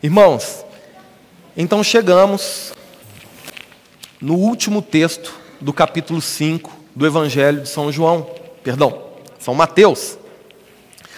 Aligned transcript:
Irmãos, 0.00 0.64
então 1.56 1.82
chegamos 1.82 2.72
no 4.20 4.34
último 4.34 4.80
texto 4.80 5.34
do 5.60 5.72
capítulo 5.72 6.22
5 6.22 6.70
do 6.94 7.04
Evangelho 7.04 7.62
de 7.62 7.68
São 7.68 7.90
João, 7.90 8.30
perdão, 8.62 9.02
São 9.40 9.56
Mateus. 9.56 10.16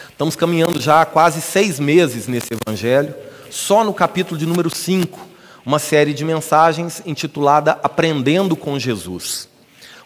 Estamos 0.08 0.35
caminhando 0.35 0.80
já 0.80 1.03
há 1.03 1.04
quase 1.04 1.43
seis 1.43 1.79
meses 1.79 2.27
nesse 2.27 2.54
Evangelho, 2.54 3.14
só 3.51 3.85
no 3.85 3.93
capítulo 3.93 4.38
de 4.38 4.46
número 4.46 4.74
5, 4.74 5.28
uma 5.67 5.78
série 5.78 6.15
de 6.15 6.24
mensagens 6.24 7.03
intitulada 7.04 7.78
Aprendendo 7.83 8.56
com 8.56 8.78
Jesus. 8.78 9.47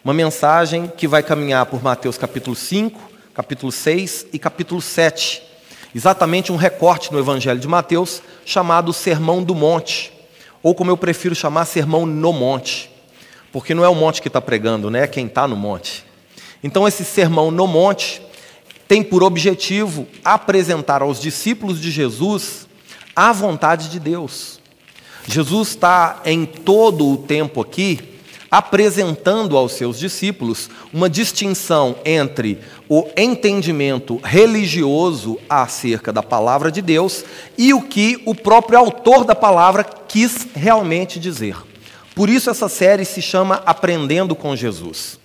Uma 0.03 0.13
mensagem 0.13 0.89
que 0.97 1.07
vai 1.07 1.23
caminhar 1.23 1.67
por 1.67 1.81
Mateus 1.81 2.19
capítulo 2.19 2.57
5, 2.57 3.01
capítulo 3.33 3.71
6 3.71 4.27
e 4.33 4.39
capítulo 4.41 4.83
7 4.83 5.55
exatamente 5.95 6.51
um 6.51 6.57
recorte 6.57 7.13
no 7.13 7.19
Evangelho 7.19 7.61
de 7.61 7.69
Mateus 7.69 8.21
chamado 8.45 8.93
Sermão 8.93 9.43
do 9.43 9.55
Monte, 9.55 10.13
ou 10.63 10.75
como 10.75 10.91
eu 10.91 10.97
prefiro 10.97 11.35
chamar, 11.35 11.65
Sermão 11.65 12.07
no 12.07 12.33
Monte, 12.33 12.91
porque 13.53 13.75
não 13.75 13.85
é 13.85 13.89
o 13.89 13.95
monte 13.95 14.21
que 14.21 14.29
está 14.29 14.41
pregando, 14.41 14.91
né? 14.91 15.05
é 15.05 15.07
quem 15.07 15.27
está 15.27 15.47
no 15.47 15.55
monte. 15.55 16.05
Então, 16.63 16.89
esse 16.89 17.05
Sermão 17.05 17.51
no 17.51 17.67
Monte 17.67 18.21
tem 18.89 19.03
por 19.03 19.23
objetivo 19.23 20.09
apresentar 20.25 21.03
aos 21.03 21.21
discípulos 21.21 21.81
de 21.81 21.91
Jesus 21.91 22.67
a 23.15 23.33
vontade 23.33 23.91
de 23.91 24.01
Deus. 24.01 24.61
Jesus 25.27 25.69
está 25.69 26.21
em 26.25 26.45
todo 26.45 27.07
o 27.07 27.17
tempo 27.17 27.61
aqui 27.61 28.15
apresentando 28.51 29.57
aos 29.57 29.73
seus 29.73 29.99
discípulos 29.99 30.71
uma 30.93 31.11
distinção 31.11 31.97
entre 32.05 32.61
o 32.89 33.09
entendimento 33.17 34.21
religioso 34.23 35.39
acerca 35.49 36.13
da 36.13 36.23
palavra 36.23 36.71
de 36.71 36.83
Deus 36.83 37.25
e 37.57 37.73
o 37.73 37.83
que 37.83 38.23
o 38.27 38.35
próprio 38.35 38.79
autor 38.79 39.25
da 39.25 39.35
palavra 39.35 39.85
quis 39.85 40.47
realmente 40.55 41.19
dizer. 41.19 41.57
Por 42.15 42.29
isso, 42.29 42.51
essa 42.51 42.69
série 42.69 43.05
se 43.05 43.21
chama 43.21 43.63
Aprendendo 43.67 44.37
com 44.37 44.55
Jesus. 44.55 45.19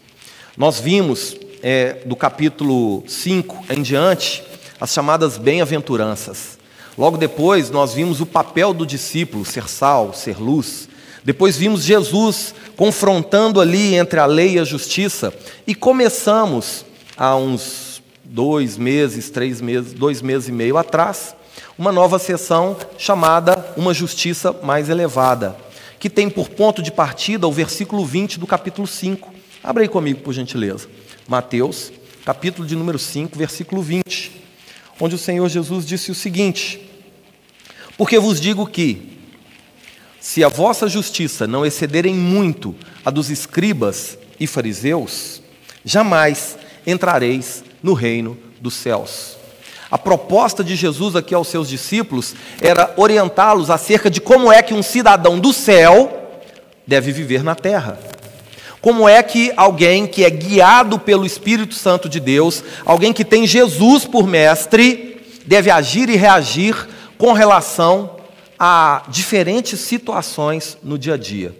Nós 0.57 0.79
vimos 0.79 1.35
é, 1.61 1.97
do 2.05 2.15
capítulo 2.15 3.03
5 3.07 3.65
em 3.69 3.81
diante 3.81 4.43
as 4.79 4.91
chamadas 4.91 5.37
bem-aventuranças. 5.37 6.57
Logo 6.97 7.17
depois, 7.17 7.69
nós 7.69 7.93
vimos 7.93 8.21
o 8.21 8.25
papel 8.25 8.73
do 8.73 8.85
discípulo 8.85 9.45
ser 9.45 9.67
sal, 9.69 10.13
ser 10.13 10.37
luz. 10.37 10.89
Depois 11.23 11.57
vimos 11.57 11.83
Jesus 11.83 12.55
confrontando 12.75 13.61
ali 13.61 13.95
entre 13.95 14.19
a 14.19 14.25
lei 14.25 14.53
e 14.55 14.59
a 14.59 14.63
justiça, 14.63 15.33
e 15.67 15.75
começamos 15.75 16.85
há 17.19 17.35
uns 17.35 18.01
dois 18.23 18.77
meses, 18.77 19.29
três 19.29 19.59
meses, 19.59 19.91
dois 19.91 20.21
meses 20.21 20.47
e 20.47 20.53
meio 20.53 20.77
atrás, 20.77 21.35
uma 21.77 21.91
nova 21.91 22.17
sessão 22.17 22.77
chamada 22.97 23.73
Uma 23.75 23.93
Justiça 23.93 24.53
Mais 24.63 24.87
Elevada, 24.87 25.57
que 25.99 26.09
tem 26.09 26.29
por 26.29 26.47
ponto 26.47 26.81
de 26.81 26.93
partida 26.93 27.45
o 27.45 27.51
versículo 27.51 28.05
20 28.05 28.39
do 28.39 28.47
capítulo 28.47 28.87
5. 28.87 29.33
Abra 29.61 29.83
aí 29.83 29.89
comigo, 29.89 30.21
por 30.21 30.33
gentileza. 30.33 30.87
Mateus, 31.27 31.91
capítulo 32.23 32.65
de 32.65 32.73
número 32.73 32.97
5, 32.97 33.37
versículo 33.37 33.81
20, 33.81 34.41
onde 34.97 35.15
o 35.15 35.19
Senhor 35.19 35.49
Jesus 35.49 35.85
disse 35.85 36.11
o 36.11 36.15
seguinte: 36.15 36.89
Porque 37.97 38.17
vos 38.17 38.39
digo 38.39 38.65
que, 38.65 39.19
se 40.21 40.41
a 40.41 40.47
vossa 40.47 40.87
justiça 40.87 41.45
não 41.45 41.65
excederem 41.65 42.15
muito 42.15 42.73
a 43.03 43.09
dos 43.09 43.29
escribas 43.29 44.17
e 44.39 44.47
fariseus, 44.47 45.41
jamais 45.83 46.57
entrareis 46.89 47.63
no 47.81 47.93
reino 47.93 48.37
dos 48.59 48.73
céus. 48.73 49.37
A 49.91 49.97
proposta 49.97 50.63
de 50.63 50.75
Jesus 50.75 51.15
aqui 51.15 51.33
aos 51.33 51.47
seus 51.47 51.67
discípulos 51.67 52.35
era 52.61 52.93
orientá-los 52.95 53.69
acerca 53.69 54.09
de 54.09 54.21
como 54.21 54.51
é 54.51 54.61
que 54.61 54.73
um 54.73 54.83
cidadão 54.83 55.39
do 55.39 55.51
céu 55.51 56.41
deve 56.85 57.11
viver 57.11 57.43
na 57.43 57.55
terra. 57.55 57.99
Como 58.81 59.09
é 59.09 59.21
que 59.23 59.51
alguém 59.57 60.07
que 60.07 60.23
é 60.23 60.29
guiado 60.29 60.99
pelo 60.99 61.25
Espírito 61.25 61.73
Santo 61.73 62.07
de 62.07 62.19
Deus, 62.19 62.63
alguém 62.85 63.11
que 63.11 63.25
tem 63.25 63.45
Jesus 63.45 64.05
por 64.05 64.27
mestre, 64.27 65.21
deve 65.45 65.71
agir 65.71 66.07
e 66.09 66.15
reagir 66.15 66.87
com 67.17 67.33
relação 67.33 68.17
a 68.57 69.03
diferentes 69.09 69.79
situações 69.79 70.77
no 70.83 70.97
dia 70.97 71.15
a 71.15 71.17
dia. 71.17 71.55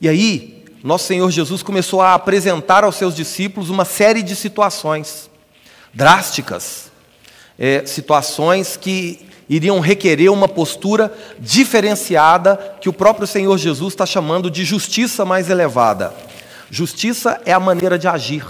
E 0.00 0.08
aí, 0.08 0.59
nosso 0.82 1.06
Senhor 1.06 1.30
Jesus 1.30 1.62
começou 1.62 2.00
a 2.00 2.14
apresentar 2.14 2.84
aos 2.84 2.96
seus 2.96 3.14
discípulos 3.14 3.68
uma 3.68 3.84
série 3.84 4.22
de 4.22 4.34
situações 4.34 5.28
drásticas, 5.92 6.90
é, 7.58 7.84
situações 7.84 8.78
que 8.78 9.26
iriam 9.48 9.80
requerer 9.80 10.32
uma 10.32 10.48
postura 10.48 11.12
diferenciada 11.38 12.76
que 12.80 12.88
o 12.88 12.92
próprio 12.94 13.26
Senhor 13.26 13.58
Jesus 13.58 13.92
está 13.92 14.06
chamando 14.06 14.50
de 14.50 14.64
justiça 14.64 15.24
mais 15.24 15.50
elevada. 15.50 16.14
Justiça 16.70 17.40
é 17.44 17.52
a 17.52 17.60
maneira 17.60 17.98
de 17.98 18.08
agir 18.08 18.46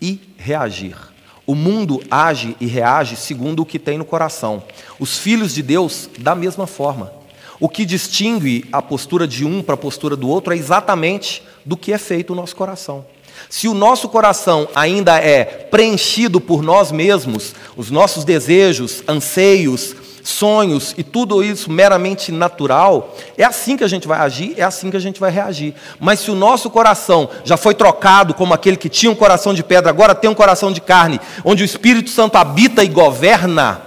e 0.00 0.20
reagir. 0.38 0.96
O 1.44 1.54
mundo 1.54 2.02
age 2.10 2.56
e 2.58 2.66
reage 2.66 3.16
segundo 3.16 3.60
o 3.60 3.66
que 3.66 3.78
tem 3.78 3.98
no 3.98 4.04
coração. 4.04 4.62
Os 4.98 5.18
filhos 5.18 5.52
de 5.52 5.62
Deus, 5.62 6.08
da 6.18 6.34
mesma 6.34 6.66
forma. 6.66 7.12
O 7.58 7.68
que 7.68 7.84
distingue 7.84 8.64
a 8.70 8.82
postura 8.82 9.26
de 9.26 9.44
um 9.44 9.62
para 9.62 9.74
a 9.74 9.78
postura 9.78 10.16
do 10.16 10.28
outro 10.28 10.52
é 10.52 10.56
exatamente 10.56 11.42
do 11.64 11.76
que 11.76 11.92
é 11.92 11.98
feito 11.98 12.32
o 12.32 12.36
nosso 12.36 12.54
coração. 12.54 13.04
Se 13.48 13.68
o 13.68 13.74
nosso 13.74 14.08
coração 14.08 14.68
ainda 14.74 15.18
é 15.18 15.44
preenchido 15.44 16.40
por 16.40 16.62
nós 16.62 16.90
mesmos, 16.90 17.54
os 17.76 17.90
nossos 17.90 18.24
desejos, 18.24 19.02
anseios, 19.06 19.94
sonhos 20.26 20.94
e 20.98 21.04
tudo 21.04 21.42
isso 21.42 21.70
meramente 21.70 22.32
natural, 22.32 23.14
é 23.38 23.44
assim 23.44 23.76
que 23.76 23.84
a 23.84 23.88
gente 23.88 24.08
vai 24.08 24.18
agir, 24.18 24.54
é 24.56 24.62
assim 24.62 24.90
que 24.90 24.96
a 24.96 25.00
gente 25.00 25.20
vai 25.20 25.30
reagir. 25.30 25.74
Mas 26.00 26.20
se 26.20 26.30
o 26.30 26.34
nosso 26.34 26.68
coração 26.68 27.28
já 27.44 27.56
foi 27.56 27.74
trocado 27.74 28.34
como 28.34 28.52
aquele 28.52 28.76
que 28.76 28.88
tinha 28.88 29.10
um 29.10 29.14
coração 29.14 29.54
de 29.54 29.62
pedra, 29.62 29.90
agora 29.90 30.14
tem 30.14 30.28
um 30.28 30.34
coração 30.34 30.72
de 30.72 30.80
carne, 30.80 31.20
onde 31.44 31.62
o 31.62 31.64
Espírito 31.64 32.10
Santo 32.10 32.36
habita 32.36 32.82
e 32.82 32.88
governa, 32.88 33.82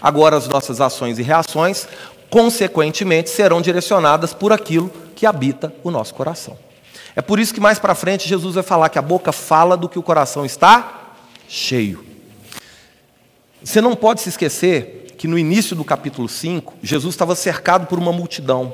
agora 0.00 0.36
as 0.36 0.48
nossas 0.48 0.80
ações 0.80 1.18
e 1.18 1.22
reações 1.22 1.88
consequentemente, 2.32 3.28
serão 3.28 3.60
direcionadas 3.60 4.32
por 4.32 4.54
aquilo 4.54 4.90
que 5.14 5.26
habita 5.26 5.70
o 5.84 5.90
nosso 5.90 6.14
coração. 6.14 6.56
É 7.14 7.20
por 7.20 7.38
isso 7.38 7.52
que 7.52 7.60
mais 7.60 7.78
para 7.78 7.94
frente 7.94 8.26
Jesus 8.26 8.54
vai 8.54 8.64
falar 8.64 8.88
que 8.88 8.98
a 8.98 9.02
boca 9.02 9.32
fala 9.32 9.76
do 9.76 9.86
que 9.86 9.98
o 9.98 10.02
coração 10.02 10.42
está 10.42 11.12
cheio. 11.46 12.02
Você 13.62 13.82
não 13.82 13.94
pode 13.94 14.22
se 14.22 14.30
esquecer 14.30 15.14
que 15.18 15.28
no 15.28 15.38
início 15.38 15.76
do 15.76 15.84
capítulo 15.84 16.26
5, 16.26 16.72
Jesus 16.82 17.12
estava 17.12 17.34
cercado 17.34 17.86
por 17.86 17.98
uma 17.98 18.14
multidão. 18.14 18.72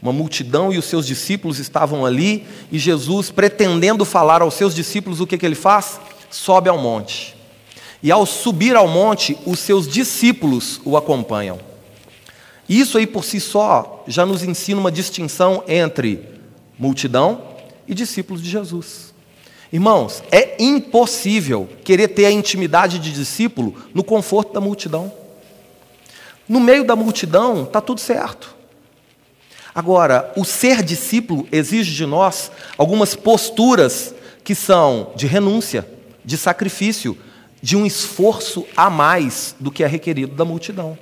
Uma 0.00 0.12
multidão 0.12 0.72
e 0.72 0.78
os 0.78 0.84
seus 0.84 1.04
discípulos 1.04 1.58
estavam 1.58 2.06
ali, 2.06 2.46
e 2.70 2.78
Jesus, 2.78 3.28
pretendendo 3.28 4.04
falar 4.04 4.40
aos 4.40 4.54
seus 4.54 4.72
discípulos, 4.72 5.20
o 5.20 5.26
que, 5.26 5.36
que 5.36 5.44
ele 5.44 5.56
faz? 5.56 5.98
Sobe 6.30 6.68
ao 6.68 6.78
monte. 6.78 7.34
E 8.00 8.12
ao 8.12 8.24
subir 8.24 8.76
ao 8.76 8.86
monte, 8.86 9.36
os 9.44 9.58
seus 9.58 9.88
discípulos 9.88 10.80
o 10.84 10.96
acompanham. 10.96 11.73
Isso 12.68 12.96
aí 12.96 13.06
por 13.06 13.24
si 13.24 13.40
só 13.40 14.04
já 14.06 14.24
nos 14.24 14.42
ensina 14.42 14.80
uma 14.80 14.92
distinção 14.92 15.62
entre 15.68 16.26
multidão 16.78 17.42
e 17.86 17.94
discípulos 17.94 18.42
de 18.42 18.50
Jesus. 18.50 19.12
Irmãos, 19.72 20.22
é 20.30 20.62
impossível 20.62 21.68
querer 21.84 22.08
ter 22.08 22.26
a 22.26 22.30
intimidade 22.30 22.98
de 22.98 23.12
discípulo 23.12 23.74
no 23.92 24.04
conforto 24.04 24.52
da 24.52 24.60
multidão. 24.60 25.12
No 26.48 26.60
meio 26.60 26.84
da 26.84 26.94
multidão 26.94 27.64
está 27.64 27.80
tudo 27.80 28.00
certo. 28.00 28.54
Agora, 29.74 30.32
o 30.36 30.44
ser 30.44 30.82
discípulo 30.82 31.48
exige 31.50 31.92
de 31.92 32.06
nós 32.06 32.52
algumas 32.78 33.16
posturas 33.16 34.14
que 34.44 34.54
são 34.54 35.10
de 35.16 35.26
renúncia, 35.26 35.88
de 36.24 36.36
sacrifício, 36.36 37.18
de 37.60 37.76
um 37.76 37.84
esforço 37.84 38.64
a 38.76 38.88
mais 38.88 39.56
do 39.58 39.72
que 39.72 39.82
é 39.82 39.86
requerido 39.86 40.36
da 40.36 40.44
multidão. 40.44 40.96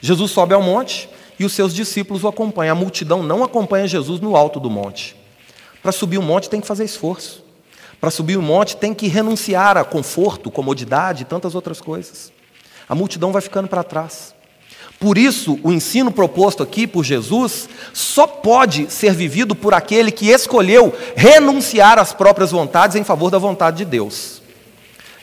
Jesus 0.00 0.30
sobe 0.30 0.54
ao 0.54 0.62
monte 0.62 1.08
e 1.38 1.44
os 1.44 1.52
seus 1.52 1.74
discípulos 1.74 2.24
o 2.24 2.28
acompanham. 2.28 2.72
A 2.72 2.78
multidão 2.78 3.22
não 3.22 3.44
acompanha 3.44 3.86
Jesus 3.86 4.20
no 4.20 4.36
alto 4.36 4.58
do 4.58 4.70
monte. 4.70 5.16
Para 5.82 5.92
subir 5.92 6.18
o 6.18 6.22
monte 6.22 6.50
tem 6.50 6.60
que 6.60 6.66
fazer 6.66 6.84
esforço. 6.84 7.42
Para 8.00 8.10
subir 8.10 8.36
o 8.36 8.42
monte 8.42 8.76
tem 8.76 8.94
que 8.94 9.08
renunciar 9.08 9.76
a 9.76 9.84
conforto, 9.84 10.50
comodidade 10.50 11.22
e 11.22 11.26
tantas 11.26 11.54
outras 11.54 11.80
coisas. 11.80 12.32
A 12.88 12.94
multidão 12.94 13.32
vai 13.32 13.42
ficando 13.42 13.68
para 13.68 13.84
trás. 13.84 14.34
Por 14.98 15.16
isso, 15.16 15.58
o 15.62 15.72
ensino 15.72 16.10
proposto 16.10 16.62
aqui 16.62 16.86
por 16.86 17.04
Jesus 17.04 17.68
só 17.94 18.26
pode 18.26 18.90
ser 18.92 19.14
vivido 19.14 19.54
por 19.54 19.72
aquele 19.72 20.10
que 20.10 20.28
escolheu 20.28 20.94
renunciar 21.16 21.98
às 21.98 22.12
próprias 22.12 22.50
vontades 22.50 22.96
em 22.96 23.04
favor 23.04 23.30
da 23.30 23.38
vontade 23.38 23.78
de 23.78 23.84
Deus. 23.86 24.39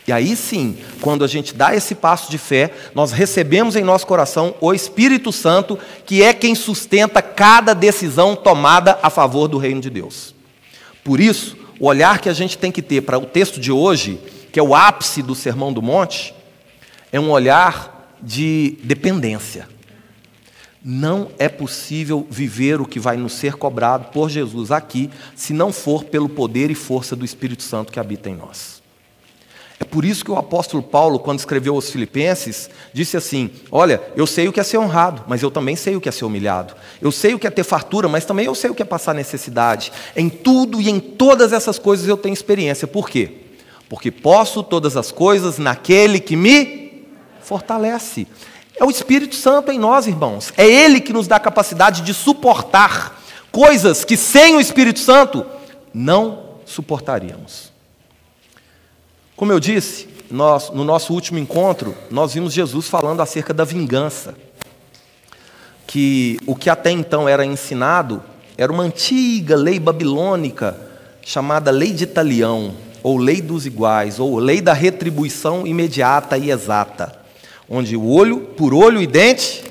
E 0.08 0.12
aí 0.14 0.38
sim, 0.38 0.78
quando 1.02 1.26
a 1.26 1.28
gente 1.28 1.54
dá 1.54 1.76
esse 1.76 1.94
passo 1.94 2.32
de 2.32 2.38
fé, 2.38 2.74
nós 2.96 3.12
recebemos 3.12 3.76
em 3.76 3.84
nosso 3.84 4.08
coração 4.08 4.56
o 4.62 4.74
Espírito 4.74 5.34
Santo, 5.34 5.78
que 6.06 6.24
é 6.24 6.34
quem 6.34 6.56
sustenta 6.56 7.22
cada 7.22 7.74
decisão 7.74 8.34
tomada 8.34 8.98
a 9.04 9.10
favor 9.10 9.50
do 9.50 9.58
reino 9.58 9.82
de 9.82 9.90
Deus. 9.90 10.34
Por 11.04 11.20
isso, 11.20 11.58
o 11.78 11.88
olhar 11.88 12.22
que 12.22 12.30
a 12.30 12.34
gente 12.34 12.58
tem 12.58 12.72
que 12.72 12.82
ter 12.82 13.02
para 13.02 13.18
o 13.18 13.26
texto 13.26 13.60
de 13.60 13.70
hoje, 13.70 14.18
que 14.50 14.58
é 14.58 14.64
o 14.64 14.74
ápice 14.74 15.22
do 15.22 15.36
Sermão 15.36 15.74
do 15.74 15.82
Monte, 15.82 16.34
é 17.12 17.20
um 17.20 17.30
olhar 17.30 18.16
de 18.22 18.78
dependência. 18.84 19.68
Não 20.82 21.28
é 21.38 21.50
possível 21.50 22.26
viver 22.30 22.80
o 22.80 22.86
que 22.86 22.98
vai 22.98 23.18
nos 23.18 23.34
ser 23.34 23.56
cobrado 23.56 24.06
por 24.14 24.30
Jesus 24.30 24.72
aqui, 24.72 25.10
se 25.36 25.52
não 25.52 25.74
for 25.74 26.06
pelo 26.06 26.30
poder 26.30 26.72
e 26.72 26.76
força 26.76 27.14
do 27.14 27.26
Espírito 27.26 27.62
Santo 27.62 27.92
que 27.92 28.00
habita 28.00 28.30
em 28.30 28.36
nós. 28.38 28.77
É 29.80 29.86
por 29.86 30.04
isso 30.04 30.26
que 30.26 30.32
o 30.32 30.38
apóstolo 30.38 30.82
Paulo, 30.82 31.20
quando 31.20 31.38
escreveu 31.38 31.76
aos 31.76 31.92
Filipenses, 31.92 32.70
disse 32.92 33.16
assim: 33.16 33.52
Olha, 33.72 34.02
eu 34.16 34.26
sei 34.26 34.48
o 34.48 34.54
que 34.54 34.60
é 34.60 34.64
ser 34.64 34.80
honrado, 34.80 35.24
mas 35.28 35.44
eu 35.44 35.52
também 35.52 35.76
sei 35.76 35.96
o 35.96 36.02
que 36.02 36.10
é 36.10 36.12
ser 36.12 36.26
humilhado. 36.26 36.76
Eu 37.00 37.12
sei 37.12 37.36
o 37.36 37.40
que 37.40 37.46
é 37.46 37.50
ter 37.50 37.64
fartura, 37.64 38.08
mas 38.08 38.26
também 38.26 38.46
eu 38.46 38.56
sei 38.56 38.72
o 38.72 38.76
que 38.76 38.82
é 38.82 38.86
passar 38.86 39.14
necessidade. 39.14 39.92
Em 40.16 40.30
tudo 40.30 40.82
e 40.82 40.90
em 40.90 41.00
todas 41.00 41.54
essas 41.54 41.78
coisas 41.78 42.08
eu 42.08 42.18
tenho 42.18 42.34
experiência. 42.34 42.88
Por 42.88 43.08
quê? 43.08 43.32
Porque 43.88 44.10
posso 44.10 44.64
todas 44.64 44.98
as 44.98 45.12
coisas 45.12 45.60
naquele 45.60 46.20
que 46.20 46.36
me 46.36 47.06
fortalece. 47.42 48.28
É 48.80 48.84
o 48.84 48.90
Espírito 48.90 49.36
Santo 49.36 49.72
em 49.72 49.78
nós, 49.78 50.08
irmãos. 50.08 50.52
É 50.58 50.66
Ele 50.66 51.00
que 51.00 51.14
nos 51.14 51.28
dá 51.28 51.36
a 51.36 51.40
capacidade 51.40 52.02
de 52.02 52.16
suportar 52.16 53.22
coisas 53.52 54.04
que 54.04 54.18
sem 54.18 54.56
o 54.56 54.60
Espírito 54.60 55.00
Santo 55.00 55.46
não 55.94 56.58
suportaríamos. 56.66 57.77
Como 59.38 59.52
eu 59.52 59.60
disse, 59.60 60.10
nós, 60.32 60.72
no 60.72 60.84
nosso 60.84 61.14
último 61.14 61.38
encontro, 61.38 61.96
nós 62.10 62.34
vimos 62.34 62.52
Jesus 62.52 62.88
falando 62.88 63.22
acerca 63.22 63.54
da 63.54 63.64
vingança. 63.64 64.34
Que 65.86 66.40
o 66.48 66.56
que 66.56 66.72
até 66.72 66.90
então 66.90 67.30
era 67.30 67.46
ensinado 67.46 68.24
era 68.58 68.72
uma 68.72 68.82
antiga 68.82 69.56
lei 69.56 69.80
babilônica 69.80 70.76
chamada 71.22 71.70
Lei 71.70 71.94
de 71.94 72.04
Italião, 72.04 72.74
ou 73.04 73.20
Lei 73.20 73.40
dos 73.40 73.68
Iguais, 73.68 74.20
ou 74.20 74.40
Lei 74.40 74.60
da 74.60 74.74
Retribuição 74.74 75.68
Imediata 75.68 76.36
e 76.36 76.50
Exata, 76.50 77.16
onde 77.70 77.96
o 77.96 78.10
olho 78.10 78.40
por 78.40 78.74
olho 78.74 79.00
e 79.00 79.06
dente 79.06 79.64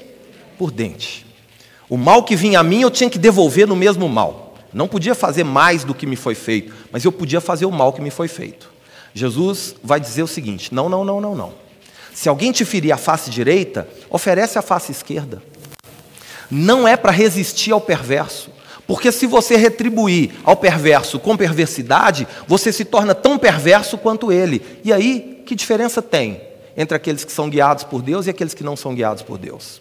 por 0.57 0.71
dente. 0.71 1.27
O 1.89 1.97
mal 1.97 2.23
que 2.23 2.37
vinha 2.37 2.61
a 2.61 2.63
mim 2.63 2.83
eu 2.83 2.91
tinha 2.91 3.11
que 3.11 3.19
devolver 3.19 3.67
no 3.67 3.75
mesmo 3.75 4.09
mal. 4.09 4.55
Não 4.73 4.87
podia 4.87 5.15
fazer 5.15 5.43
mais 5.43 5.83
do 5.83 5.93
que 5.93 6.07
me 6.07 6.15
foi 6.15 6.37
feito, 6.37 6.73
mas 6.93 7.05
eu 7.05 7.11
podia 7.11 7.41
fazer 7.41 7.67
o 7.67 7.73
mal 7.73 7.93
que 7.93 8.01
me 8.01 8.11
foi 8.11 8.29
feito. 8.29 8.76
Jesus 9.17 9.75
vai 9.83 9.99
dizer 9.99 10.23
o 10.23 10.27
seguinte: 10.27 10.75
não, 10.75 10.91
não, 10.91 11.03
não, 11.03 11.23
não, 11.23 11.35
não. 11.35 11.55
Se 12.13 12.29
alguém 12.29 12.53
te 12.53 12.67
ferir 12.67 12.93
a 12.93 12.99
face 12.99 13.31
direita, 13.31 13.89
oferece 14.11 14.59
a 14.59 14.63
face 14.63 14.93
esquerda. 14.93 15.43
Não 16.51 16.87
é 16.87 16.99
para 16.99 17.13
resistir 17.13 17.73
ao 17.73 17.81
perverso, 17.81 18.51
porque 18.87 19.11
se 19.11 19.27
você 19.27 19.57
retribuir 19.57 20.33
ao 20.45 20.55
perverso 20.55 21.19
com 21.19 21.35
perversidade, 21.35 22.29
você 22.47 22.71
se 22.71 22.85
torna 22.85 23.15
tão 23.15 23.39
perverso 23.39 23.97
quanto 23.97 24.31
ele. 24.31 24.63
E 24.85 24.93
aí, 24.93 25.43
que 25.47 25.55
diferença 25.55 26.03
tem 26.03 26.43
entre 26.77 26.95
aqueles 26.95 27.25
que 27.25 27.33
são 27.33 27.49
guiados 27.49 27.85
por 27.85 28.03
Deus 28.03 28.27
e 28.27 28.31
aqueles 28.31 28.53
que 28.53 28.63
não 28.63 28.77
são 28.77 28.95
guiados 28.95 29.23
por 29.23 29.39
Deus? 29.39 29.81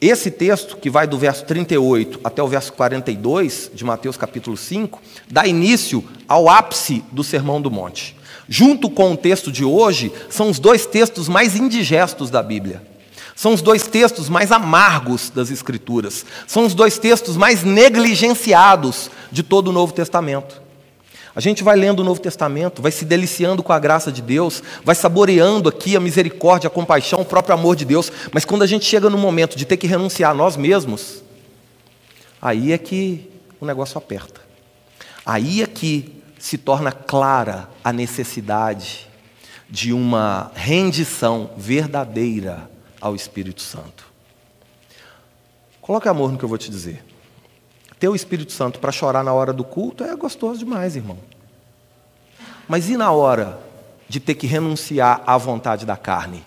Esse 0.00 0.30
texto, 0.30 0.76
que 0.76 0.88
vai 0.88 1.08
do 1.08 1.18
verso 1.18 1.44
38 1.44 2.20
até 2.22 2.40
o 2.40 2.46
verso 2.46 2.72
42 2.72 3.70
de 3.74 3.84
Mateus 3.84 4.16
capítulo 4.16 4.56
5, 4.56 5.00
dá 5.28 5.44
início 5.44 6.04
ao 6.28 6.48
ápice 6.48 7.04
do 7.10 7.24
Sermão 7.24 7.60
do 7.60 7.68
Monte. 7.68 8.16
Junto 8.48 8.88
com 8.88 9.12
o 9.12 9.16
texto 9.16 9.50
de 9.50 9.64
hoje, 9.64 10.12
são 10.30 10.50
os 10.50 10.60
dois 10.60 10.86
textos 10.86 11.28
mais 11.28 11.56
indigestos 11.56 12.30
da 12.30 12.42
Bíblia. 12.42 12.80
São 13.34 13.52
os 13.52 13.60
dois 13.60 13.88
textos 13.88 14.28
mais 14.28 14.52
amargos 14.52 15.30
das 15.30 15.50
Escrituras. 15.50 16.24
São 16.46 16.64
os 16.64 16.74
dois 16.74 16.96
textos 16.96 17.36
mais 17.36 17.64
negligenciados 17.64 19.10
de 19.32 19.42
todo 19.42 19.68
o 19.68 19.72
Novo 19.72 19.92
Testamento. 19.92 20.62
A 21.38 21.40
gente 21.40 21.62
vai 21.62 21.76
lendo 21.76 22.00
o 22.00 22.04
Novo 22.04 22.20
Testamento, 22.20 22.82
vai 22.82 22.90
se 22.90 23.04
deliciando 23.04 23.62
com 23.62 23.72
a 23.72 23.78
graça 23.78 24.10
de 24.10 24.20
Deus, 24.20 24.60
vai 24.82 24.96
saboreando 24.96 25.68
aqui 25.68 25.96
a 25.96 26.00
misericórdia, 26.00 26.66
a 26.66 26.70
compaixão, 26.70 27.20
o 27.20 27.24
próprio 27.24 27.54
amor 27.54 27.76
de 27.76 27.84
Deus, 27.84 28.10
mas 28.32 28.44
quando 28.44 28.62
a 28.62 28.66
gente 28.66 28.84
chega 28.84 29.08
no 29.08 29.16
momento 29.16 29.56
de 29.56 29.64
ter 29.64 29.76
que 29.76 29.86
renunciar 29.86 30.32
a 30.32 30.34
nós 30.34 30.56
mesmos, 30.56 31.22
aí 32.42 32.72
é 32.72 32.76
que 32.76 33.30
o 33.60 33.64
negócio 33.64 33.96
aperta. 33.96 34.40
Aí 35.24 35.62
é 35.62 35.66
que 35.68 36.20
se 36.40 36.58
torna 36.58 36.90
clara 36.90 37.68
a 37.84 37.92
necessidade 37.92 39.06
de 39.70 39.92
uma 39.92 40.50
rendição 40.56 41.50
verdadeira 41.56 42.68
ao 43.00 43.14
Espírito 43.14 43.62
Santo. 43.62 44.08
Coloque 45.80 46.08
amor 46.08 46.32
no 46.32 46.36
que 46.36 46.44
eu 46.44 46.48
vou 46.48 46.58
te 46.58 46.68
dizer. 46.68 47.07
Ter 47.98 48.08
o 48.08 48.14
Espírito 48.14 48.52
Santo 48.52 48.78
para 48.78 48.92
chorar 48.92 49.24
na 49.24 49.32
hora 49.32 49.52
do 49.52 49.64
culto 49.64 50.04
é 50.04 50.14
gostoso 50.14 50.60
demais, 50.60 50.94
irmão. 50.94 51.18
Mas 52.68 52.88
e 52.88 52.96
na 52.96 53.10
hora 53.10 53.58
de 54.08 54.20
ter 54.20 54.34
que 54.34 54.46
renunciar 54.46 55.22
à 55.26 55.36
vontade 55.36 55.84
da 55.84 55.96
carne? 55.96 56.44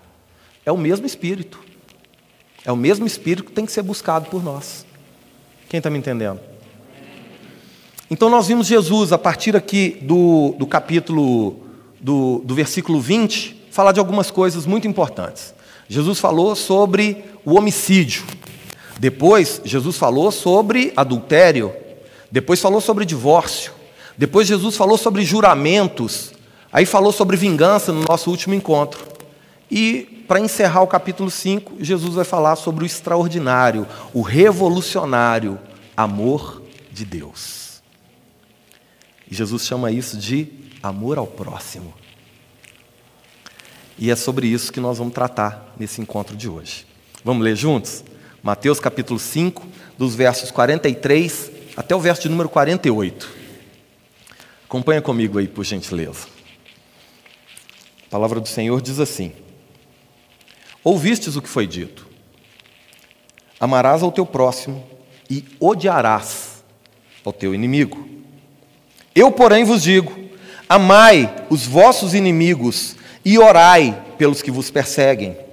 É 0.65 0.71
o 0.71 0.77
mesmo 0.77 1.05
Espírito. 1.05 1.59
É 2.63 2.71
o 2.71 2.77
mesmo 2.77 3.05
Espírito 3.05 3.45
que 3.45 3.51
tem 3.51 3.65
que 3.65 3.71
ser 3.71 3.81
buscado 3.81 4.29
por 4.29 4.43
nós. 4.43 4.85
Quem 5.67 5.79
está 5.79 5.89
me 5.89 5.97
entendendo? 5.97 6.39
Então 8.09 8.29
nós 8.29 8.47
vimos 8.47 8.67
Jesus, 8.67 9.11
a 9.11 9.17
partir 9.17 9.55
aqui 9.55 9.97
do, 10.01 10.53
do 10.59 10.67
capítulo, 10.67 11.61
do, 11.99 12.41
do 12.43 12.53
versículo 12.53 12.99
20, 12.99 13.67
falar 13.71 13.93
de 13.93 13.99
algumas 13.99 14.29
coisas 14.29 14.65
muito 14.65 14.87
importantes. 14.87 15.53
Jesus 15.87 16.19
falou 16.19 16.55
sobre 16.55 17.23
o 17.45 17.57
homicídio. 17.57 18.23
Depois, 19.01 19.59
Jesus 19.65 19.97
falou 19.97 20.31
sobre 20.31 20.93
adultério. 20.95 21.73
Depois, 22.31 22.61
falou 22.61 22.79
sobre 22.79 23.03
divórcio. 23.03 23.73
Depois, 24.15 24.47
Jesus 24.47 24.77
falou 24.77 24.95
sobre 24.95 25.23
juramentos. 25.23 26.33
Aí, 26.71 26.85
falou 26.85 27.11
sobre 27.11 27.35
vingança 27.35 27.91
no 27.91 28.05
nosso 28.07 28.29
último 28.29 28.53
encontro. 28.53 29.03
E, 29.71 30.23
para 30.27 30.39
encerrar 30.39 30.83
o 30.83 30.87
capítulo 30.87 31.31
5, 31.31 31.83
Jesus 31.83 32.13
vai 32.13 32.23
falar 32.23 32.55
sobre 32.55 32.83
o 32.83 32.85
extraordinário, 32.85 33.87
o 34.13 34.21
revolucionário 34.21 35.57
amor 35.97 36.61
de 36.91 37.03
Deus. 37.03 37.81
Jesus 39.27 39.65
chama 39.65 39.91
isso 39.91 40.15
de 40.15 40.47
amor 40.83 41.17
ao 41.17 41.25
próximo. 41.25 41.91
E 43.97 44.11
é 44.11 44.15
sobre 44.15 44.45
isso 44.45 44.71
que 44.71 44.79
nós 44.79 44.99
vamos 44.99 45.15
tratar 45.15 45.73
nesse 45.75 45.99
encontro 46.01 46.37
de 46.37 46.47
hoje. 46.47 46.85
Vamos 47.25 47.43
ler 47.43 47.55
juntos? 47.55 48.03
Mateus 48.43 48.79
capítulo 48.79 49.19
5, 49.19 49.67
dos 49.99 50.15
versos 50.15 50.49
43 50.49 51.51
até 51.77 51.95
o 51.95 51.99
verso 51.99 52.23
de 52.23 52.29
número 52.29 52.49
48. 52.49 53.29
Acompanha 54.65 54.99
comigo 54.99 55.37
aí, 55.37 55.47
por 55.47 55.63
gentileza. 55.63 56.25
A 58.07 58.09
palavra 58.09 58.39
do 58.39 58.47
Senhor 58.47 58.81
diz 58.81 58.99
assim: 58.99 59.31
Ouvistes 60.83 61.35
o 61.35 61.41
que 61.41 61.47
foi 61.47 61.67
dito: 61.67 62.07
Amarás 63.59 64.01
ao 64.01 64.11
teu 64.11 64.25
próximo 64.25 64.87
e 65.29 65.45
odiarás 65.59 66.63
ao 67.23 67.31
teu 67.31 67.53
inimigo. 67.53 68.09
Eu, 69.13 69.31
porém, 69.31 69.63
vos 69.63 69.83
digo: 69.83 70.19
Amai 70.67 71.45
os 71.47 71.67
vossos 71.67 72.15
inimigos 72.15 72.95
e 73.23 73.37
orai 73.37 74.03
pelos 74.17 74.41
que 74.41 74.49
vos 74.49 74.71
perseguem 74.71 75.50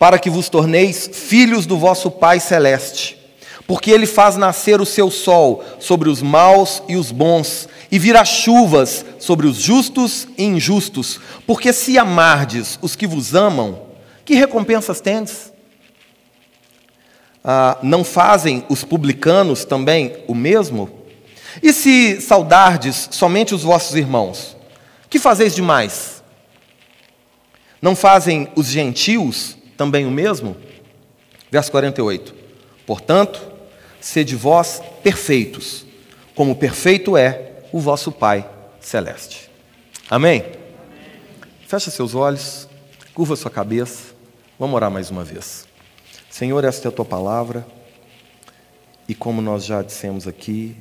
para 0.00 0.18
que 0.18 0.30
vos 0.30 0.48
torneis 0.48 1.10
filhos 1.12 1.66
do 1.66 1.76
vosso 1.76 2.10
Pai 2.10 2.40
celeste. 2.40 3.18
Porque 3.66 3.90
ele 3.90 4.06
faz 4.06 4.34
nascer 4.34 4.80
o 4.80 4.86
seu 4.86 5.10
sol 5.10 5.62
sobre 5.78 6.08
os 6.08 6.22
maus 6.22 6.82
e 6.88 6.96
os 6.96 7.12
bons, 7.12 7.68
e 7.92 7.98
virá 7.98 8.24
chuvas 8.24 9.04
sobre 9.18 9.46
os 9.46 9.58
justos 9.58 10.26
e 10.38 10.44
injustos. 10.44 11.20
Porque 11.46 11.70
se 11.70 11.98
amardes 11.98 12.78
os 12.80 12.96
que 12.96 13.06
vos 13.06 13.34
amam, 13.34 13.78
que 14.24 14.34
recompensas 14.34 15.02
tendes? 15.02 15.52
Ah, 17.44 17.76
não 17.82 18.02
fazem 18.02 18.64
os 18.70 18.82
publicanos 18.82 19.66
também 19.66 20.16
o 20.26 20.34
mesmo? 20.34 20.88
E 21.62 21.74
se 21.74 22.22
saudardes 22.22 23.06
somente 23.10 23.54
os 23.54 23.62
vossos 23.62 23.94
irmãos, 23.94 24.56
que 25.10 25.18
fazeis 25.18 25.54
demais? 25.54 26.22
Não 27.82 27.94
fazem 27.94 28.48
os 28.56 28.66
gentios 28.66 29.59
também 29.80 30.04
o 30.04 30.10
mesmo? 30.10 30.54
Verso 31.50 31.70
48. 31.70 32.34
Portanto, 32.86 33.40
sede 33.98 34.36
vós 34.36 34.82
perfeitos, 35.02 35.86
como 36.34 36.54
perfeito 36.54 37.16
é 37.16 37.62
o 37.72 37.80
vosso 37.80 38.12
Pai 38.12 38.46
celeste. 38.78 39.48
Amém? 40.10 40.44
Feche 41.66 41.90
seus 41.90 42.14
olhos, 42.14 42.68
curva 43.14 43.34
sua 43.36 43.50
cabeça, 43.50 44.12
vamos 44.58 44.76
orar 44.76 44.90
mais 44.90 45.10
uma 45.10 45.24
vez. 45.24 45.66
Senhor, 46.28 46.62
esta 46.62 46.86
é 46.86 46.90
a 46.90 46.92
tua 46.92 47.06
palavra, 47.06 47.66
e 49.08 49.14
como 49.14 49.40
nós 49.40 49.64
já 49.64 49.80
dissemos 49.80 50.28
aqui, 50.28 50.76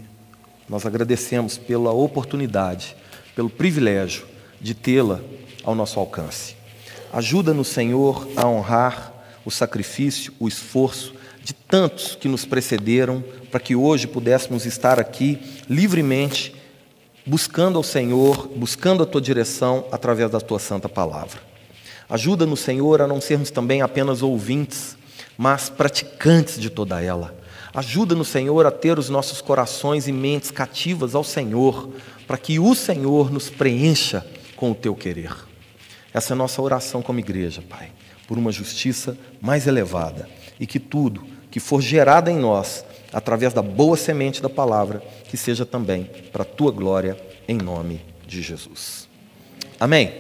nós 0.68 0.86
agradecemos 0.86 1.58
pela 1.58 1.94
oportunidade, 1.94 2.98
pelo 3.34 3.50
privilégio 3.50 4.28
de 4.60 4.74
tê-la 4.74 5.22
ao 5.64 5.74
nosso 5.74 6.02
alcance. 6.02 6.59
Ajuda-nos, 7.12 7.68
Senhor, 7.68 8.28
a 8.36 8.48
honrar 8.48 9.14
o 9.44 9.50
sacrifício, 9.50 10.34
o 10.40 10.48
esforço 10.48 11.14
de 11.44 11.54
tantos 11.54 12.16
que 12.16 12.28
nos 12.28 12.46
precederam, 12.46 13.24
para 13.50 13.60
que 13.60 13.76
hoje 13.76 14.06
pudéssemos 14.06 14.66
estar 14.66 15.00
aqui 15.00 15.40
livremente, 15.68 16.54
buscando 17.26 17.78
ao 17.78 17.84
Senhor, 17.84 18.48
buscando 18.56 19.02
a 19.02 19.06
tua 19.06 19.22
direção 19.22 19.86
através 19.92 20.30
da 20.30 20.40
tua 20.40 20.60
santa 20.60 20.88
palavra. 20.88 21.40
Ajuda-nos, 22.08 22.60
Senhor, 22.60 23.02
a 23.02 23.08
não 23.08 23.20
sermos 23.20 23.50
também 23.50 23.82
apenas 23.82 24.22
ouvintes, 24.22 24.96
mas 25.38 25.70
praticantes 25.70 26.60
de 26.60 26.70
toda 26.70 27.02
ela. 27.02 27.36
Ajuda-nos, 27.74 28.28
Senhor, 28.28 28.66
a 28.66 28.72
ter 28.72 29.00
os 29.00 29.10
nossos 29.10 29.42
corações 29.42 30.08
e 30.08 30.12
mentes 30.12 30.52
cativas 30.52 31.16
ao 31.16 31.24
Senhor, 31.24 31.90
para 32.28 32.38
que 32.38 32.60
o 32.60 32.76
Senhor 32.76 33.32
nos 33.32 33.50
preencha 33.50 34.26
com 34.56 34.72
o 34.72 34.76
teu 34.76 34.94
querer. 34.96 35.49
Essa 36.14 36.34
é 36.34 36.36
a 36.36 36.38
nossa 36.38 36.62
oração 36.62 37.02
como 37.02 37.20
igreja, 37.20 37.62
Pai, 37.62 37.92
por 38.28 38.38
uma 38.38 38.52
justiça 38.52 39.18
mais 39.42 39.68
elevada 39.68 40.28
e 40.60 40.66
que 40.66 40.80
tudo 40.80 41.24
que 41.52 41.60
for 41.60 41.82
gerado 41.82 42.30
em 42.30 42.38
nós, 42.38 42.86
através 43.12 43.54
da 43.54 43.62
boa 43.62 43.98
semente 43.98 44.42
da 44.42 44.50
palavra, 44.50 45.02
que 45.30 45.38
seja 45.38 45.66
também 45.66 46.10
para 46.32 46.44
a 46.44 46.46
tua 46.46 46.72
glória, 46.72 47.18
em 47.48 47.58
nome 47.58 48.02
de 48.28 48.42
Jesus. 48.42 49.08
Amém. 49.80 50.14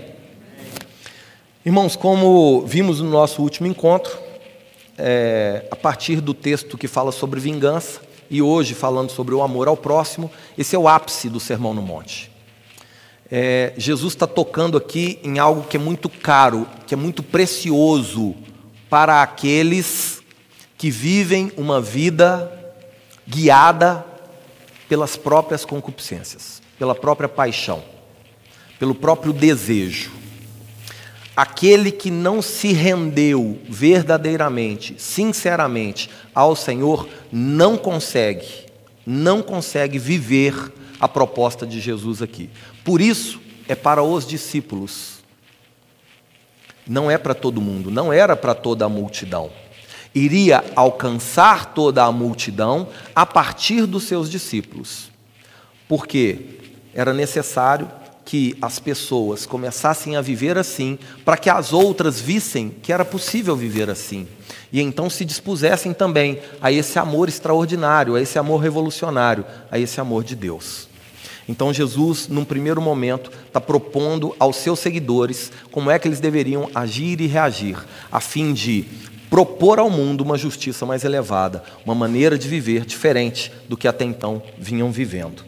Irmãos, 1.66 1.96
como 1.96 2.66
vimos 2.66 3.00
no 3.02 3.10
nosso 3.10 3.42
último 3.42 3.68
encontro, 3.68 4.18
é, 4.98 5.66
a 5.70 5.76
partir 5.76 6.20
do 6.20 6.34
texto 6.34 6.78
que 6.78 6.88
fala 6.88 7.12
sobre 7.12 7.40
vingança, 7.40 8.02
e 8.30 8.42
hoje 8.42 8.74
falando 8.74 9.10
sobre 9.10 9.34
o 9.34 9.42
amor 9.42 9.68
ao 9.68 9.76
próximo, 9.76 10.32
esse 10.58 10.76
é 10.76 10.80
o 10.80 10.88
ápice 10.88 11.30
do 11.30 11.40
Sermão 11.40 11.74
no 11.74 11.82
Monte. 11.82 12.32
É, 13.32 13.74
Jesus 13.78 14.14
está 14.14 14.26
tocando 14.26 14.76
aqui 14.76 15.20
em 15.24 15.38
algo 15.38 15.64
que 15.64 15.78
é 15.78 15.80
muito 15.80 16.10
caro, 16.10 16.68
que 16.88 16.96
é 16.96 16.98
muito 16.98 17.22
precioso 17.22 18.36
para 18.90 19.22
aqueles 19.22 20.24
que 20.78 20.90
vivem 20.90 21.52
uma 21.56 21.80
vida 21.80 22.52
guiada 23.28 24.04
pelas 24.88 25.16
próprias 25.16 25.64
concupiscências, 25.64 26.60
pela 26.80 26.96
própria 26.96 27.30
paixão, 27.30 27.84
pelo 28.80 28.96
próprio 28.96 29.32
desejo. 29.32 30.12
Aquele 31.36 31.92
que 31.92 32.10
não 32.10 32.42
se 32.42 32.74
rendeu 32.74 33.60
verdadeiramente, 33.70 34.96
sinceramente 34.98 36.10
ao 36.34 36.56
Senhor, 36.56 37.08
não 37.32 37.78
consegue, 37.78 38.66
não 39.06 39.44
consegue 39.44 40.00
viver 40.00 40.74
a 41.00 41.08
proposta 41.08 41.66
de 41.66 41.80
Jesus 41.80 42.22
aqui. 42.22 42.50
Por 42.84 43.02
isso, 43.02 43.40
é 43.68 43.76
para 43.76 44.04
os 44.04 44.26
discípulos. 44.26 45.20
Não 46.88 47.10
é 47.10 47.18
para 47.18 47.36
todo 47.36 47.62
mundo, 47.62 47.92
não 47.92 48.12
era 48.12 48.36
para 48.36 48.56
toda 48.56 48.86
a 48.86 48.90
multidão. 48.90 49.52
Iria 50.14 50.64
alcançar 50.76 51.74
toda 51.74 52.04
a 52.04 52.12
multidão 52.12 52.88
a 53.16 53.28
partir 53.28 53.86
dos 53.86 54.04
seus 54.04 54.30
discípulos. 54.30 55.12
Porque 55.88 56.58
era 56.94 57.14
necessário 57.14 57.90
que 58.26 58.58
as 58.62 58.80
pessoas 58.80 59.46
começassem 59.46 60.16
a 60.16 60.22
viver 60.22 60.58
assim, 60.58 60.98
para 61.24 61.38
que 61.38 61.50
as 61.50 61.74
outras 61.74 62.20
vissem 62.20 62.70
que 62.70 62.92
era 62.92 63.06
possível 63.06 63.56
viver 63.56 63.90
assim. 63.90 64.28
E 64.72 64.82
então 64.82 65.10
se 65.10 65.24
dispusessem 65.24 65.94
também 65.94 66.40
a 66.62 66.72
esse 66.72 67.00
amor 67.00 67.30
extraordinário, 67.30 68.16
a 68.16 68.22
esse 68.22 68.38
amor 68.38 68.60
revolucionário, 68.62 69.46
a 69.72 69.80
esse 69.80 70.00
amor 70.02 70.24
de 70.24 70.36
Deus. 70.36 70.89
Então 71.50 71.74
Jesus, 71.74 72.28
num 72.28 72.46
primeiro 72.46 72.80
momento, 72.80 73.32
está 73.48 73.60
propondo 73.60 74.36
aos 74.40 74.58
seus 74.58 74.78
seguidores 74.78 75.52
como 75.72 75.90
é 75.90 75.98
que 75.98 76.08
eles 76.08 76.20
deveriam 76.20 76.70
agir 76.76 77.20
e 77.20 77.26
reagir, 77.26 77.76
a 78.12 78.20
fim 78.20 78.54
de 78.54 78.86
propor 79.32 79.80
ao 79.80 79.90
mundo 79.90 80.22
uma 80.22 80.38
justiça 80.38 80.86
mais 80.86 81.04
elevada, 81.04 81.64
uma 81.84 81.96
maneira 81.96 82.38
de 82.38 82.48
viver 82.48 82.86
diferente 82.86 83.52
do 83.68 83.76
que 83.76 83.88
até 83.88 84.06
então 84.06 84.44
vinham 84.60 84.92
vivendo. 84.92 85.44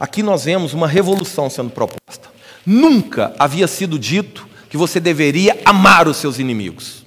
Aqui 0.00 0.20
nós 0.20 0.46
vemos 0.46 0.74
uma 0.74 0.88
revolução 0.88 1.48
sendo 1.48 1.70
proposta. 1.70 2.28
Nunca 2.66 3.32
havia 3.38 3.68
sido 3.68 4.00
dito 4.00 4.48
que 4.68 4.76
você 4.76 4.98
deveria 4.98 5.56
amar 5.64 6.08
os 6.08 6.16
seus 6.16 6.40
inimigos. 6.40 7.06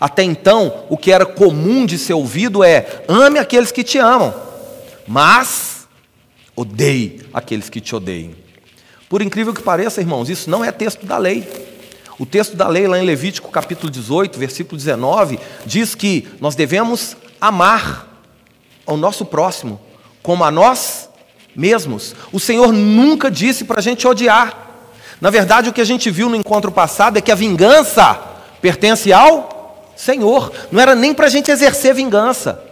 Até 0.00 0.22
então, 0.22 0.84
o 0.88 0.96
que 0.96 1.10
era 1.10 1.26
comum 1.26 1.84
de 1.84 1.98
ser 1.98 2.12
ouvido 2.12 2.62
é: 2.62 3.02
ame 3.08 3.40
aqueles 3.40 3.72
que 3.72 3.82
te 3.82 3.98
amam, 3.98 4.32
mas 5.04 5.71
Odeie 6.54 7.20
aqueles 7.32 7.68
que 7.68 7.80
te 7.80 7.94
odeiem. 7.94 8.34
Por 9.08 9.22
incrível 9.22 9.52
que 9.52 9.62
pareça, 9.62 10.00
irmãos, 10.00 10.28
isso 10.30 10.48
não 10.48 10.64
é 10.64 10.72
texto 10.72 11.06
da 11.06 11.18
lei. 11.18 11.46
O 12.18 12.26
texto 12.26 12.56
da 12.56 12.68
lei, 12.68 12.86
lá 12.86 12.98
em 12.98 13.04
Levítico 13.04 13.50
capítulo 13.50 13.90
18, 13.90 14.38
versículo 14.38 14.76
19, 14.76 15.38
diz 15.66 15.94
que 15.94 16.28
nós 16.40 16.54
devemos 16.54 17.16
amar 17.40 18.08
ao 18.86 18.96
nosso 18.96 19.24
próximo 19.24 19.80
como 20.22 20.44
a 20.44 20.50
nós 20.50 21.08
mesmos. 21.54 22.14
O 22.32 22.38
Senhor 22.38 22.72
nunca 22.72 23.30
disse 23.30 23.64
para 23.64 23.80
a 23.80 23.82
gente 23.82 24.06
odiar. 24.06 24.70
Na 25.20 25.30
verdade, 25.30 25.68
o 25.68 25.72
que 25.72 25.80
a 25.80 25.84
gente 25.84 26.10
viu 26.10 26.28
no 26.28 26.36
encontro 26.36 26.70
passado 26.70 27.16
é 27.16 27.20
que 27.20 27.32
a 27.32 27.36
vingança 27.36 28.14
pertence 28.60 29.12
ao 29.12 29.92
Senhor. 29.96 30.52
Não 30.70 30.80
era 30.80 30.94
nem 30.94 31.14
para 31.14 31.26
a 31.26 31.30
gente 31.30 31.50
exercer 31.50 31.94
vingança. 31.94 32.62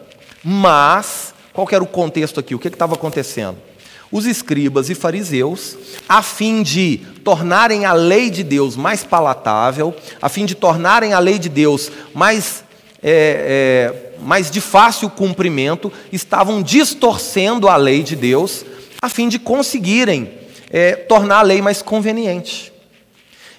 Mas, 0.43 1.35
qual 1.53 1.69
era 1.71 1.83
o 1.83 1.87
contexto 1.87 2.41
aqui? 2.41 2.55
O 2.55 2.59
que 2.59 2.69
estava 2.69 2.95
acontecendo? 2.95 3.70
Os 4.13 4.27
escribas 4.27 4.91
e 4.91 4.95
fariseus, 4.95 5.77
a 6.09 6.23
fim 6.23 6.63
de 6.63 6.99
tornarem 7.23 7.85
a 7.85 7.93
lei 7.93 8.29
de 8.29 8.43
Deus 8.43 8.75
mais 8.77 9.05
palatável, 9.05 9.95
a 10.21 10.29
fim 10.29 10.45
de 10.45 10.55
tornarem 10.55 11.13
a 11.13 11.19
lei 11.19 11.39
de 11.39 11.49
Deus 11.49 11.93
mais, 12.13 12.65
é, 13.03 14.13
é, 14.19 14.23
mais 14.23 14.51
de 14.51 14.61
fácil 14.61 15.09
cumprimento, 15.09 15.93
estavam 16.13 16.61
distorcendo 16.61 17.69
a 17.69 17.77
lei 17.77 18.03
de 18.03 18.17
Deus, 18.17 18.65
a 19.01 19.09
fim 19.09 19.29
de 19.29 19.39
conseguirem 19.39 20.33
é, 20.71 20.95
tornar 20.97 21.39
a 21.39 21.43
lei 21.43 21.63
mais 21.63 21.81
conveniente. 21.81 22.73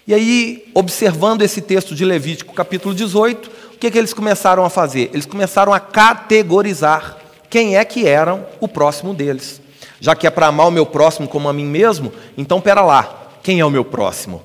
E 0.05 0.13
aí, 0.13 0.69
observando 0.73 1.43
esse 1.43 1.61
texto 1.61 1.95
de 1.95 2.03
Levítico, 2.03 2.53
capítulo 2.53 2.93
18, 2.93 3.51
o 3.73 3.77
que, 3.77 3.87
é 3.87 3.91
que 3.91 3.97
eles 3.97 4.13
começaram 4.13 4.65
a 4.65 4.69
fazer? 4.69 5.09
Eles 5.13 5.25
começaram 5.25 5.71
a 5.71 5.79
categorizar 5.79 7.17
quem 7.49 7.77
é 7.77 7.85
que 7.85 8.05
eram 8.07 8.45
o 8.59 8.67
próximo 8.67 9.13
deles. 9.13 9.61
Já 10.01 10.15
que 10.15 10.25
é 10.25 10.31
para 10.31 10.47
amar 10.47 10.67
o 10.67 10.71
meu 10.71 10.85
próximo 10.85 11.27
como 11.27 11.47
a 11.47 11.53
mim 11.53 11.65
mesmo, 11.65 12.11
então 12.35 12.59
pera 12.59 12.81
lá, 12.81 13.29
quem 13.43 13.59
é 13.59 13.65
o 13.65 13.69
meu 13.69 13.85
próximo? 13.85 14.41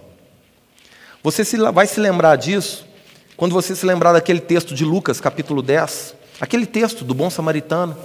Você 1.22 1.42
vai 1.72 1.86
se 1.86 1.98
lembrar 1.98 2.36
disso 2.36 2.86
quando 3.38 3.52
você 3.52 3.74
se 3.74 3.86
lembrar 3.86 4.12
daquele 4.12 4.38
texto 4.38 4.74
de 4.74 4.84
Lucas, 4.84 5.18
capítulo 5.18 5.62
10, 5.62 6.14
aquele 6.38 6.66
texto 6.66 7.06
do 7.06 7.14
bom 7.14 7.30
samaritano. 7.30 7.96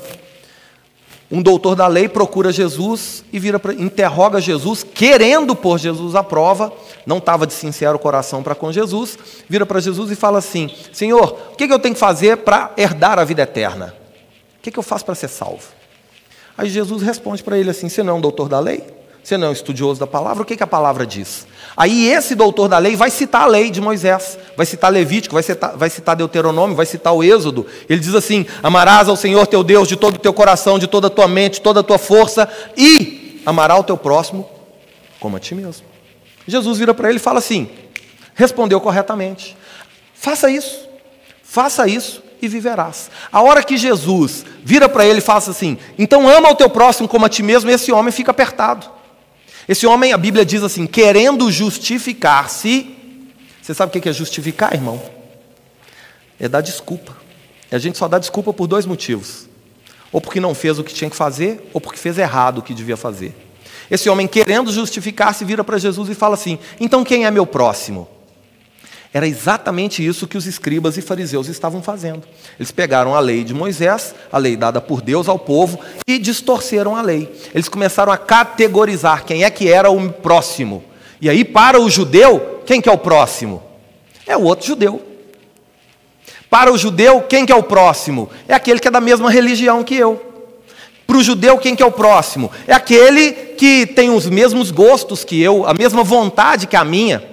Um 1.29 1.41
doutor 1.41 1.75
da 1.75 1.87
lei 1.87 2.07
procura 2.07 2.53
Jesus 2.53 3.23
e 3.33 3.39
vira 3.39 3.59
pra, 3.59 3.73
interroga 3.73 4.39
Jesus, 4.39 4.83
querendo 4.83 5.53
pôr 5.53 5.77
Jesus 5.77 6.15
à 6.15 6.23
prova, 6.23 6.71
não 7.05 7.17
estava 7.17 7.45
de 7.45 7.53
sincero 7.53 7.99
coração 7.99 8.41
para 8.41 8.55
com 8.55 8.71
Jesus, 8.71 9.19
vira 9.47 9.65
para 9.65 9.81
Jesus 9.81 10.09
e 10.09 10.15
fala 10.15 10.39
assim: 10.39 10.69
Senhor, 10.93 11.37
o 11.51 11.55
que, 11.55 11.67
que 11.67 11.73
eu 11.73 11.79
tenho 11.79 11.95
que 11.95 11.99
fazer 11.99 12.37
para 12.37 12.71
herdar 12.77 13.19
a 13.19 13.25
vida 13.25 13.41
eterna? 13.41 13.93
O 14.57 14.61
que, 14.61 14.71
que 14.71 14.79
eu 14.79 14.83
faço 14.83 15.03
para 15.03 15.15
ser 15.15 15.27
salvo? 15.27 15.80
Aí 16.57 16.69
Jesus 16.69 17.01
responde 17.01 17.43
para 17.43 17.57
ele 17.57 17.69
assim: 17.69 17.89
Você 17.89 18.03
não 18.03 18.13
é 18.13 18.17
um 18.17 18.21
doutor 18.21 18.49
da 18.49 18.59
lei? 18.59 18.83
Você 19.23 19.37
não 19.37 19.47
é 19.47 19.49
um 19.51 19.53
estudioso 19.53 19.99
da 19.99 20.07
palavra? 20.07 20.41
O 20.41 20.45
que, 20.45 20.57
que 20.57 20.63
a 20.63 20.67
palavra 20.67 21.05
diz? 21.05 21.45
Aí 21.77 22.07
esse 22.09 22.33
doutor 22.33 22.67
da 22.67 22.79
lei 22.79 22.95
vai 22.95 23.11
citar 23.11 23.43
a 23.43 23.45
lei 23.45 23.69
de 23.69 23.79
Moisés, 23.79 24.37
vai 24.57 24.65
citar 24.65 24.91
Levítico, 24.91 25.35
vai 25.35 25.43
citar, 25.43 25.77
vai 25.77 25.89
citar 25.91 26.15
Deuteronômio, 26.15 26.75
vai 26.75 26.87
citar 26.87 27.13
o 27.13 27.23
Êxodo. 27.23 27.65
Ele 27.87 27.99
diz 27.99 28.15
assim: 28.15 28.45
Amarás 28.63 29.07
ao 29.07 29.15
Senhor 29.15 29.45
teu 29.45 29.63
Deus 29.63 29.87
de 29.87 29.95
todo 29.95 30.15
o 30.15 30.19
teu 30.19 30.33
coração, 30.33 30.79
de 30.79 30.87
toda 30.87 31.07
a 31.07 31.09
tua 31.09 31.27
mente, 31.27 31.55
de 31.55 31.61
toda 31.61 31.81
a 31.81 31.83
tua 31.83 31.99
força, 31.99 32.49
e 32.75 33.41
amará 33.45 33.77
o 33.77 33.83
teu 33.83 33.97
próximo 33.97 34.49
como 35.19 35.37
a 35.37 35.39
ti 35.39 35.53
mesmo. 35.53 35.85
Jesus 36.47 36.79
vira 36.79 36.93
para 36.93 37.09
ele 37.09 37.17
e 37.17 37.21
fala 37.21 37.37
assim: 37.37 37.69
Respondeu 38.33 38.81
corretamente. 38.81 39.55
Faça 40.15 40.49
isso, 40.49 40.87
faça 41.43 41.87
isso 41.87 42.30
e 42.41 42.47
viverás. 42.47 43.11
A 43.31 43.41
hora 43.41 43.63
que 43.63 43.77
Jesus 43.77 44.45
vira 44.63 44.89
para 44.89 45.05
ele 45.05 45.19
e 45.19 45.21
fala 45.21 45.39
assim: 45.39 45.77
então 45.97 46.27
ama 46.27 46.49
o 46.49 46.55
teu 46.55 46.69
próximo 46.69 47.07
como 47.07 47.25
a 47.25 47.29
ti 47.29 47.43
mesmo, 47.43 47.69
esse 47.69 47.91
homem 47.91 48.11
fica 48.11 48.31
apertado. 48.31 48.87
Esse 49.67 49.85
homem, 49.85 50.11
a 50.11 50.17
Bíblia 50.17 50.43
diz 50.43 50.63
assim, 50.63 50.87
querendo 50.87 51.51
justificar-se. 51.51 52.97
Você 53.61 53.73
sabe 53.73 53.95
o 53.95 54.01
que 54.01 54.09
é 54.09 54.13
justificar, 54.13 54.73
irmão? 54.73 55.01
É 56.39 56.49
dar 56.49 56.61
desculpa. 56.61 57.15
E 57.71 57.75
a 57.75 57.79
gente 57.79 57.97
só 57.97 58.07
dá 58.07 58.17
desculpa 58.17 58.51
por 58.51 58.67
dois 58.67 58.85
motivos: 58.85 59.47
ou 60.11 60.19
porque 60.19 60.39
não 60.39 60.55
fez 60.55 60.79
o 60.79 60.83
que 60.83 60.93
tinha 60.93 61.09
que 61.09 61.15
fazer, 61.15 61.69
ou 61.73 61.79
porque 61.79 61.99
fez 61.99 62.17
errado 62.17 62.57
o 62.57 62.61
que 62.61 62.73
devia 62.73 62.97
fazer. 62.97 63.35
Esse 63.89 64.09
homem, 64.09 64.27
querendo 64.27 64.71
justificar-se, 64.71 65.45
vira 65.45 65.63
para 65.63 65.77
Jesus 65.77 66.09
e 66.09 66.15
fala 66.15 66.33
assim: 66.33 66.57
então 66.79 67.03
quem 67.03 67.25
é 67.25 67.31
meu 67.31 67.45
próximo? 67.45 68.07
Era 69.13 69.27
exatamente 69.27 70.05
isso 70.05 70.25
que 70.25 70.37
os 70.37 70.45
escribas 70.45 70.95
e 70.95 71.01
fariseus 71.01 71.49
estavam 71.49 71.83
fazendo. 71.83 72.23
Eles 72.57 72.71
pegaram 72.71 73.13
a 73.13 73.19
lei 73.19 73.43
de 73.43 73.53
Moisés, 73.53 74.15
a 74.31 74.37
lei 74.37 74.55
dada 74.55 74.79
por 74.79 75.01
Deus 75.01 75.27
ao 75.27 75.37
povo, 75.37 75.79
e 76.07 76.17
distorceram 76.17 76.95
a 76.95 77.01
lei. 77.01 77.29
Eles 77.53 77.67
começaram 77.67 78.11
a 78.11 78.17
categorizar 78.17 79.25
quem 79.25 79.43
é 79.43 79.49
que 79.49 79.69
era 79.69 79.89
o 79.89 80.09
próximo. 80.09 80.81
E 81.19 81.29
aí, 81.29 81.43
para 81.43 81.79
o 81.79 81.89
judeu, 81.89 82.61
quem 82.65 82.79
que 82.79 82.87
é 82.87 82.91
o 82.91 82.97
próximo? 82.97 83.61
É 84.25 84.37
o 84.37 84.43
outro 84.43 84.65
judeu. 84.65 85.01
Para 86.49 86.71
o 86.71 86.77
judeu, 86.77 87.21
quem 87.21 87.45
que 87.45 87.51
é 87.51 87.55
o 87.55 87.63
próximo? 87.63 88.29
É 88.47 88.53
aquele 88.53 88.79
que 88.79 88.87
é 88.87 88.91
da 88.91 89.01
mesma 89.01 89.29
religião 89.29 89.83
que 89.83 89.95
eu. 89.95 90.21
Para 91.05 91.17
o 91.17 91.23
judeu, 91.23 91.57
quem 91.57 91.75
que 91.75 91.83
é 91.83 91.85
o 91.85 91.91
próximo? 91.91 92.49
É 92.65 92.73
aquele 92.73 93.33
que 93.33 93.85
tem 93.85 94.09
os 94.09 94.25
mesmos 94.25 94.71
gostos 94.71 95.25
que 95.25 95.41
eu, 95.41 95.65
a 95.65 95.73
mesma 95.73 96.01
vontade 96.01 96.65
que 96.65 96.77
a 96.77 96.85
minha 96.85 97.30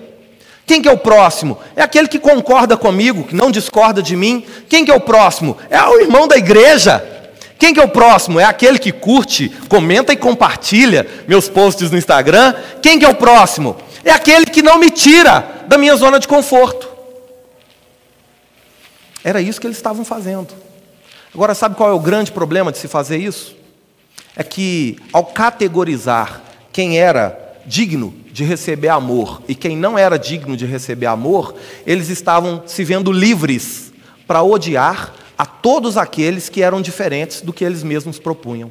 Quem 0.68 0.82
que 0.82 0.88
é 0.88 0.92
o 0.92 0.98
próximo? 0.98 1.58
É 1.74 1.82
aquele 1.82 2.06
que 2.06 2.18
concorda 2.18 2.76
comigo, 2.76 3.24
que 3.24 3.34
não 3.34 3.50
discorda 3.50 4.02
de 4.02 4.14
mim. 4.14 4.44
Quem 4.68 4.84
que 4.84 4.90
é 4.90 4.94
o 4.94 5.00
próximo? 5.00 5.56
É 5.70 5.82
o 5.82 5.98
irmão 5.98 6.28
da 6.28 6.36
igreja. 6.36 7.02
Quem 7.58 7.72
que 7.72 7.80
é 7.80 7.82
o 7.82 7.88
próximo? 7.88 8.38
É 8.38 8.44
aquele 8.44 8.78
que 8.78 8.92
curte, 8.92 9.48
comenta 9.66 10.12
e 10.12 10.16
compartilha 10.16 11.08
meus 11.26 11.48
posts 11.48 11.90
no 11.90 11.96
Instagram. 11.96 12.54
Quem 12.82 12.98
que 12.98 13.04
é 13.06 13.08
o 13.08 13.14
próximo? 13.14 13.78
É 14.04 14.10
aquele 14.10 14.44
que 14.44 14.60
não 14.60 14.78
me 14.78 14.90
tira 14.90 15.64
da 15.66 15.78
minha 15.78 15.96
zona 15.96 16.20
de 16.20 16.28
conforto. 16.28 16.86
Era 19.24 19.40
isso 19.40 19.58
que 19.58 19.66
eles 19.66 19.78
estavam 19.78 20.04
fazendo. 20.04 20.48
Agora, 21.34 21.54
sabe 21.54 21.76
qual 21.76 21.88
é 21.88 21.94
o 21.94 21.98
grande 21.98 22.30
problema 22.30 22.70
de 22.70 22.76
se 22.76 22.88
fazer 22.88 23.16
isso? 23.16 23.56
É 24.36 24.44
que, 24.44 24.98
ao 25.14 25.24
categorizar 25.24 26.42
quem 26.70 26.98
era 26.98 27.56
digno 27.64 28.14
de 28.38 28.44
receber 28.44 28.86
amor 28.86 29.42
e 29.48 29.54
quem 29.54 29.76
não 29.76 29.98
era 29.98 30.16
digno 30.16 30.56
de 30.56 30.64
receber 30.64 31.06
amor, 31.06 31.56
eles 31.84 32.08
estavam 32.08 32.62
se 32.66 32.84
vendo 32.84 33.10
livres 33.10 33.92
para 34.28 34.44
odiar 34.44 35.12
a 35.36 35.44
todos 35.44 35.96
aqueles 35.96 36.48
que 36.48 36.62
eram 36.62 36.80
diferentes 36.80 37.40
do 37.40 37.52
que 37.52 37.64
eles 37.64 37.82
mesmos 37.82 38.20
propunham. 38.20 38.70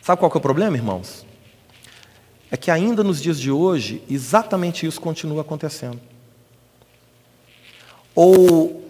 Sabe 0.00 0.18
qual 0.18 0.32
é 0.34 0.38
o 0.38 0.40
problema, 0.40 0.74
irmãos? 0.74 1.26
É 2.50 2.56
que 2.56 2.70
ainda 2.70 3.04
nos 3.04 3.20
dias 3.20 3.38
de 3.38 3.50
hoje, 3.50 4.02
exatamente 4.08 4.86
isso 4.86 4.98
continua 4.98 5.42
acontecendo. 5.42 6.00
Ou 8.14 8.82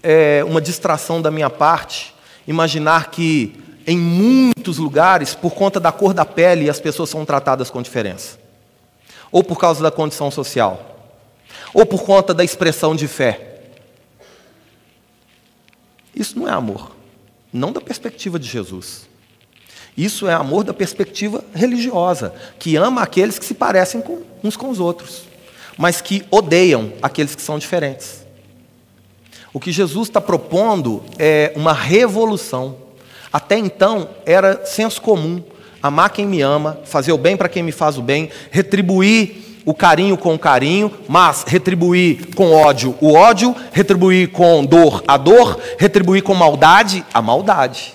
é 0.00 0.44
uma 0.46 0.60
distração 0.60 1.20
da 1.20 1.32
minha 1.32 1.50
parte 1.50 2.14
imaginar 2.46 3.10
que 3.10 3.52
em 3.84 3.98
muitos 3.98 4.78
lugares, 4.78 5.34
por 5.34 5.54
conta 5.54 5.80
da 5.80 5.90
cor 5.90 6.14
da 6.14 6.24
pele, 6.24 6.70
as 6.70 6.78
pessoas 6.78 7.10
são 7.10 7.24
tratadas 7.24 7.68
com 7.68 7.82
diferença. 7.82 8.39
Ou 9.30 9.44
por 9.44 9.58
causa 9.58 9.82
da 9.82 9.90
condição 9.90 10.30
social. 10.30 10.98
Ou 11.72 11.86
por 11.86 12.02
conta 12.02 12.34
da 12.34 12.44
expressão 12.44 12.96
de 12.96 13.06
fé. 13.06 13.60
Isso 16.14 16.38
não 16.38 16.48
é 16.48 16.52
amor. 16.52 16.92
Não 17.52 17.72
da 17.72 17.80
perspectiva 17.80 18.38
de 18.38 18.48
Jesus. 18.48 19.08
Isso 19.96 20.28
é 20.28 20.32
amor 20.32 20.64
da 20.64 20.72
perspectiva 20.72 21.44
religiosa, 21.54 22.32
que 22.58 22.76
ama 22.76 23.02
aqueles 23.02 23.38
que 23.38 23.44
se 23.44 23.54
parecem 23.54 24.00
com 24.00 24.22
uns 24.42 24.56
com 24.56 24.70
os 24.70 24.80
outros, 24.80 25.24
mas 25.76 26.00
que 26.00 26.24
odeiam 26.30 26.92
aqueles 27.02 27.34
que 27.34 27.42
são 27.42 27.58
diferentes. 27.58 28.24
O 29.52 29.58
que 29.58 29.72
Jesus 29.72 30.08
está 30.08 30.20
propondo 30.20 31.02
é 31.18 31.52
uma 31.56 31.72
revolução. 31.72 32.76
Até 33.32 33.58
então 33.58 34.08
era 34.24 34.64
senso 34.64 35.02
comum 35.02 35.42
amar 35.82 36.10
quem 36.10 36.26
me 36.26 36.40
ama, 36.40 36.78
fazer 36.84 37.12
o 37.12 37.18
bem 37.18 37.36
para 37.36 37.48
quem 37.48 37.62
me 37.62 37.72
faz 37.72 37.96
o 37.98 38.02
bem, 38.02 38.30
retribuir 38.50 39.60
o 39.64 39.74
carinho 39.74 40.16
com 40.16 40.38
carinho, 40.38 40.90
mas 41.08 41.44
retribuir 41.46 42.34
com 42.34 42.52
ódio 42.52 42.96
o 43.00 43.12
ódio, 43.14 43.54
retribuir 43.72 44.30
com 44.30 44.64
dor 44.64 45.04
a 45.06 45.16
dor, 45.16 45.60
retribuir 45.78 46.22
com 46.22 46.34
maldade 46.34 47.04
a 47.12 47.20
maldade. 47.20 47.94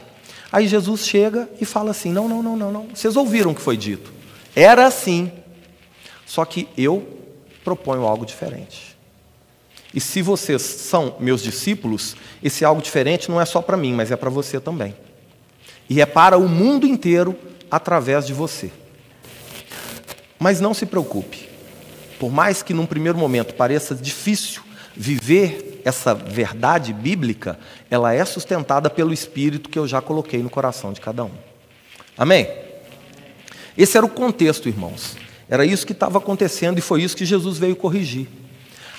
Aí 0.51 0.67
Jesus 0.67 1.05
chega 1.05 1.49
e 1.59 1.65
fala 1.65 1.91
assim: 1.91 2.11
não, 2.11 2.29
não, 2.29 2.41
não, 2.41 2.55
não, 2.55 2.71
não. 2.71 2.87
Vocês 2.93 3.15
ouviram 3.15 3.51
o 3.51 3.55
que 3.55 3.61
foi 3.61 3.75
dito. 3.75 4.13
Era 4.55 4.87
assim. 4.87 5.31
Só 6.25 6.45
que 6.45 6.67
eu 6.77 7.05
proponho 7.63 8.03
algo 8.03 8.25
diferente. 8.25 8.95
E 9.93 9.99
se 9.99 10.21
vocês 10.21 10.61
são 10.61 11.15
meus 11.19 11.41
discípulos, 11.41 12.15
esse 12.43 12.65
algo 12.65 12.81
diferente 12.81 13.29
não 13.29 13.39
é 13.39 13.45
só 13.45 13.61
para 13.61 13.77
mim, 13.77 13.93
mas 13.93 14.11
é 14.11 14.15
para 14.15 14.29
você 14.29 14.59
também. 14.59 14.95
E 15.89 16.01
é 16.01 16.05
para 16.05 16.37
o 16.37 16.49
mundo 16.49 16.85
inteiro 16.85 17.35
através 17.69 18.25
de 18.25 18.33
você. 18.33 18.71
Mas 20.39 20.59
não 20.59 20.73
se 20.73 20.85
preocupe. 20.85 21.49
Por 22.19 22.31
mais 22.31 22.61
que 22.63 22.73
num 22.73 22.85
primeiro 22.85 23.17
momento 23.17 23.55
pareça 23.55 23.93
difícil 23.95 24.61
viver 24.95 25.81
essa 25.83 26.15
verdade 26.15 26.93
bíblica, 26.93 27.59
ela 27.91 28.13
é 28.13 28.23
sustentada 28.25 28.89
pelo 28.89 29.13
Espírito 29.13 29.69
que 29.69 29.77
eu 29.77 29.87
já 29.87 30.01
coloquei 30.01 30.41
no 30.41 30.49
coração 30.49 30.91
de 30.93 31.01
cada 31.01 31.23
um. 31.25 31.31
Amém? 32.17 32.47
Esse 33.77 33.97
era 33.97 34.05
o 34.05 34.09
contexto, 34.09 34.69
irmãos. 34.69 35.17
Era 35.49 35.65
isso 35.65 35.85
que 35.85 35.91
estava 35.91 36.17
acontecendo 36.17 36.79
e 36.79 36.81
foi 36.81 37.03
isso 37.03 37.15
que 37.15 37.25
Jesus 37.25 37.57
veio 37.57 37.75
corrigir. 37.75 38.27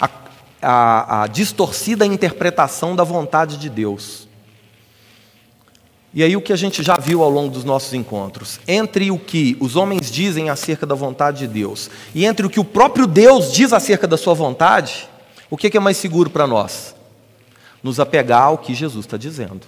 A, 0.01 0.11
a, 0.63 1.23
a 1.23 1.27
distorcida 1.27 2.07
interpretação 2.07 2.95
da 2.95 3.03
vontade 3.03 3.57
de 3.57 3.69
Deus. 3.69 4.26
E 6.17 6.23
aí 6.23 6.35
o 6.35 6.41
que 6.41 6.51
a 6.51 6.57
gente 6.57 6.83
já 6.83 6.97
viu 6.97 7.23
ao 7.23 7.29
longo 7.29 7.51
dos 7.51 7.63
nossos 7.63 7.93
encontros, 7.93 8.59
entre 8.67 9.11
o 9.11 9.19
que 9.19 9.55
os 9.61 9.77
homens 9.77 10.11
dizem 10.11 10.49
acerca 10.49 10.87
da 10.87 10.95
vontade 10.95 11.41
de 11.41 11.47
Deus 11.47 11.91
e 12.15 12.25
entre 12.25 12.47
o 12.47 12.49
que 12.49 12.59
o 12.59 12.65
próprio 12.65 13.07
Deus 13.07 13.53
diz 13.53 13.71
acerca 13.71 14.07
da 14.07 14.17
sua 14.17 14.33
vontade, 14.33 15.11
o 15.51 15.59
que 15.59 15.77
é 15.77 15.79
mais 15.79 15.99
seguro 15.99 16.31
para 16.31 16.47
nós? 16.47 16.97
Nos 17.83 18.01
apegar 18.01 18.45
ao 18.45 18.57
que 18.57 18.75
Jesus 18.75 19.05
está 19.05 19.19
dizendo. 19.19 19.61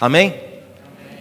Amém? 0.00 0.30
Amém? 0.30 1.18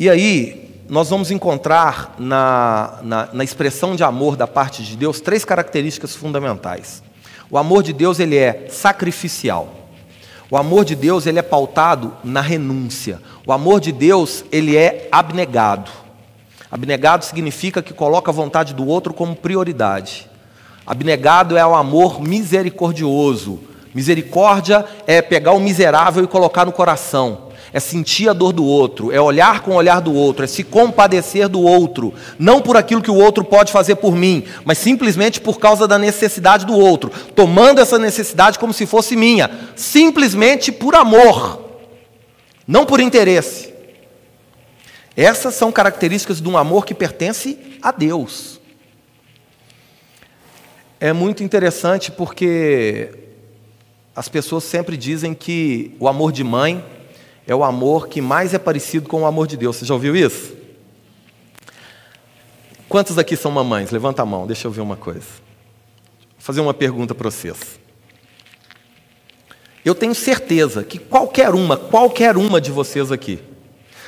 E 0.00 0.10
aí, 0.10 0.82
nós 0.88 1.08
vamos 1.10 1.30
encontrar 1.30 2.16
na, 2.18 2.98
na, 3.04 3.28
na, 3.32 3.44
expressão 3.44 3.94
de 3.94 4.02
amor 4.02 4.34
da 4.34 4.48
parte 4.48 4.82
de 4.82 4.96
Deus 4.96 5.20
três 5.20 5.44
características 5.44 6.16
fundamentais. 6.16 7.04
O 7.48 7.56
amor 7.56 7.84
de 7.84 7.92
Deus 7.92 8.18
ele 8.18 8.36
é 8.36 8.66
sacrificial. 8.68 9.83
O 10.54 10.56
amor 10.56 10.84
de 10.84 10.94
Deus 10.94 11.26
ele 11.26 11.40
é 11.40 11.42
pautado 11.42 12.12
na 12.22 12.40
renúncia. 12.40 13.20
O 13.44 13.52
amor 13.52 13.80
de 13.80 13.90
Deus 13.90 14.44
ele 14.52 14.76
é 14.76 15.08
abnegado. 15.10 15.90
Abnegado 16.70 17.24
significa 17.24 17.82
que 17.82 17.92
coloca 17.92 18.30
a 18.30 18.32
vontade 18.32 18.72
do 18.72 18.86
outro 18.86 19.12
como 19.12 19.34
prioridade. 19.34 20.30
Abnegado 20.86 21.56
é 21.56 21.66
o 21.66 21.74
amor 21.74 22.22
misericordioso. 22.22 23.64
Misericórdia 23.92 24.84
é 25.08 25.20
pegar 25.20 25.54
o 25.54 25.60
miserável 25.60 26.22
e 26.22 26.28
colocar 26.28 26.64
no 26.64 26.70
coração 26.70 27.43
é 27.74 27.80
sentir 27.80 28.28
a 28.28 28.32
dor 28.32 28.52
do 28.52 28.64
outro, 28.64 29.10
é 29.10 29.20
olhar 29.20 29.60
com 29.60 29.72
o 29.72 29.74
olhar 29.74 30.00
do 30.00 30.14
outro, 30.14 30.44
é 30.44 30.46
se 30.46 30.62
compadecer 30.62 31.48
do 31.48 31.60
outro, 31.60 32.14
não 32.38 32.62
por 32.62 32.76
aquilo 32.76 33.02
que 33.02 33.10
o 33.10 33.16
outro 33.16 33.42
pode 33.42 33.72
fazer 33.72 33.96
por 33.96 34.14
mim, 34.14 34.44
mas 34.64 34.78
simplesmente 34.78 35.40
por 35.40 35.58
causa 35.58 35.88
da 35.88 35.98
necessidade 35.98 36.64
do 36.64 36.72
outro, 36.72 37.10
tomando 37.34 37.80
essa 37.80 37.98
necessidade 37.98 38.60
como 38.60 38.72
se 38.72 38.86
fosse 38.86 39.16
minha, 39.16 39.50
simplesmente 39.74 40.70
por 40.70 40.94
amor, 40.94 41.80
não 42.64 42.86
por 42.86 43.00
interesse. 43.00 43.74
Essas 45.16 45.56
são 45.56 45.72
características 45.72 46.40
de 46.40 46.48
um 46.48 46.56
amor 46.56 46.86
que 46.86 46.94
pertence 46.94 47.58
a 47.82 47.90
Deus. 47.90 48.60
É 51.00 51.12
muito 51.12 51.42
interessante 51.42 52.12
porque 52.12 53.10
as 54.14 54.28
pessoas 54.28 54.62
sempre 54.62 54.96
dizem 54.96 55.34
que 55.34 55.96
o 55.98 56.06
amor 56.06 56.30
de 56.30 56.44
mãe 56.44 56.94
é 57.46 57.54
o 57.54 57.62
amor 57.62 58.08
que 58.08 58.20
mais 58.20 58.54
é 58.54 58.58
parecido 58.58 59.08
com 59.08 59.22
o 59.22 59.26
amor 59.26 59.46
de 59.46 59.56
Deus. 59.56 59.76
Você 59.76 59.84
já 59.84 59.94
ouviu 59.94 60.16
isso? 60.16 60.54
Quantos 62.88 63.18
aqui 63.18 63.36
são 63.36 63.50
mamães? 63.50 63.90
Levanta 63.90 64.22
a 64.22 64.26
mão, 64.26 64.46
deixa 64.46 64.66
eu 64.66 64.70
ver 64.70 64.80
uma 64.80 64.96
coisa. 64.96 65.20
Vou 65.20 66.38
fazer 66.38 66.60
uma 66.60 66.74
pergunta 66.74 67.14
para 67.14 67.30
vocês. 67.30 67.78
Eu 69.84 69.94
tenho 69.94 70.14
certeza 70.14 70.82
que 70.82 70.98
qualquer 70.98 71.50
uma, 71.50 71.76
qualquer 71.76 72.36
uma 72.36 72.60
de 72.60 72.70
vocês 72.70 73.12
aqui, 73.12 73.38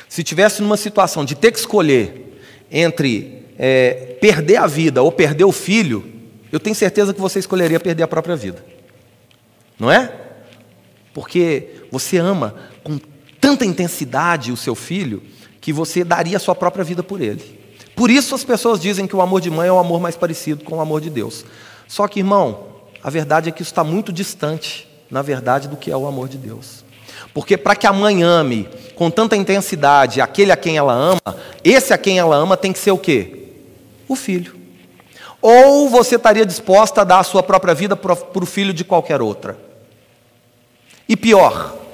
se 0.08 0.22
tivesse 0.22 0.62
numa 0.62 0.76
situação 0.76 1.24
de 1.24 1.34
ter 1.34 1.52
que 1.52 1.58
escolher 1.58 2.40
entre 2.70 3.44
é, 3.58 4.16
perder 4.20 4.56
a 4.56 4.66
vida 4.66 5.02
ou 5.02 5.12
perder 5.12 5.44
o 5.44 5.52
filho, 5.52 6.04
eu 6.50 6.58
tenho 6.58 6.74
certeza 6.74 7.12
que 7.12 7.20
você 7.20 7.38
escolheria 7.38 7.78
perder 7.78 8.04
a 8.04 8.08
própria 8.08 8.36
vida. 8.36 8.64
Não 9.78 9.90
é? 9.90 10.12
Porque 11.12 11.82
você 11.90 12.16
ama 12.16 12.54
com 12.82 12.98
tanta 13.46 13.64
intensidade 13.64 14.50
o 14.50 14.56
seu 14.56 14.74
filho 14.74 15.22
que 15.60 15.72
você 15.72 16.02
daria 16.02 16.36
a 16.36 16.40
sua 16.40 16.52
própria 16.52 16.82
vida 16.82 17.00
por 17.00 17.20
ele. 17.20 17.60
Por 17.94 18.10
isso 18.10 18.34
as 18.34 18.42
pessoas 18.42 18.80
dizem 18.80 19.06
que 19.06 19.14
o 19.14 19.20
amor 19.20 19.40
de 19.40 19.48
mãe 19.52 19.68
é 19.68 19.72
o 19.72 19.78
amor 19.78 20.00
mais 20.00 20.16
parecido 20.16 20.64
com 20.64 20.78
o 20.78 20.80
amor 20.80 21.00
de 21.00 21.08
Deus. 21.08 21.44
Só 21.86 22.08
que, 22.08 22.18
irmão, 22.18 22.66
a 23.00 23.08
verdade 23.08 23.48
é 23.48 23.52
que 23.52 23.62
isso 23.62 23.70
está 23.70 23.84
muito 23.84 24.12
distante, 24.12 24.88
na 25.08 25.22
verdade, 25.22 25.68
do 25.68 25.76
que 25.76 25.92
é 25.92 25.96
o 25.96 26.08
amor 26.08 26.28
de 26.28 26.36
Deus. 26.36 26.84
Porque 27.32 27.56
para 27.56 27.76
que 27.76 27.86
a 27.86 27.92
mãe 27.92 28.24
ame 28.24 28.68
com 28.96 29.12
tanta 29.12 29.36
intensidade 29.36 30.20
aquele 30.20 30.50
a 30.50 30.56
quem 30.56 30.76
ela 30.76 30.92
ama, 30.92 31.36
esse 31.62 31.92
a 31.92 31.98
quem 31.98 32.18
ela 32.18 32.34
ama 32.34 32.56
tem 32.56 32.72
que 32.72 32.80
ser 32.80 32.90
o 32.90 32.98
quê? 32.98 33.44
O 34.08 34.16
filho. 34.16 34.56
Ou 35.40 35.88
você 35.88 36.16
estaria 36.16 36.44
disposta 36.44 37.02
a 37.02 37.04
dar 37.04 37.20
a 37.20 37.24
sua 37.24 37.44
própria 37.44 37.74
vida 37.74 37.94
para 37.94 38.12
o 38.12 38.44
filho 38.44 38.74
de 38.74 38.82
qualquer 38.82 39.22
outra? 39.22 39.56
E 41.08 41.16
pior, 41.16 41.85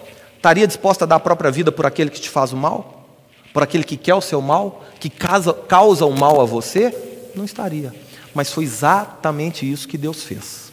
Estaria 0.43 0.67
disposta 0.67 1.05
a 1.05 1.07
dar 1.07 1.15
a 1.15 1.21
própria 1.21 1.53
vida 1.53 1.71
por 1.71 1.87
aquele 1.87 2.11
que 2.11 2.21
te 2.21 2.29
faz 2.29 2.53
o 2.53 2.57
mal? 2.57 3.07
Por 3.55 3.63
aquele 3.63 3.85
que 3.85 3.97
quer 3.97 4.17
o 4.17 4.21
seu 4.21 4.43
mal? 4.43 4.85
Que 4.99 5.09
causa, 5.09 5.55
causa 5.55 6.05
o 6.05 6.11
mal 6.11 6.41
a 6.41 6.45
você? 6.45 6.93
Não 7.33 7.45
estaria. 7.45 7.95
Mas 8.35 8.51
foi 8.51 8.65
exatamente 8.65 9.71
isso 9.71 9.87
que 9.87 9.97
Deus 9.97 10.25
fez. 10.25 10.73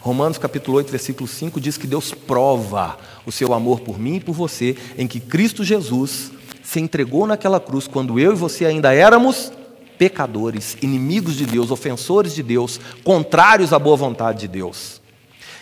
Romanos 0.00 0.38
capítulo 0.38 0.78
8, 0.78 0.90
versículo 0.90 1.28
5 1.28 1.60
diz 1.60 1.76
que 1.76 1.86
Deus 1.86 2.14
prova 2.14 2.96
o 3.26 3.30
seu 3.30 3.52
amor 3.52 3.80
por 3.80 3.98
mim 3.98 4.16
e 4.16 4.20
por 4.20 4.32
você, 4.32 4.78
em 4.96 5.06
que 5.06 5.20
Cristo 5.20 5.62
Jesus 5.62 6.32
se 6.62 6.80
entregou 6.80 7.26
naquela 7.26 7.60
cruz 7.60 7.86
quando 7.86 8.18
eu 8.18 8.32
e 8.32 8.34
você 8.34 8.64
ainda 8.64 8.94
éramos 8.94 9.52
pecadores, 9.98 10.74
inimigos 10.80 11.34
de 11.34 11.44
Deus, 11.44 11.70
ofensores 11.70 12.34
de 12.34 12.42
Deus, 12.42 12.80
contrários 13.04 13.74
à 13.74 13.78
boa 13.78 13.94
vontade 13.94 14.40
de 14.40 14.48
Deus. 14.48 15.02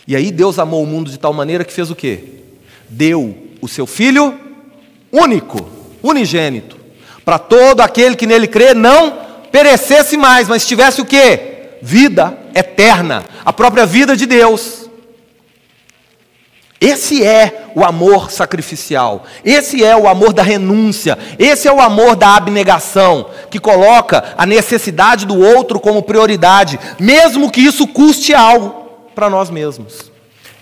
E 0.07 0.15
aí 0.15 0.31
Deus 0.31 0.57
amou 0.57 0.81
o 0.81 0.87
mundo 0.87 1.11
de 1.11 1.19
tal 1.19 1.33
maneira 1.33 1.65
que 1.65 1.73
fez 1.73 1.91
o 1.91 1.95
quê? 1.95 2.40
Deu 2.91 3.37
o 3.61 3.67
seu 3.67 3.87
filho 3.87 4.37
único, 5.11 5.65
unigênito, 6.03 6.77
para 7.23 7.39
todo 7.39 7.81
aquele 7.81 8.15
que 8.15 8.27
nele 8.27 8.47
crê 8.47 8.73
não 8.73 9.17
perecesse 9.51 10.17
mais, 10.17 10.47
mas 10.47 10.65
tivesse 10.65 11.01
o 11.01 11.05
quê? 11.05 11.77
Vida 11.81 12.37
eterna, 12.53 13.23
a 13.45 13.53
própria 13.53 13.85
vida 13.85 14.15
de 14.15 14.25
Deus. 14.25 14.89
Esse 16.79 17.23
é 17.23 17.69
o 17.75 17.85
amor 17.85 18.31
sacrificial, 18.31 19.23
esse 19.45 19.83
é 19.83 19.95
o 19.95 20.07
amor 20.07 20.33
da 20.33 20.41
renúncia, 20.41 21.17
esse 21.37 21.67
é 21.67 21.71
o 21.71 21.79
amor 21.79 22.15
da 22.15 22.35
abnegação, 22.35 23.29
que 23.51 23.59
coloca 23.59 24.33
a 24.35 24.45
necessidade 24.47 25.25
do 25.25 25.39
outro 25.39 25.79
como 25.79 26.01
prioridade, 26.01 26.79
mesmo 26.99 27.51
que 27.51 27.61
isso 27.61 27.87
custe 27.87 28.33
algo 28.33 28.73
para 29.13 29.29
nós 29.29 29.49
mesmos. 29.49 30.11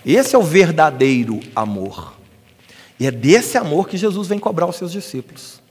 Esse 0.05 0.35
é 0.35 0.39
o 0.39 0.43
verdadeiro 0.43 1.39
amor. 1.55 2.18
E 2.99 3.07
é 3.07 3.11
desse 3.11 3.57
amor 3.57 3.87
que 3.87 3.97
Jesus 3.97 4.27
vem 4.27 4.37
cobrar 4.37 4.67
os 4.67 4.75
seus 4.75 4.91
discípulos. 4.91 5.61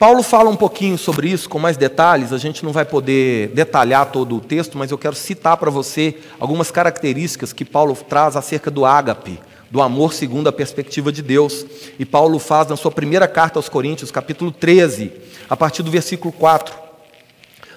Paulo 0.00 0.22
fala 0.22 0.48
um 0.48 0.56
pouquinho 0.56 0.96
sobre 0.96 1.28
isso 1.28 1.46
com 1.46 1.58
mais 1.58 1.76
detalhes, 1.76 2.32
a 2.32 2.38
gente 2.38 2.64
não 2.64 2.72
vai 2.72 2.86
poder 2.86 3.48
detalhar 3.48 4.10
todo 4.10 4.34
o 4.34 4.40
texto, 4.40 4.78
mas 4.78 4.90
eu 4.90 4.96
quero 4.96 5.14
citar 5.14 5.58
para 5.58 5.70
você 5.70 6.16
algumas 6.38 6.70
características 6.70 7.52
que 7.52 7.66
Paulo 7.66 7.94
traz 7.94 8.34
acerca 8.34 8.70
do 8.70 8.86
ágape, 8.86 9.38
do 9.70 9.82
amor 9.82 10.14
segundo 10.14 10.48
a 10.48 10.52
perspectiva 10.52 11.12
de 11.12 11.20
Deus. 11.20 11.66
E 11.98 12.06
Paulo 12.06 12.38
faz 12.38 12.68
na 12.68 12.76
sua 12.76 12.90
primeira 12.90 13.28
carta 13.28 13.58
aos 13.58 13.68
Coríntios, 13.68 14.10
capítulo 14.10 14.50
13, 14.50 15.12
a 15.50 15.54
partir 15.54 15.82
do 15.82 15.90
versículo 15.90 16.32
4. 16.32 16.74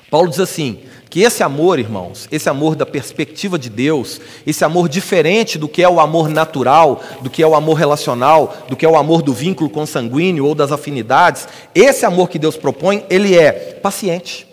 Paulo 0.09 0.29
diz 0.29 0.39
assim: 0.39 0.79
que 1.13 1.21
esse 1.21 1.43
amor, 1.43 1.77
irmãos, 1.77 2.27
esse 2.31 2.49
amor 2.49 2.75
da 2.75 2.87
perspectiva 2.87 3.59
de 3.59 3.69
Deus, 3.69 4.19
esse 4.47 4.65
amor 4.65 4.89
diferente 4.89 5.59
do 5.59 5.67
que 5.67 5.83
é 5.83 5.87
o 5.87 5.99
amor 5.99 6.27
natural, 6.27 7.03
do 7.21 7.29
que 7.29 7.43
é 7.43 7.45
o 7.45 7.53
amor 7.53 7.75
relacional, 7.75 8.65
do 8.67 8.75
que 8.75 8.83
é 8.83 8.89
o 8.89 8.97
amor 8.97 9.21
do 9.21 9.31
vínculo 9.31 9.69
consanguíneo 9.69 10.43
ou 10.43 10.55
das 10.55 10.71
afinidades, 10.71 11.47
esse 11.75 12.03
amor 12.03 12.29
que 12.29 12.39
Deus 12.39 12.57
propõe, 12.57 13.05
ele 13.11 13.37
é 13.37 13.51
paciente, 13.51 14.47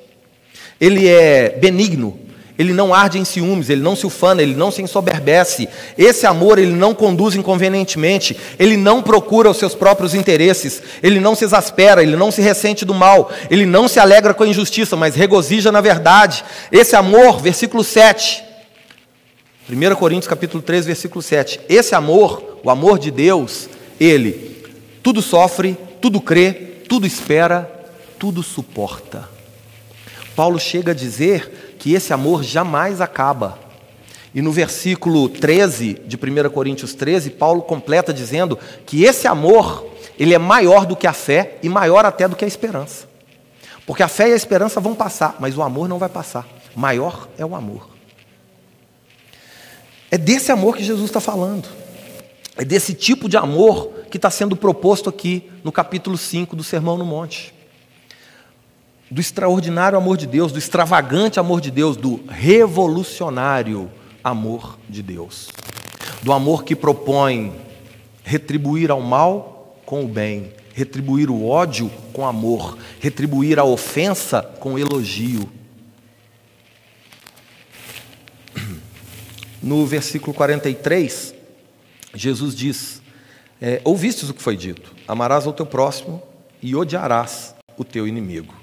ele 0.79 1.09
é 1.09 1.49
benigno, 1.49 2.20
ele 2.61 2.75
não 2.75 2.92
arde 2.92 3.18
em 3.18 3.25
ciúmes, 3.25 3.70
ele 3.70 3.81
não 3.81 3.96
se 3.96 4.07
ufana, 4.07 4.42
ele 4.42 4.55
não 4.55 4.70
se 4.70 4.83
ensoberbece. 4.83 5.66
Esse 5.96 6.27
amor 6.27 6.59
ele 6.59 6.75
não 6.75 6.94
conduz 6.94 7.35
inconvenientemente, 7.35 8.37
ele 8.59 8.77
não 8.77 9.01
procura 9.01 9.49
os 9.49 9.57
seus 9.57 9.75
próprios 9.75 10.12
interesses, 10.12 10.83
ele 11.03 11.18
não 11.20 11.35
se 11.35 11.42
exaspera, 11.42 12.03
ele 12.03 12.16
não 12.16 12.31
se 12.31 12.42
ressente 12.42 12.85
do 12.85 12.92
mal, 12.92 13.33
ele 13.51 13.64
não 13.64 13.88
se 13.88 13.99
alegra 13.99 14.35
com 14.35 14.42
a 14.42 14.46
injustiça, 14.46 14.94
mas 14.94 15.14
regozija 15.14 15.73
na 15.73 15.81
verdade. 15.81 16.44
Esse 16.70 16.94
amor, 16.94 17.40
versículo 17.40 17.83
7. 17.83 18.44
1 19.66 19.94
Coríntios 19.94 20.29
capítulo 20.29 20.62
3, 20.62 20.85
versículo 20.85 21.23
7. 21.23 21.61
Esse 21.66 21.94
amor, 21.94 22.59
o 22.62 22.68
amor 22.68 22.99
de 22.99 23.11
Deus, 23.11 23.70
ele 23.99 24.68
tudo 25.03 25.23
sofre, 25.23 25.79
tudo 25.99 26.20
crê, 26.20 26.53
tudo 26.87 27.07
espera, 27.07 27.70
tudo 28.18 28.42
suporta. 28.42 29.27
Paulo 30.37 30.61
chega 30.61 30.92
a 30.92 30.94
dizer 30.94 31.60
que 31.81 31.95
esse 31.95 32.12
amor 32.12 32.45
jamais 32.45 33.01
acaba. 33.01 33.59
E 34.35 34.43
no 34.43 34.53
versículo 34.53 35.31
13 35.31 35.95
de 36.07 36.16
1 36.16 36.51
Coríntios 36.51 36.95
13, 36.95 37.31
Paulo 37.31 37.62
completa 37.62 38.12
dizendo 38.12 38.57
que 38.85 39.03
esse 39.03 39.27
amor, 39.27 39.87
ele 40.19 40.35
é 40.35 40.38
maior 40.38 40.85
do 40.85 40.95
que 40.95 41.07
a 41.07 41.12
fé 41.14 41.57
e 41.62 41.69
maior 41.71 42.05
até 42.05 42.29
do 42.29 42.37
que 42.37 42.45
a 42.45 42.49
esperança. 42.49 43.09
Porque 43.87 44.03
a 44.03 44.09
fé 44.09 44.29
e 44.29 44.35
a 44.35 44.37
esperança 44.37 44.79
vão 44.79 44.95
passar, 44.95 45.37
mas 45.40 45.57
o 45.57 45.62
amor 45.62 45.88
não 45.88 45.99
vai 45.99 46.11
passar. 46.11 46.47
Maior 46.77 47.27
é 47.38 47.47
o 47.47 47.57
amor. 47.57 47.88
É 50.11 50.19
desse 50.19 50.53
amor 50.53 50.77
que 50.77 50.85
Jesus 50.85 51.07
está 51.07 51.19
falando. 51.19 51.66
É 52.59 52.64
desse 52.64 52.93
tipo 52.93 53.27
de 53.27 53.38
amor 53.38 53.90
que 54.11 54.19
está 54.19 54.31
sendo 54.31 54.55
proposto 54.55 55.09
aqui 55.09 55.51
no 55.64 55.73
capítulo 55.73 56.19
5 56.19 56.55
do 56.55 56.62
Sermão 56.62 56.99
no 56.99 57.07
Monte 57.07 57.55
do 59.11 59.20
extraordinário 59.20 59.99
amor 59.99 60.16
de 60.16 60.27
Deus, 60.27 60.53
do 60.53 60.59
extravagante 60.59 61.40
amor 61.40 61.61
de 61.61 61.70
Deus, 61.70 61.96
do 61.96 62.20
revolucionário 62.29 63.90
amor 64.23 64.79
de 64.88 65.03
Deus. 65.03 65.51
Do 66.23 66.33
amor 66.33 66.62
que 66.62 66.77
propõe 66.77 67.53
retribuir 68.23 68.90
ao 68.90 69.01
mal 69.01 69.77
com 69.85 70.05
o 70.05 70.09
bem, 70.09 70.53
retribuir 70.73 71.29
o 71.29 71.49
ódio 71.49 71.90
com 72.12 72.25
amor, 72.25 72.79
retribuir 73.01 73.59
a 73.59 73.64
ofensa 73.64 74.42
com 74.61 74.79
elogio. 74.79 75.51
No 79.62 79.85
versículo 79.85 80.33
43, 80.33 81.35
Jesus 82.14 82.55
diz: 82.55 83.03
é, 83.61 83.79
Ouvistes 83.85 84.31
o 84.31 84.35
que 84.35 84.40
foi 84.40 84.57
dito: 84.57 84.94
amarás 85.07 85.46
ao 85.46 85.53
teu 85.53 85.66
próximo 85.66 86.23
e 86.62 86.75
odiarás 86.75 87.55
o 87.77 87.85
teu 87.85 88.09
inimigo 88.09 88.60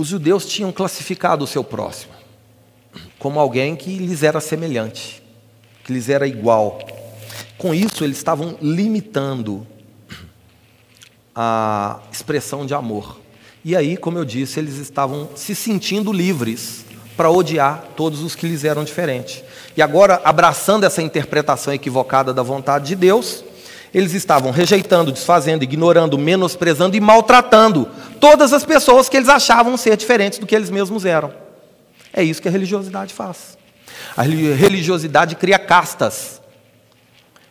os 0.00 0.08
judeus 0.08 0.46
tinham 0.46 0.72
classificado 0.72 1.44
o 1.44 1.46
seu 1.46 1.62
próximo 1.62 2.20
como 3.20 3.38
alguém 3.38 3.76
que 3.76 3.98
lhes 3.98 4.22
era 4.22 4.40
semelhante, 4.40 5.22
que 5.84 5.92
lhes 5.92 6.08
era 6.08 6.26
igual. 6.26 6.80
Com 7.58 7.74
isso, 7.74 8.02
eles 8.02 8.16
estavam 8.16 8.56
limitando 8.60 9.66
a 11.36 12.00
expressão 12.10 12.64
de 12.64 12.74
amor. 12.74 13.20
E 13.62 13.76
aí, 13.76 13.96
como 13.96 14.18
eu 14.18 14.24
disse, 14.24 14.58
eles 14.58 14.78
estavam 14.78 15.28
se 15.34 15.54
sentindo 15.54 16.12
livres 16.12 16.86
para 17.14 17.30
odiar 17.30 17.84
todos 17.94 18.22
os 18.22 18.34
que 18.34 18.48
lhes 18.48 18.64
eram 18.64 18.82
diferentes. 18.82 19.44
E 19.76 19.82
agora, 19.82 20.20
abraçando 20.24 20.84
essa 20.84 21.02
interpretação 21.02 21.74
equivocada 21.74 22.32
da 22.32 22.42
vontade 22.42 22.86
de 22.86 22.96
Deus, 22.96 23.44
eles 23.92 24.14
estavam 24.14 24.50
rejeitando, 24.52 25.10
desfazendo, 25.10 25.64
ignorando, 25.64 26.16
menosprezando 26.16 26.96
e 26.96 27.00
maltratando 27.00 27.88
todas 28.20 28.52
as 28.52 28.64
pessoas 28.64 29.08
que 29.08 29.16
eles 29.16 29.28
achavam 29.28 29.76
ser 29.76 29.96
diferentes 29.96 30.38
do 30.38 30.46
que 30.46 30.54
eles 30.54 30.70
mesmos 30.70 31.04
eram. 31.04 31.32
É 32.12 32.22
isso 32.22 32.40
que 32.40 32.48
a 32.48 32.50
religiosidade 32.50 33.12
faz. 33.12 33.58
A 34.16 34.22
religiosidade 34.22 35.36
cria 35.36 35.58
castas. 35.58 36.40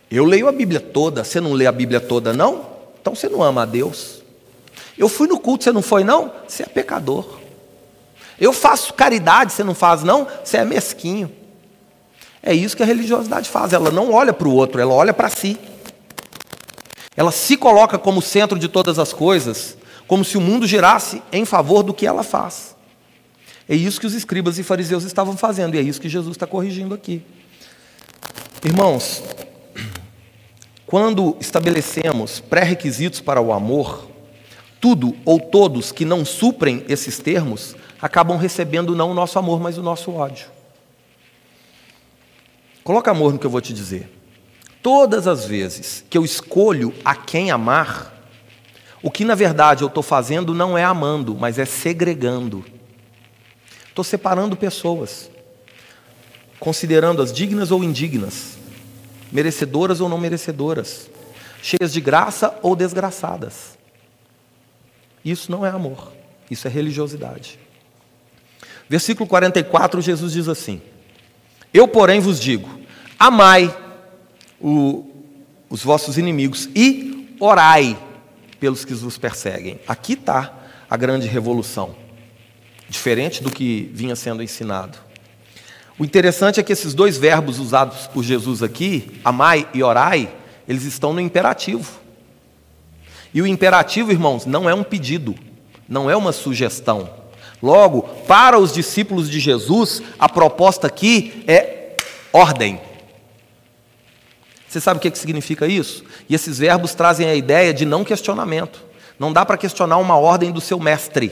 Eu 0.09 0.25
leio 0.25 0.47
a 0.47 0.51
Bíblia 0.51 0.79
toda, 0.79 1.23
você 1.23 1.39
não 1.39 1.53
lê 1.53 1.67
a 1.67 1.71
Bíblia 1.71 1.99
toda, 1.99 2.33
não? 2.33 2.65
Então 3.01 3.13
você 3.13 3.29
não 3.29 3.43
ama 3.43 3.63
a 3.63 3.65
Deus. 3.65 4.23
Eu 4.97 5.07
fui 5.07 5.27
no 5.27 5.39
culto, 5.39 5.63
você 5.63 5.71
não 5.71 5.81
foi, 5.81 6.03
não? 6.03 6.31
Você 6.47 6.63
é 6.63 6.65
pecador. 6.65 7.39
Eu 8.39 8.53
faço 8.53 8.93
caridade, 8.93 9.53
você 9.53 9.63
não 9.63 9.75
faz, 9.75 10.03
não? 10.03 10.25
Você 10.43 10.57
é 10.57 10.65
mesquinho. 10.65 11.31
É 12.41 12.53
isso 12.53 12.75
que 12.75 12.83
a 12.83 12.85
religiosidade 12.85 13.49
faz. 13.49 13.73
Ela 13.73 13.91
não 13.91 14.13
olha 14.13 14.33
para 14.33 14.47
o 14.47 14.53
outro, 14.53 14.79
ela 14.79 14.93
olha 14.93 15.13
para 15.13 15.29
si. 15.29 15.57
Ela 17.19 17.33
se 17.33 17.57
coloca 17.57 17.99
como 17.99 18.21
centro 18.21 18.57
de 18.57 18.69
todas 18.69 18.97
as 18.97 19.11
coisas, 19.11 19.77
como 20.07 20.23
se 20.23 20.37
o 20.37 20.41
mundo 20.41 20.65
girasse 20.65 21.21
em 21.33 21.43
favor 21.43 21.83
do 21.83 21.93
que 21.93 22.07
ela 22.07 22.23
faz. 22.23 22.77
É 23.67 23.75
isso 23.75 23.99
que 23.99 24.07
os 24.07 24.13
escribas 24.13 24.57
e 24.57 24.63
fariseus 24.63 25.03
estavam 25.03 25.35
fazendo, 25.35 25.75
e 25.75 25.79
é 25.79 25.81
isso 25.81 25.99
que 25.99 26.07
Jesus 26.07 26.33
está 26.33 26.47
corrigindo 26.47 26.95
aqui. 26.95 27.21
Irmãos, 28.63 29.21
quando 30.87 31.35
estabelecemos 31.41 32.39
pré-requisitos 32.39 33.19
para 33.19 33.41
o 33.41 33.51
amor, 33.51 34.07
tudo 34.79 35.13
ou 35.25 35.41
todos 35.41 35.91
que 35.91 36.05
não 36.05 36.23
suprem 36.23 36.85
esses 36.87 37.19
termos 37.19 37.75
acabam 38.01 38.37
recebendo 38.37 38.95
não 38.95 39.11
o 39.11 39.13
nosso 39.13 39.37
amor, 39.37 39.59
mas 39.59 39.77
o 39.77 39.83
nosso 39.83 40.09
ódio. 40.13 40.47
Coloca 42.81 43.11
amor 43.11 43.33
no 43.33 43.39
que 43.39 43.45
eu 43.45 43.51
vou 43.51 43.59
te 43.59 43.73
dizer. 43.73 44.18
Todas 44.81 45.27
as 45.27 45.45
vezes 45.45 46.03
que 46.09 46.17
eu 46.17 46.23
escolho 46.23 46.93
a 47.03 47.15
quem 47.15 47.51
amar, 47.51 48.15
o 49.01 49.11
que 49.11 49.25
na 49.25 49.35
verdade 49.35 49.83
eu 49.83 49.87
estou 49.87 50.03
fazendo 50.03 50.53
não 50.53 50.77
é 50.77 50.83
amando, 50.83 51.35
mas 51.35 51.59
é 51.59 51.65
segregando. 51.65 52.65
Estou 53.87 54.03
separando 54.03 54.55
pessoas, 54.55 55.29
considerando-as 56.59 57.33
dignas 57.33 57.71
ou 57.71 57.83
indignas, 57.83 58.57
merecedoras 59.31 59.99
ou 59.99 60.07
não 60.07 60.17
merecedoras, 60.17 61.09
cheias 61.61 61.91
de 61.91 61.99
graça 61.99 62.57
ou 62.61 62.75
desgraçadas. 62.75 63.77
Isso 65.23 65.51
não 65.51 65.65
é 65.65 65.69
amor, 65.69 66.13
isso 66.49 66.67
é 66.67 66.71
religiosidade. 66.71 67.59
Versículo 68.87 69.27
44, 69.27 70.01
Jesus 70.01 70.31
diz 70.31 70.47
assim: 70.47 70.81
Eu, 71.73 71.87
porém, 71.87 72.21
vos 72.21 72.39
digo: 72.39 72.69
amai 73.19 73.75
o, 74.61 75.05
os 75.69 75.83
vossos 75.83 76.17
inimigos 76.17 76.69
e 76.75 77.35
orai 77.39 77.97
pelos 78.59 78.83
que 78.83 78.93
vos 78.93 79.17
perseguem. 79.17 79.79
Aqui 79.87 80.13
está 80.13 80.53
a 80.89 80.97
grande 80.97 81.27
revolução, 81.27 81.95
diferente 82.89 83.43
do 83.43 83.51
que 83.51 83.89
vinha 83.93 84.15
sendo 84.15 84.43
ensinado. 84.43 84.97
O 85.97 86.05
interessante 86.05 86.59
é 86.59 86.63
que 86.63 86.73
esses 86.73 86.93
dois 86.93 87.17
verbos 87.17 87.59
usados 87.59 88.07
por 88.07 88.23
Jesus 88.23 88.63
aqui, 88.63 89.19
amai 89.23 89.67
e 89.73 89.83
orai, 89.83 90.33
eles 90.67 90.83
estão 90.83 91.13
no 91.13 91.19
imperativo. 91.19 91.99
E 93.33 93.41
o 93.41 93.47
imperativo, 93.47 94.11
irmãos, 94.11 94.45
não 94.45 94.69
é 94.69 94.73
um 94.73 94.83
pedido, 94.83 95.35
não 95.87 96.09
é 96.09 96.15
uma 96.15 96.31
sugestão. 96.31 97.09
Logo, 97.61 98.03
para 98.27 98.57
os 98.57 98.73
discípulos 98.73 99.29
de 99.29 99.39
Jesus, 99.39 100.01
a 100.17 100.29
proposta 100.29 100.87
aqui 100.87 101.43
é 101.47 101.95
ordem. 102.31 102.79
Você 104.69 104.79
sabe 104.79 104.99
o 104.99 105.01
que 105.01 105.17
significa 105.17 105.65
isso? 105.65 106.03
E 106.29 106.35
esses 106.35 106.59
verbos 106.59 106.93
trazem 106.93 107.27
a 107.27 107.33
ideia 107.33 107.73
de 107.73 107.85
não 107.85 108.03
questionamento. 108.03 108.85
Não 109.17 109.33
dá 109.33 109.43
para 109.43 109.57
questionar 109.57 109.97
uma 109.97 110.15
ordem 110.15 110.51
do 110.51 110.61
seu 110.61 110.79
mestre. 110.79 111.31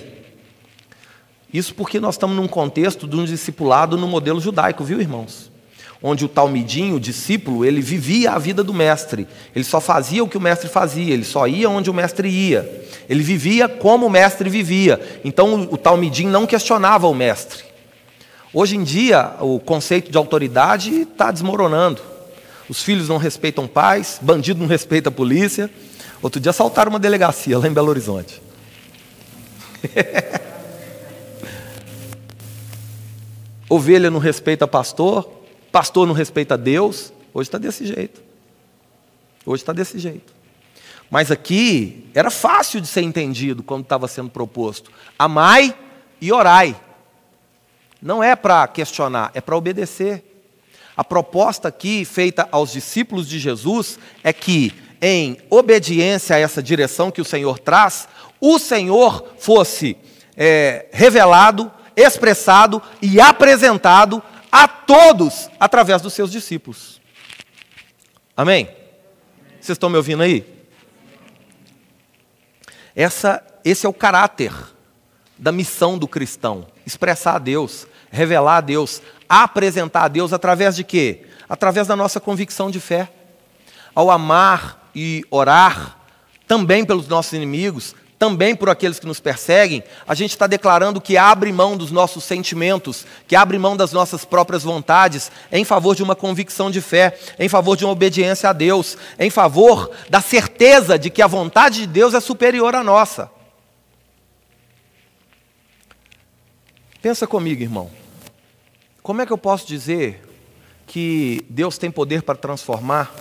Isso 1.54 1.76
porque 1.76 2.00
nós 2.00 2.16
estamos 2.16 2.36
num 2.36 2.48
contexto 2.48 3.08
de 3.08 3.16
um 3.16 3.24
discipulado 3.24 3.96
no 3.96 4.08
modelo 4.08 4.42
judaico, 4.42 4.84
viu, 4.84 5.00
irmãos? 5.00 5.52
Onde 6.02 6.26
o 6.26 6.28
talmidinho, 6.28 6.96
o 6.96 7.00
discípulo, 7.00 7.64
ele 7.64 7.80
vivia 7.80 8.32
a 8.32 8.40
vida 8.40 8.64
do 8.64 8.74
mestre. 8.74 9.28
Ele 9.56 9.64
só 9.64 9.80
fazia 9.80 10.24
o 10.24 10.28
que 10.28 10.38
o 10.38 10.42
mestre 10.42 10.68
fazia, 10.68 11.14
ele 11.14 11.24
só 11.24 11.48
ia 11.48 11.70
onde 11.70 11.92
o 11.92 11.94
mestre 11.94 12.28
ia. 12.28 12.88
Ele 13.08 13.22
vivia 13.22 13.70
como 13.70 14.08
o 14.08 14.10
mestre 14.10 14.50
vivia. 14.50 15.00
Então 15.24 15.68
o 15.72 15.78
talmidinho 15.78 16.32
não 16.32 16.48
questionava 16.48 17.08
o 17.08 17.14
mestre. 17.14 17.64
Hoje 18.52 18.76
em 18.76 18.84
dia, 18.84 19.36
o 19.40 19.60
conceito 19.60 20.10
de 20.10 20.18
autoridade 20.18 20.92
está 21.02 21.30
desmoronando. 21.30 22.17
Os 22.70 22.84
filhos 22.84 23.08
não 23.08 23.18
respeitam 23.18 23.68
pais, 23.68 24.20
bandido 24.22 24.60
não 24.60 24.68
respeita 24.68 25.10
a 25.10 25.12
polícia. 25.12 25.70
Outro 26.22 26.40
dia 26.40 26.50
assaltaram 26.50 26.90
uma 26.90 27.00
delegacia 27.00 27.58
lá 27.58 27.68
em 27.68 27.74
Belo 27.74 27.90
Horizonte. 27.90 28.42
Ovelha 33.70 34.10
não 34.10 34.20
respeita 34.20 34.68
pastor, 34.68 35.30
pastor 35.72 36.08
não 36.08 36.14
respeita 36.14 36.58
Deus. 36.58 37.14
Hoje 37.34 37.48
está 37.48 37.58
desse 37.58 37.86
jeito. 37.86 38.22
Hoje 39.46 39.62
está 39.62 39.72
desse 39.74 40.00
jeito. 40.00 40.34
Mas 41.10 41.32
aqui 41.32 42.10
era 42.14 42.30
fácil 42.30 42.82
de 42.82 42.88
ser 42.88 43.02
entendido 43.02 43.64
quando 43.64 43.84
estava 43.84 44.08
sendo 44.08 44.30
proposto. 44.30 44.92
Amai 45.18 45.74
e 46.20 46.32
orai. 46.34 46.76
Não 48.02 48.24
é 48.24 48.36
para 48.36 48.68
questionar, 48.68 49.32
é 49.34 49.40
para 49.42 49.56
obedecer. 49.56 50.27
A 50.98 51.04
proposta 51.04 51.68
aqui, 51.68 52.04
feita 52.04 52.50
aos 52.52 52.72
discípulos 52.72 53.30
de 53.30 53.38
Jesus, 53.38 54.00
é 54.24 54.34
que, 54.34 54.74
em 55.00 55.38
obediência 55.48 56.36
a 56.36 56.40
essa 56.40 56.62
direção 56.62 57.12
que 57.12 57.22
o 57.22 57.26
Senhor 57.26 57.60
traz, 57.60 58.08
o 58.42 58.58
Senhor 58.58 59.36
fosse 59.38 59.96
é, 60.36 60.88
revelado, 60.92 61.72
expressado 61.96 62.82
e 63.00 63.22
apresentado 63.22 64.24
a 64.52 64.68
todos 64.68 65.52
através 65.60 66.02
dos 66.02 66.14
seus 66.14 66.32
discípulos. 66.32 67.00
Amém? 68.36 68.68
Vocês 69.62 69.76
estão 69.76 69.90
me 69.90 69.98
ouvindo 69.98 70.24
aí? 70.24 70.46
Essa, 72.96 73.46
esse 73.64 73.86
é 73.86 73.90
o 73.90 73.94
caráter 73.94 74.52
da 75.38 75.52
missão 75.52 75.98
do 75.98 76.08
cristão: 76.08 76.68
expressar 76.86 77.36
a 77.36 77.40
Deus, 77.40 77.88
revelar 78.12 78.58
a 78.58 78.62
Deus, 78.62 79.02
apresentar 79.28 80.04
a 80.04 80.08
Deus 80.08 80.34
através 80.34 80.76
de 80.76 80.84
quê? 80.84 81.26
Através 81.48 81.88
da 81.88 81.96
nossa 81.96 82.20
convicção 82.20 82.70
de 82.72 82.80
fé. 82.80 83.10
Ao 83.94 84.12
amar 84.12 84.90
e 84.94 85.26
orar 85.32 85.98
também 86.48 86.86
pelos 86.86 87.08
nossos 87.08 87.34
inimigos, 87.34 87.96
também 88.18 88.56
por 88.56 88.70
aqueles 88.70 89.00
que 89.00 89.06
nos 89.06 89.20
perseguem, 89.20 89.84
a 90.08 90.16
gente 90.16 90.32
está 90.32 90.48
declarando 90.48 91.00
que 91.00 91.18
abre 91.18 91.52
mão 91.52 91.78
dos 91.78 91.92
nossos 91.92 92.24
sentimentos, 92.24 93.06
que 93.28 93.36
abre 93.36 93.60
mão 93.60 93.78
das 93.78 93.92
nossas 93.92 94.26
próprias 94.26 94.64
vontades, 94.64 95.32
em 95.52 95.64
favor 95.64 95.96
de 95.96 96.02
uma 96.02 96.16
convicção 96.16 96.72
de 96.72 96.82
fé, 96.82 97.18
em 97.38 97.48
favor 97.48 97.78
de 97.78 97.86
uma 97.86 97.92
obediência 97.92 98.50
a 98.50 98.54
Deus, 98.54 98.98
em 99.20 99.30
favor 99.30 99.92
da 100.10 100.22
certeza 100.22 100.98
de 100.98 101.10
que 101.10 101.22
a 101.22 101.28
vontade 101.28 101.82
de 101.82 101.88
Deus 101.88 102.14
é 102.14 102.20
superior 102.20 102.76
à 102.76 102.84
nossa. 102.84 103.30
Pensa 107.08 107.26
comigo, 107.26 107.62
irmão. 107.62 107.90
Como 109.02 109.22
é 109.22 109.26
que 109.26 109.32
eu 109.32 109.38
posso 109.38 109.66
dizer 109.66 110.22
que 110.86 111.42
Deus 111.50 111.78
tem 111.78 111.90
poder 111.90 112.22
para 112.22 112.36
transformar? 112.36 113.16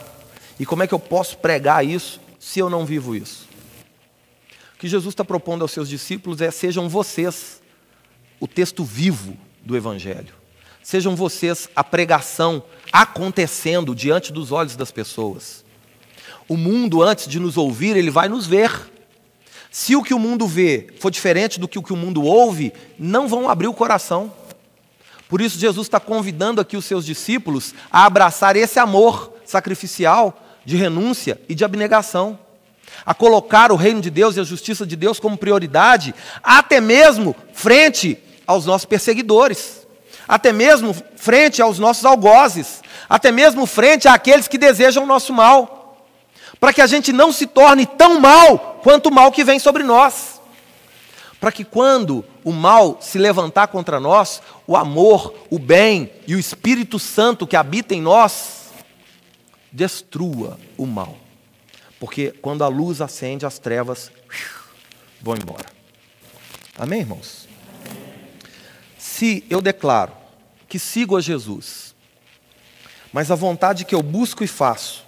E 0.59 0.67
como 0.67 0.83
é 0.83 0.89
que 0.89 0.93
eu 0.93 0.99
posso 0.99 1.39
pregar 1.39 1.87
isso 1.87 2.21
se 2.41 2.59
eu 2.59 2.69
não 2.69 2.85
vivo 2.85 3.15
isso? 3.15 3.49
O 4.75 4.79
que 4.81 4.89
Jesus 4.89 5.13
está 5.13 5.25
propondo 5.25 5.63
aos 5.63 5.71
seus 5.71 5.89
discípulos 5.89 6.41
é: 6.41 6.51
sejam 6.51 6.89
vocês 6.89 7.63
o 8.41 8.49
texto 8.49 8.83
vivo 8.83 9.37
do 9.65 9.77
Evangelho. 9.77 10.35
Sejam 10.83 11.15
vocês 11.15 11.69
a 11.77 11.85
pregação 11.85 12.65
acontecendo 12.91 13.95
diante 13.95 14.33
dos 14.33 14.51
olhos 14.51 14.75
das 14.75 14.91
pessoas. 14.91 15.65
O 16.49 16.57
mundo, 16.57 17.05
antes 17.05 17.29
de 17.29 17.39
nos 17.39 17.57
ouvir, 17.57 17.97
ele 17.97 18.11
vai 18.11 18.29
nos 18.29 18.49
ver. 18.49 18.69
Se 19.79 19.95
o 19.95 20.03
que 20.03 20.15
o 20.15 20.19
mundo 20.19 20.47
vê 20.47 20.87
for 20.99 21.11
diferente 21.11 21.61
do 21.61 21.69
que 21.69 21.79
o 21.79 21.83
que 21.83 21.93
o 21.93 21.97
mundo 21.97 22.25
ouve, 22.25 22.73
não 22.99 23.29
vão 23.29 23.47
abrir 23.47 23.67
o 23.67 23.75
coração. 23.75 24.33
Por 25.29 25.39
isso, 25.39 25.59
Jesus 25.59 25.87
está 25.87 26.01
convidando 26.01 26.63
aqui 26.63 26.79
os 26.79 26.87
seus 26.87 27.05
discípulos 27.05 27.75
a 27.93 28.07
abraçar 28.07 28.57
esse 28.57 28.79
amor 28.79 29.35
sacrificial 29.45 30.35
de 30.65 30.79
renúncia 30.79 31.39
e 31.47 31.55
de 31.55 31.63
abnegação, 31.63 32.39
a 33.05 33.13
colocar 33.13 33.71
o 33.71 33.77
reino 33.77 34.01
de 34.01 34.09
Deus 34.09 34.39
e 34.39 34.41
a 34.41 34.45
justiça 34.45 34.87
de 34.87 34.97
Deus 34.97 35.21
como 35.21 35.37
prioridade, 35.37 36.15
até 36.43 36.81
mesmo 36.81 37.37
frente 37.53 38.17
aos 38.47 38.65
nossos 38.65 38.87
perseguidores, 38.87 39.87
até 40.27 40.55
mesmo 40.55 40.97
frente 41.17 41.61
aos 41.61 41.79
nossos 41.79 42.07
algozes, 42.07 42.81
até 43.11 43.31
mesmo 43.31 43.67
frente 43.67 44.09
àqueles 44.09 44.49
que 44.49 44.57
desejam 44.57 45.03
o 45.03 45.07
nosso 45.07 45.35
mal, 45.35 45.99
para 46.59 46.73
que 46.73 46.81
a 46.81 46.87
gente 46.87 47.13
não 47.13 47.31
se 47.31 47.47
torne 47.47 47.85
tão 47.85 48.19
mal 48.19 48.76
quanto 48.87 49.09
o 49.09 49.13
mal 49.13 49.33
que 49.33 49.43
vem 49.43 49.59
sobre 49.59 49.83
nós 49.83 50.41
para 51.41 51.51
que 51.51 51.65
quando 51.65 52.25
o 52.45 52.53
mal 52.53 52.99
se 53.01 53.19
levantar 53.19 53.67
contra 53.67 53.99
nós, 53.99 54.41
o 54.65 54.77
amor, 54.77 55.35
o 55.51 55.59
bem 55.59 56.09
e 56.25 56.37
o 56.37 56.39
Espírito 56.39 56.97
Santo 56.97 57.49
que 57.49 57.57
habita 57.57 57.97
em 57.97 58.01
nós 58.01 58.71
destrua 59.73 60.57
o 60.79 60.87
mal. 60.87 61.19
Porque 61.99 62.31
quando 62.41 62.63
a 62.63 62.69
luz 62.69 63.01
acende, 63.01 63.45
as 63.45 63.59
trevas 63.59 64.13
vão 65.21 65.35
embora. 65.35 65.67
Amém, 66.79 67.01
irmãos? 67.01 67.49
Se 68.97 69.45
eu 69.51 69.61
declaro 69.61 70.13
que 70.69 70.79
sigo 70.79 71.17
a 71.17 71.21
Jesus, 71.21 71.93
mas 73.13 73.33
a 73.33 73.35
vontade 73.35 73.85
que 73.85 73.97
eu 73.97 74.03
busco 74.03 74.45
e 74.45 74.47
faço 74.47 75.05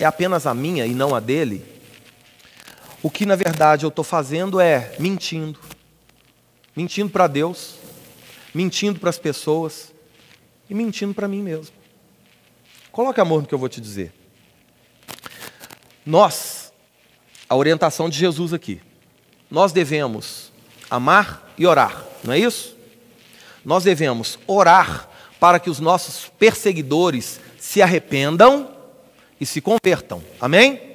é 0.00 0.06
apenas 0.06 0.46
a 0.46 0.54
minha 0.54 0.86
e 0.86 0.94
não 0.94 1.14
a 1.14 1.20
dele, 1.20 1.76
o 3.02 3.10
que 3.10 3.24
na 3.24 3.36
verdade 3.36 3.84
eu 3.84 3.88
estou 3.88 4.04
fazendo 4.04 4.60
é 4.60 4.94
mentindo. 4.98 5.58
Mentindo 6.74 7.10
para 7.10 7.26
Deus, 7.26 7.76
mentindo 8.54 8.98
para 8.98 9.10
as 9.10 9.18
pessoas 9.18 9.92
e 10.68 10.74
mentindo 10.74 11.14
para 11.14 11.28
mim 11.28 11.42
mesmo. 11.42 11.74
Coloque 12.92 13.20
amor 13.20 13.42
no 13.42 13.48
que 13.48 13.54
eu 13.54 13.58
vou 13.58 13.68
te 13.68 13.80
dizer. 13.80 14.12
Nós, 16.04 16.72
a 17.48 17.54
orientação 17.54 18.08
de 18.08 18.18
Jesus 18.18 18.52
aqui, 18.52 18.80
nós 19.50 19.72
devemos 19.72 20.52
amar 20.90 21.52
e 21.56 21.66
orar, 21.66 22.04
não 22.24 22.32
é 22.32 22.38
isso? 22.38 22.76
Nós 23.64 23.84
devemos 23.84 24.38
orar 24.46 25.08
para 25.38 25.60
que 25.60 25.70
os 25.70 25.80
nossos 25.80 26.30
perseguidores 26.38 27.40
se 27.58 27.82
arrependam 27.82 28.74
e 29.40 29.46
se 29.46 29.60
convertam. 29.60 30.22
Amém? 30.40 30.87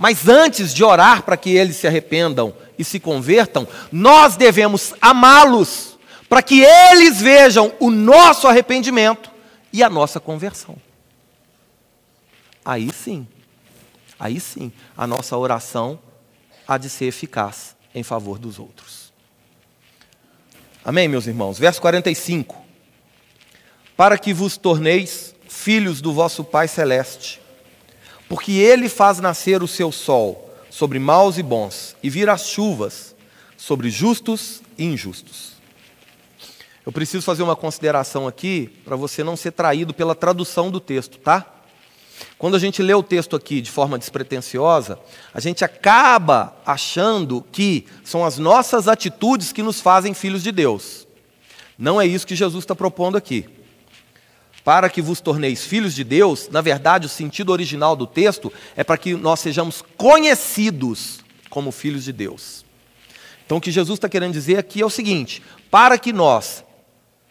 Mas 0.00 0.26
antes 0.26 0.72
de 0.72 0.82
orar 0.82 1.24
para 1.24 1.36
que 1.36 1.50
eles 1.50 1.76
se 1.76 1.86
arrependam 1.86 2.54
e 2.78 2.82
se 2.82 2.98
convertam, 2.98 3.68
nós 3.92 4.34
devemos 4.34 4.94
amá-los 4.98 5.98
para 6.26 6.42
que 6.42 6.62
eles 6.62 7.20
vejam 7.20 7.70
o 7.78 7.90
nosso 7.90 8.48
arrependimento 8.48 9.30
e 9.70 9.82
a 9.82 9.90
nossa 9.90 10.18
conversão. 10.18 10.74
Aí 12.64 12.90
sim, 12.90 13.28
aí 14.18 14.40
sim, 14.40 14.72
a 14.96 15.06
nossa 15.06 15.36
oração 15.36 15.98
há 16.66 16.78
de 16.78 16.88
ser 16.88 17.04
eficaz 17.04 17.76
em 17.94 18.02
favor 18.02 18.38
dos 18.38 18.58
outros. 18.58 19.12
Amém, 20.82 21.08
meus 21.08 21.26
irmãos? 21.26 21.58
Verso 21.58 21.78
45. 21.82 22.56
Para 23.98 24.16
que 24.16 24.32
vos 24.32 24.56
torneis 24.56 25.34
filhos 25.46 26.00
do 26.00 26.10
vosso 26.10 26.42
Pai 26.42 26.68
Celeste 26.68 27.39
porque 28.30 28.52
ele 28.52 28.88
faz 28.88 29.18
nascer 29.18 29.60
o 29.60 29.66
seu 29.66 29.90
sol 29.90 30.54
sobre 30.70 31.00
maus 31.00 31.36
e 31.36 31.42
bons, 31.42 31.96
e 32.00 32.08
vira 32.08 32.32
as 32.32 32.46
chuvas 32.46 33.12
sobre 33.56 33.90
justos 33.90 34.62
e 34.78 34.84
injustos. 34.84 35.54
Eu 36.86 36.92
preciso 36.92 37.24
fazer 37.24 37.42
uma 37.42 37.56
consideração 37.56 38.28
aqui 38.28 38.68
para 38.84 38.94
você 38.94 39.24
não 39.24 39.36
ser 39.36 39.50
traído 39.50 39.92
pela 39.92 40.14
tradução 40.14 40.70
do 40.70 40.78
texto, 40.78 41.18
tá? 41.18 41.44
Quando 42.38 42.54
a 42.54 42.60
gente 42.60 42.80
lê 42.84 42.94
o 42.94 43.02
texto 43.02 43.34
aqui 43.34 43.60
de 43.60 43.70
forma 43.70 43.98
despretensiosa, 43.98 44.96
a 45.34 45.40
gente 45.40 45.64
acaba 45.64 46.54
achando 46.64 47.44
que 47.50 47.84
são 48.04 48.24
as 48.24 48.38
nossas 48.38 48.86
atitudes 48.86 49.50
que 49.52 49.62
nos 49.62 49.80
fazem 49.80 50.14
filhos 50.14 50.44
de 50.44 50.52
Deus. 50.52 51.04
Não 51.76 52.00
é 52.00 52.06
isso 52.06 52.28
que 52.28 52.36
Jesus 52.36 52.62
está 52.62 52.76
propondo 52.76 53.16
aqui. 53.16 53.59
Para 54.64 54.90
que 54.90 55.00
vos 55.00 55.20
torneis 55.20 55.64
filhos 55.64 55.94
de 55.94 56.04
Deus, 56.04 56.48
na 56.48 56.60
verdade, 56.60 57.06
o 57.06 57.08
sentido 57.08 57.50
original 57.50 57.96
do 57.96 58.06
texto 58.06 58.52
é 58.76 58.84
para 58.84 58.98
que 58.98 59.14
nós 59.14 59.40
sejamos 59.40 59.82
conhecidos 59.96 61.20
como 61.48 61.72
filhos 61.72 62.04
de 62.04 62.12
Deus. 62.12 62.64
Então, 63.44 63.58
o 63.58 63.60
que 63.60 63.70
Jesus 63.70 63.96
está 63.96 64.08
querendo 64.08 64.32
dizer 64.32 64.58
aqui 64.58 64.80
é 64.80 64.86
o 64.86 64.90
seguinte: 64.90 65.42
para 65.70 65.98
que 65.98 66.12
nós 66.12 66.64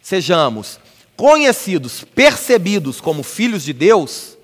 sejamos 0.02 0.80
conhecidos, 1.16 2.04
percebidos 2.04 3.00
como 3.00 3.24
filhos 3.24 3.64
de 3.64 3.74
Deus, 3.74 4.38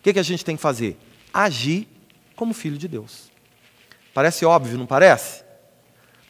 o 0.00 0.02
que, 0.02 0.12
que 0.12 0.18
a 0.18 0.24
gente 0.24 0.44
tem 0.44 0.56
que 0.56 0.62
fazer? 0.62 0.98
Agir 1.32 1.86
como 2.34 2.52
filho 2.52 2.78
de 2.78 2.88
Deus. 2.88 3.30
Parece 4.12 4.44
óbvio, 4.44 4.78
não 4.78 4.86
parece? 4.86 5.44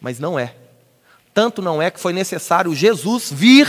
Mas 0.01 0.18
não 0.18 0.38
é. 0.38 0.55
Tanto 1.33 1.62
não 1.62 1.81
é 1.81 1.90
que 1.90 2.01
foi 2.01 2.12
necessário 2.12 2.74
Jesus 2.74 3.33
vir 3.33 3.66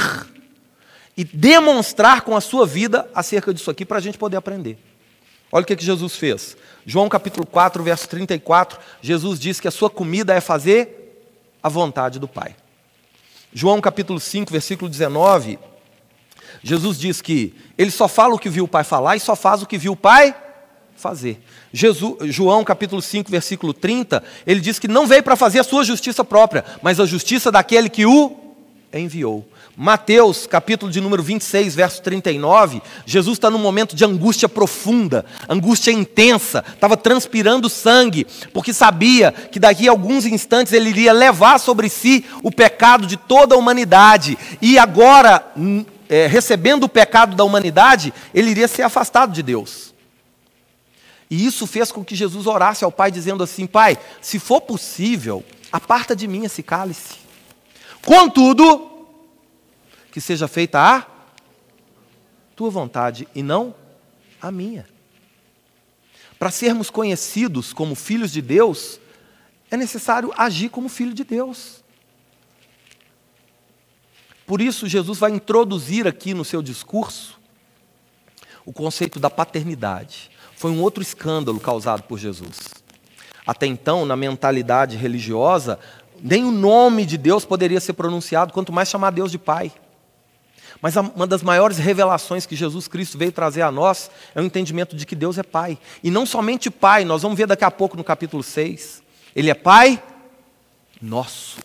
e 1.20 1.26
demonstrar 1.26 2.22
com 2.22 2.34
a 2.34 2.40
sua 2.40 2.66
vida 2.66 3.06
acerca 3.14 3.54
disso 3.54 3.70
aqui 3.70 3.84
para 3.84 3.98
a 3.98 4.00
gente 4.00 4.18
poder 4.18 4.38
aprender. 4.38 4.78
Olha 5.52 5.64
o 5.64 5.66
que, 5.66 5.76
que 5.76 5.84
Jesus 5.84 6.16
fez. 6.16 6.56
João 6.86 7.10
capítulo 7.10 7.46
4, 7.46 7.84
verso 7.84 8.08
34, 8.08 8.80
Jesus 9.02 9.38
diz 9.38 9.60
que 9.60 9.68
a 9.68 9.72
sua 9.72 9.90
comida 9.90 10.34
é 10.34 10.40
fazer 10.40 11.28
a 11.62 11.68
vontade 11.68 12.20
do 12.20 12.28
Pai. 12.28 12.56
João 13.54 13.82
capítulo 13.82 14.18
5, 14.18 14.50
versículo 14.50 14.90
19, 14.90 15.60
Jesus 16.64 16.98
diz 16.98 17.22
que 17.22 17.54
ele 17.78 17.92
só 17.92 18.08
fala 18.08 18.36
o 18.36 18.40
que 18.40 18.48
viu 18.48 18.64
o 18.64 18.70
Pai 18.70 18.86
falar 18.86 19.18
e 19.18 19.20
só 19.20 19.36
faz 19.36 19.62
o 19.62 19.66
que 19.66 19.78
viu 19.78 19.92
o 19.92 19.98
Pai 19.98 20.34
fazer. 20.96 21.44
Jesus, 21.74 22.34
João 22.34 22.64
capítulo 22.64 23.02
5, 23.02 23.30
versículo 23.30 23.74
30, 23.74 24.24
ele 24.48 24.62
diz 24.62 24.80
que 24.80 24.88
não 24.88 25.06
veio 25.06 25.22
para 25.22 25.36
fazer 25.36 25.60
a 25.60 25.66
sua 25.66 25.84
justiça 25.84 26.24
própria, 26.24 26.64
mas 26.82 26.98
a 26.98 27.06
justiça 27.06 27.52
daquele 27.52 27.90
que 27.90 28.06
o 28.06 28.38
enviou. 28.94 29.46
Mateus, 29.76 30.46
capítulo 30.46 30.92
de 30.92 31.00
número 31.00 31.24
26, 31.24 31.74
verso 31.74 32.02
39, 32.02 32.82
Jesus 33.06 33.38
está 33.38 33.50
num 33.50 33.58
momento 33.58 33.96
de 33.96 34.04
angústia 34.04 34.50
profunda, 34.50 35.26
angústia 35.48 35.92
intensa, 35.92 36.64
estava 36.74 36.98
transpirando 36.98 37.70
sangue, 37.70 38.28
porque 38.54 38.74
sabia 38.74 39.32
que 39.32 39.60
daqui 39.60 39.88
a 39.88 39.92
alguns 39.92 40.26
instantes 40.26 40.74
ele 40.74 40.90
iria 40.90 41.14
levar 41.14 41.60
sobre 41.60 41.88
si 41.88 42.26
o 42.44 42.52
pecado 42.52 43.08
de 43.08 43.16
toda 43.16 43.56
a 43.56 43.58
humanidade, 43.58 44.38
e 44.62 44.78
agora 44.78 45.46
é, 46.10 46.28
recebendo 46.28 46.84
o 46.84 46.90
pecado 46.90 47.36
da 47.36 47.44
humanidade, 47.44 48.14
ele 48.34 48.52
iria 48.52 48.68
ser 48.68 48.82
afastado 48.82 49.32
de 49.32 49.42
Deus. 49.42 49.94
E 51.30 51.46
isso 51.46 51.68
fez 51.68 51.92
com 51.92 52.04
que 52.04 52.16
Jesus 52.16 52.48
orasse 52.48 52.84
ao 52.84 52.92
Pai, 52.92 53.12
dizendo 53.12 53.44
assim: 53.44 53.68
Pai, 53.68 53.98
se 54.20 54.40
for 54.40 54.62
possível, 54.62 55.44
aparta 55.72 56.16
de 56.16 56.28
mim 56.28 56.44
esse 56.44 56.64
cálice. 56.64 57.20
Contudo, 58.04 58.89
que 60.20 60.26
seja 60.26 60.50
feita 60.50 60.82
a 60.82 61.08
tua 62.54 62.70
vontade 62.70 63.26
e 63.34 63.42
não 63.42 63.74
a 64.42 64.52
minha. 64.52 64.86
Para 66.38 66.52
sermos 66.52 66.90
conhecidos 66.90 67.72
como 67.72 67.96
filhos 67.96 68.30
de 68.30 68.42
Deus, 68.42 69.00
é 69.72 69.78
necessário 69.78 70.34
agir 70.38 70.68
como 70.68 70.90
filho 70.90 71.14
de 71.14 71.24
Deus. 71.24 71.82
Por 74.46 74.60
isso, 74.60 74.90
Jesus 74.90 75.18
vai 75.20 75.32
introduzir 75.32 76.06
aqui 76.06 76.34
no 76.34 76.44
seu 76.44 76.62
discurso 76.62 77.40
o 78.66 78.74
conceito 78.74 79.22
da 79.22 79.30
paternidade. 79.30 80.30
Foi 80.54 80.70
um 80.70 80.82
outro 80.82 81.02
escândalo 81.02 81.62
causado 81.62 82.04
por 82.04 82.20
Jesus. 82.20 82.58
Até 83.48 83.68
então, 83.68 84.06
na 84.06 84.18
mentalidade 84.18 84.98
religiosa, 84.98 85.80
nem 86.22 86.44
o 86.44 86.52
nome 86.52 87.06
de 87.06 87.18
Deus 87.18 87.46
poderia 87.46 87.80
ser 87.80 87.94
pronunciado, 87.94 88.52
quanto 88.52 88.74
mais 88.74 88.90
chamar 88.90 89.12
Deus 89.12 89.32
de 89.32 89.38
Pai. 89.38 89.72
Mas 90.82 90.96
uma 90.96 91.28
das 91.28 91.44
maiores 91.44 91.78
revelações 91.78 92.46
que 92.46 92.56
Jesus 92.56 92.88
Cristo 92.88 93.18
veio 93.18 93.32
trazer 93.32 93.62
a 93.62 93.72
nós 93.72 94.10
é 94.34 94.40
o 94.40 94.44
entendimento 94.44 94.96
de 94.96 95.06
que 95.06 95.16
Deus 95.16 95.38
é 95.38 95.44
Pai. 95.44 95.78
E 96.02 96.10
não 96.10 96.26
somente 96.26 96.70
Pai, 96.70 97.04
nós 97.04 97.22
vamos 97.22 97.38
ver 97.38 97.48
daqui 97.48 97.66
a 97.66 97.72
pouco 97.72 97.98
no 97.98 98.04
capítulo 98.04 98.42
6. 98.42 99.04
Ele 99.36 99.50
é 99.50 99.54
Pai 99.54 100.02
nosso. 101.02 101.60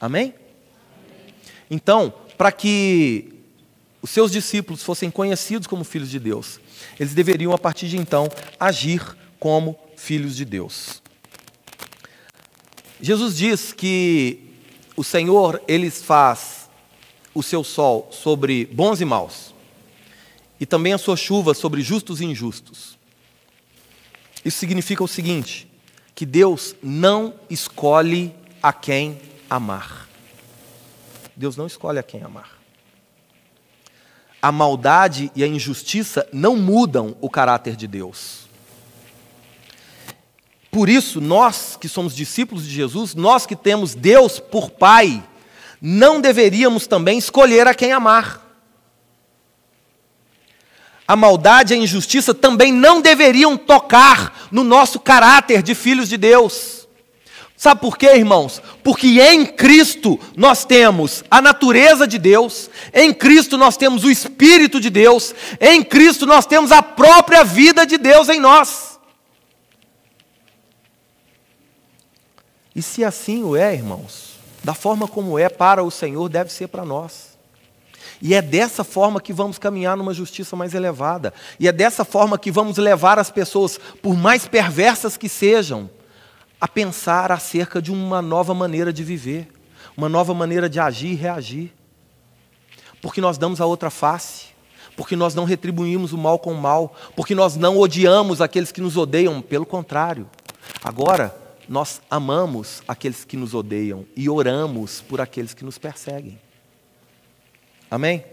Amém? 0.00 0.34
Então, 1.70 2.12
para 2.38 2.50
que 2.52 3.34
os 4.00 4.10
seus 4.10 4.30
discípulos 4.30 4.82
fossem 4.82 5.10
conhecidos 5.10 5.66
como 5.66 5.84
filhos 5.84 6.10
de 6.10 6.18
Deus, 6.18 6.60
eles 6.98 7.14
deveriam, 7.14 7.52
a 7.52 7.58
partir 7.58 7.88
de 7.88 7.96
então, 7.96 8.28
agir 8.58 9.16
como 9.38 9.78
filhos 9.96 10.36
de 10.36 10.44
Deus. 10.44 11.02
Jesus 13.00 13.36
diz 13.36 13.72
que 13.72 14.54
o 14.96 15.04
Senhor, 15.04 15.60
ele 15.68 15.90
faz 15.90 16.55
o 17.36 17.42
seu 17.42 17.62
sol 17.62 18.08
sobre 18.10 18.64
bons 18.64 19.02
e 19.02 19.04
maus, 19.04 19.54
e 20.58 20.64
também 20.64 20.94
a 20.94 20.98
sua 20.98 21.18
chuva 21.18 21.52
sobre 21.52 21.82
justos 21.82 22.22
e 22.22 22.24
injustos. 22.24 22.96
Isso 24.42 24.58
significa 24.58 25.04
o 25.04 25.08
seguinte: 25.08 25.70
que 26.14 26.24
Deus 26.24 26.74
não 26.82 27.34
escolhe 27.50 28.34
a 28.62 28.72
quem 28.72 29.20
amar. 29.50 30.08
Deus 31.36 31.58
não 31.58 31.66
escolhe 31.66 31.98
a 31.98 32.02
quem 32.02 32.22
amar. 32.22 32.58
A 34.40 34.50
maldade 34.50 35.30
e 35.36 35.44
a 35.44 35.46
injustiça 35.46 36.26
não 36.32 36.56
mudam 36.56 37.18
o 37.20 37.28
caráter 37.28 37.76
de 37.76 37.86
Deus. 37.86 38.46
Por 40.70 40.88
isso, 40.88 41.20
nós 41.20 41.76
que 41.78 41.88
somos 41.88 42.16
discípulos 42.16 42.64
de 42.64 42.72
Jesus, 42.72 43.14
nós 43.14 43.44
que 43.44 43.56
temos 43.56 43.94
Deus 43.94 44.40
por 44.40 44.70
Pai, 44.70 45.22
não 45.80 46.20
deveríamos 46.20 46.86
também 46.86 47.18
escolher 47.18 47.66
a 47.66 47.74
quem 47.74 47.92
amar. 47.92 48.42
A 51.06 51.14
maldade 51.14 51.72
e 51.72 51.76
a 51.76 51.80
injustiça 51.80 52.34
também 52.34 52.72
não 52.72 53.00
deveriam 53.00 53.56
tocar 53.56 54.48
no 54.50 54.64
nosso 54.64 54.98
caráter 54.98 55.62
de 55.62 55.74
filhos 55.74 56.08
de 56.08 56.16
Deus. 56.16 56.76
Sabe 57.56 57.80
por 57.80 57.96
quê, 57.96 58.14
irmãos? 58.14 58.60
Porque 58.82 59.20
em 59.20 59.46
Cristo 59.46 60.20
nós 60.36 60.64
temos 60.64 61.24
a 61.30 61.40
natureza 61.40 62.06
de 62.06 62.18
Deus, 62.18 62.68
em 62.92 63.14
Cristo 63.14 63.56
nós 63.56 63.78
temos 63.78 64.04
o 64.04 64.10
Espírito 64.10 64.78
de 64.78 64.90
Deus, 64.90 65.34
em 65.58 65.82
Cristo 65.82 66.26
nós 66.26 66.44
temos 66.44 66.70
a 66.70 66.82
própria 66.82 67.44
vida 67.44 67.86
de 67.86 67.96
Deus 67.96 68.28
em 68.28 68.40
nós. 68.40 69.00
E 72.74 72.82
se 72.82 73.02
assim 73.02 73.42
o 73.42 73.56
é, 73.56 73.72
irmãos, 73.72 74.25
da 74.66 74.74
forma 74.74 75.06
como 75.06 75.38
é 75.38 75.48
para 75.48 75.84
o 75.84 75.92
Senhor, 75.92 76.28
deve 76.28 76.52
ser 76.52 76.66
para 76.66 76.84
nós. 76.84 77.38
E 78.20 78.34
é 78.34 78.42
dessa 78.42 78.82
forma 78.82 79.20
que 79.20 79.32
vamos 79.32 79.58
caminhar 79.58 79.96
numa 79.96 80.12
justiça 80.12 80.56
mais 80.56 80.74
elevada. 80.74 81.32
E 81.60 81.68
é 81.68 81.72
dessa 81.72 82.04
forma 82.04 82.36
que 82.36 82.50
vamos 82.50 82.76
levar 82.76 83.16
as 83.16 83.30
pessoas, 83.30 83.78
por 84.02 84.16
mais 84.16 84.48
perversas 84.48 85.16
que 85.16 85.28
sejam, 85.28 85.88
a 86.60 86.66
pensar 86.66 87.30
acerca 87.30 87.80
de 87.80 87.92
uma 87.92 88.20
nova 88.20 88.54
maneira 88.54 88.92
de 88.92 89.04
viver, 89.04 89.48
uma 89.96 90.08
nova 90.08 90.34
maneira 90.34 90.68
de 90.68 90.80
agir 90.80 91.12
e 91.12 91.14
reagir. 91.14 91.72
Porque 93.00 93.20
nós 93.20 93.38
damos 93.38 93.60
a 93.60 93.66
outra 93.66 93.88
face, 93.88 94.46
porque 94.96 95.14
nós 95.14 95.32
não 95.32 95.44
retribuímos 95.44 96.12
o 96.12 96.18
mal 96.18 96.40
com 96.40 96.50
o 96.50 96.60
mal, 96.60 96.92
porque 97.14 97.36
nós 97.36 97.54
não 97.54 97.78
odiamos 97.78 98.40
aqueles 98.40 98.72
que 98.72 98.80
nos 98.80 98.96
odeiam, 98.96 99.40
pelo 99.40 99.64
contrário. 99.64 100.28
Agora, 100.82 101.45
nós 101.68 102.00
amamos 102.10 102.82
aqueles 102.86 103.24
que 103.24 103.36
nos 103.36 103.54
odeiam 103.54 104.06
e 104.16 104.28
oramos 104.28 105.00
por 105.00 105.20
aqueles 105.20 105.52
que 105.52 105.64
nos 105.64 105.78
perseguem. 105.78 106.38
Amém? 107.90 108.24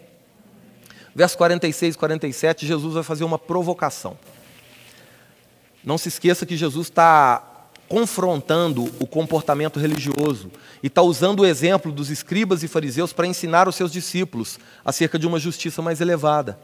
Verso 1.15 1.37
46 1.37 1.95
e 1.95 1.97
47, 1.97 2.65
Jesus 2.65 2.93
vai 2.93 3.03
fazer 3.03 3.23
uma 3.23 3.37
provocação. 3.37 4.17
Não 5.83 5.97
se 5.97 6.07
esqueça 6.07 6.45
que 6.45 6.57
Jesus 6.57 6.87
está 6.87 7.69
confrontando 7.87 8.85
o 8.99 9.05
comportamento 9.05 9.79
religioso 9.79 10.49
e 10.81 10.87
está 10.87 11.01
usando 11.01 11.41
o 11.41 11.45
exemplo 11.45 11.91
dos 11.91 12.09
escribas 12.09 12.63
e 12.63 12.67
fariseus 12.67 13.13
para 13.13 13.27
ensinar 13.27 13.67
os 13.67 13.75
seus 13.75 13.91
discípulos 13.91 14.59
acerca 14.83 15.19
de 15.19 15.27
uma 15.27 15.39
justiça 15.39 15.81
mais 15.81 16.01
elevada. 16.01 16.57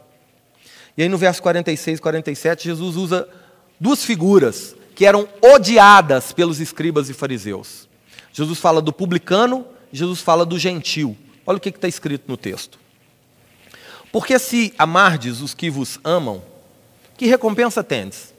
E 0.96 1.02
aí 1.02 1.08
no 1.08 1.18
verso 1.18 1.42
46 1.42 1.98
e 1.98 2.02
47, 2.02 2.64
Jesus 2.64 2.96
usa 2.96 3.28
duas 3.78 4.04
figuras 4.04 4.74
que 5.00 5.06
eram 5.06 5.26
odiadas 5.40 6.30
pelos 6.30 6.60
escribas 6.60 7.08
e 7.08 7.14
fariseus. 7.14 7.88
Jesus 8.34 8.58
fala 8.58 8.82
do 8.82 8.92
publicano, 8.92 9.64
Jesus 9.90 10.20
fala 10.20 10.44
do 10.44 10.58
gentil. 10.58 11.16
Olha 11.46 11.56
o 11.56 11.60
que 11.60 11.70
está 11.70 11.88
escrito 11.88 12.24
no 12.28 12.36
texto. 12.36 12.78
Porque 14.12 14.38
se 14.38 14.74
amardes 14.76 15.40
os 15.40 15.54
que 15.54 15.70
vos 15.70 15.98
amam, 16.04 16.42
que 17.16 17.24
recompensa 17.24 17.82
tendes? 17.82 18.34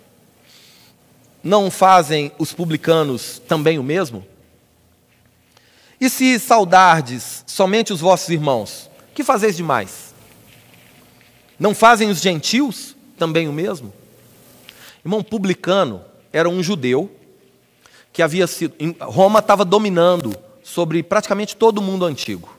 não 1.44 1.72
fazem 1.72 2.32
os 2.38 2.54
publicanos 2.54 3.42
também 3.48 3.80
o 3.80 3.84
mesmo? 3.84 4.24
E 6.00 6.12
se 6.12 6.38
saudardes 6.38 7.44
somente 7.48 7.92
os 7.92 8.02
vossos 8.02 8.30
irmãos, 8.30 8.88
que 9.16 9.24
fazeis 9.24 9.58
demais? 9.58 10.14
Não 11.58 11.74
fazem 11.74 12.12
os 12.12 12.22
gentios 12.22 12.96
também 13.18 13.48
o 13.48 13.52
mesmo? 13.52 13.92
Irmão, 15.04 15.24
publicano 15.24 16.11
era 16.34 16.50
um 16.50 16.62
judeu 16.62 17.10
que 18.14 18.22
havia 18.22 18.48
sido. 18.48 18.74
Roma 19.02 19.40
estava 19.40 19.64
dominando 19.64 20.36
sobre 20.64 21.02
praticamente 21.04 21.56
todo 21.56 21.80
o 21.80 21.82
mundo 21.82 22.06
antigo. 22.06 22.58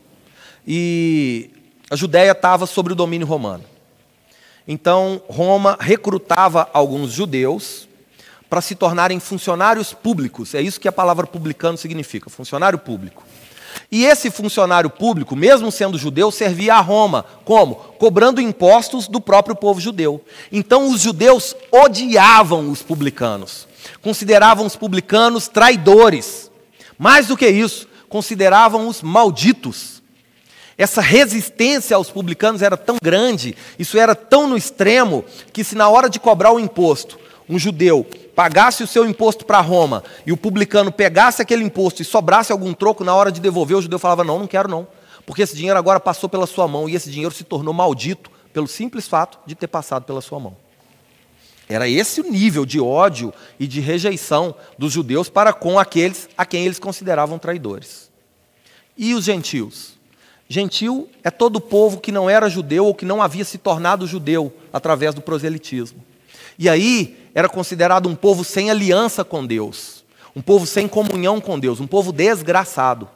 E 0.67 1.51
A 1.91 1.97
Judéia 1.97 2.33
estava 2.33 2.67
sob 2.67 2.93
o 2.93 2.95
domínio 2.95 3.27
romano. 3.27 3.65
Então, 4.67 5.21
Roma 5.29 5.77
recrutava 5.81 6.69
alguns 6.73 7.11
judeus 7.11 7.89
para 8.49 8.61
se 8.61 8.75
tornarem 8.75 9.19
funcionários 9.19 9.93
públicos. 9.93 10.55
É 10.55 10.61
isso 10.61 10.81
que 10.81 10.89
a 10.89 10.93
palavra 10.93 11.27
publicano 11.27 11.77
significa, 11.77 12.31
funcionário 12.31 12.79
público. 12.79 13.25
E 13.91 14.05
esse 14.05 14.31
funcionário 14.31 14.91
público, 14.91 15.37
mesmo 15.37 15.71
sendo 15.71 15.99
judeu, 15.99 16.31
servia 16.31 16.75
a 16.75 16.81
Roma. 16.81 17.25
Como? 17.45 17.75
Cobrando 17.75 18.41
impostos 18.41 19.07
do 19.07 19.21
próprio 19.21 19.55
povo 19.55 19.81
judeu. 19.81 20.21
Então 20.51 20.91
os 20.91 21.01
judeus 21.01 21.55
odiavam 21.71 22.71
os 22.71 22.83
publicanos. 22.83 23.69
Consideravam 24.01 24.67
os 24.67 24.77
publicanos 24.77 25.49
traidores. 25.49 26.51
Mais 26.99 27.27
do 27.27 27.37
que 27.37 27.49
isso, 27.49 27.89
consideravam-os 28.09 29.03
malditos. 29.03 30.03
Essa 30.77 31.01
resistência 31.01 31.97
aos 31.97 32.11
publicanos 32.11 32.63
era 32.63 32.77
tão 32.77 32.97
grande, 33.03 33.55
isso 33.79 33.99
era 33.99 34.15
tão 34.15 34.47
no 34.47 34.57
extremo, 34.57 35.25
que 35.53 35.63
se 35.63 35.75
na 35.75 35.89
hora 35.89 36.09
de 36.09 36.19
cobrar 36.19 36.53
o 36.53 36.59
imposto, 36.59 37.19
um 37.49 37.59
judeu 37.59 38.07
pagasse 38.35 38.83
o 38.83 38.87
seu 38.87 39.05
imposto 39.05 39.45
para 39.45 39.61
Roma 39.61 40.03
e 40.27 40.33
o 40.33 40.37
publicano 40.37 40.91
pegasse 40.91 41.43
aquele 41.43 41.65
imposto 41.65 42.03
e 42.03 42.05
sobrasse 42.05 42.53
algum 42.53 42.73
troco 42.73 43.05
na 43.05 43.15
hora 43.15 43.31
de 43.31 43.41
devolver, 43.41 43.77
o 43.77 43.83
judeu 43.83 43.99
falava: 43.99 44.25
Não, 44.25 44.39
não 44.39 44.47
quero 44.47 44.69
não, 44.69 44.87
porque 45.27 45.43
esse 45.43 45.57
dinheiro 45.57 45.79
agora 45.79 46.01
passou 46.01 46.29
pela 46.29 46.47
sua 46.47 46.67
mão 46.67 46.89
e 46.89 46.95
esse 46.95 47.11
dinheiro 47.11 47.35
se 47.35 47.45
tornou 47.45 47.73
maldito 47.73 48.31
pelo 48.53 48.67
simples 48.67 49.09
fato 49.09 49.39
de 49.47 49.55
ter 49.55 49.67
passado 49.67 50.05
pela 50.05 50.21
sua 50.21 50.39
mão. 50.39 50.57
Era 51.69 51.89
esse 51.89 52.21
o 52.21 52.31
nível 52.31 52.67
de 52.67 52.81
ódio 52.81 53.33
e 53.59 53.67
de 53.67 53.81
rejeição 53.81 54.55
dos 54.77 54.93
judeus 54.93 55.29
para 55.29 55.53
com 55.53 55.79
aqueles 55.79 56.29
a 56.37 56.45
quem 56.45 56.65
eles 56.65 56.79
consideravam 56.79 57.39
traidores. 57.39 58.11
E 58.97 59.15
os 59.15 59.25
gentios? 59.25 59.99
Gentil 60.49 61.09
é 61.25 61.31
todo 61.31 61.61
povo 61.61 61.99
que 61.99 62.13
não 62.13 62.29
era 62.29 62.51
judeu 62.51 62.85
ou 62.85 62.95
que 62.95 63.07
não 63.07 63.23
havia 63.23 63.45
se 63.45 63.57
tornado 63.57 64.07
judeu 64.07 64.53
através 64.71 65.15
do 65.15 65.23
proselitismo. 65.23 66.05
E 66.63 66.69
aí 66.69 67.17
era 67.35 67.49
considerado 67.49 68.09
um 68.09 68.15
povo 68.15 68.45
sem 68.45 68.71
aliança 68.71 69.25
com 69.25 69.45
Deus, 69.45 70.05
um 70.37 70.41
povo 70.41 70.65
sem 70.65 70.87
comunhão 70.87 71.41
com 71.41 71.59
Deus, 71.59 71.81
um 71.81 71.89
povo 71.89 72.13
desgraçado. 72.13 73.09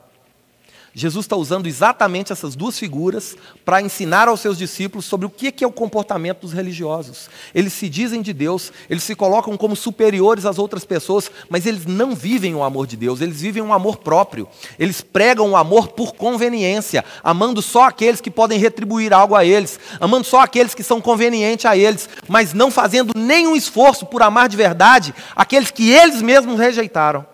Jesus 0.98 1.26
está 1.26 1.36
usando 1.36 1.66
exatamente 1.66 2.32
essas 2.32 2.56
duas 2.56 2.78
figuras 2.78 3.36
para 3.66 3.82
ensinar 3.82 4.28
aos 4.28 4.40
seus 4.40 4.56
discípulos 4.56 5.04
sobre 5.04 5.26
o 5.26 5.30
que 5.30 5.62
é 5.62 5.66
o 5.66 5.70
comportamento 5.70 6.40
dos 6.40 6.54
religiosos. 6.54 7.28
Eles 7.54 7.74
se 7.74 7.86
dizem 7.86 8.22
de 8.22 8.32
Deus, 8.32 8.72
eles 8.88 9.02
se 9.02 9.14
colocam 9.14 9.58
como 9.58 9.76
superiores 9.76 10.46
às 10.46 10.58
outras 10.58 10.86
pessoas, 10.86 11.30
mas 11.50 11.66
eles 11.66 11.84
não 11.84 12.14
vivem 12.14 12.54
o 12.54 12.64
amor 12.64 12.86
de 12.86 12.96
Deus, 12.96 13.20
eles 13.20 13.42
vivem 13.42 13.62
um 13.62 13.74
amor 13.74 13.98
próprio. 13.98 14.48
Eles 14.78 15.02
pregam 15.02 15.50
o 15.50 15.56
amor 15.56 15.88
por 15.88 16.14
conveniência, 16.14 17.04
amando 17.22 17.60
só 17.60 17.82
aqueles 17.82 18.22
que 18.22 18.30
podem 18.30 18.58
retribuir 18.58 19.12
algo 19.12 19.34
a 19.34 19.44
eles, 19.44 19.78
amando 20.00 20.26
só 20.26 20.40
aqueles 20.40 20.74
que 20.74 20.82
são 20.82 20.98
convenientes 20.98 21.66
a 21.66 21.76
eles, 21.76 22.08
mas 22.26 22.54
não 22.54 22.70
fazendo 22.70 23.12
nenhum 23.14 23.54
esforço 23.54 24.06
por 24.06 24.22
amar 24.22 24.48
de 24.48 24.56
verdade 24.56 25.14
aqueles 25.36 25.70
que 25.70 25.90
eles 25.90 26.22
mesmos 26.22 26.58
rejeitaram. 26.58 27.26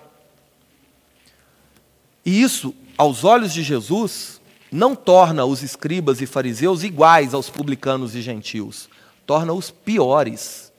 E 2.26 2.42
isso 2.42 2.74
aos 3.02 3.24
olhos 3.24 3.52
de 3.52 3.64
Jesus, 3.64 4.40
não 4.70 4.94
torna 4.94 5.44
os 5.44 5.60
escribas 5.60 6.20
e 6.20 6.26
fariseus 6.26 6.84
iguais 6.84 7.34
aos 7.34 7.50
publicanos 7.50 8.14
e 8.14 8.22
gentios, 8.22 8.88
torna-os 9.26 9.72
piores. 9.72 10.72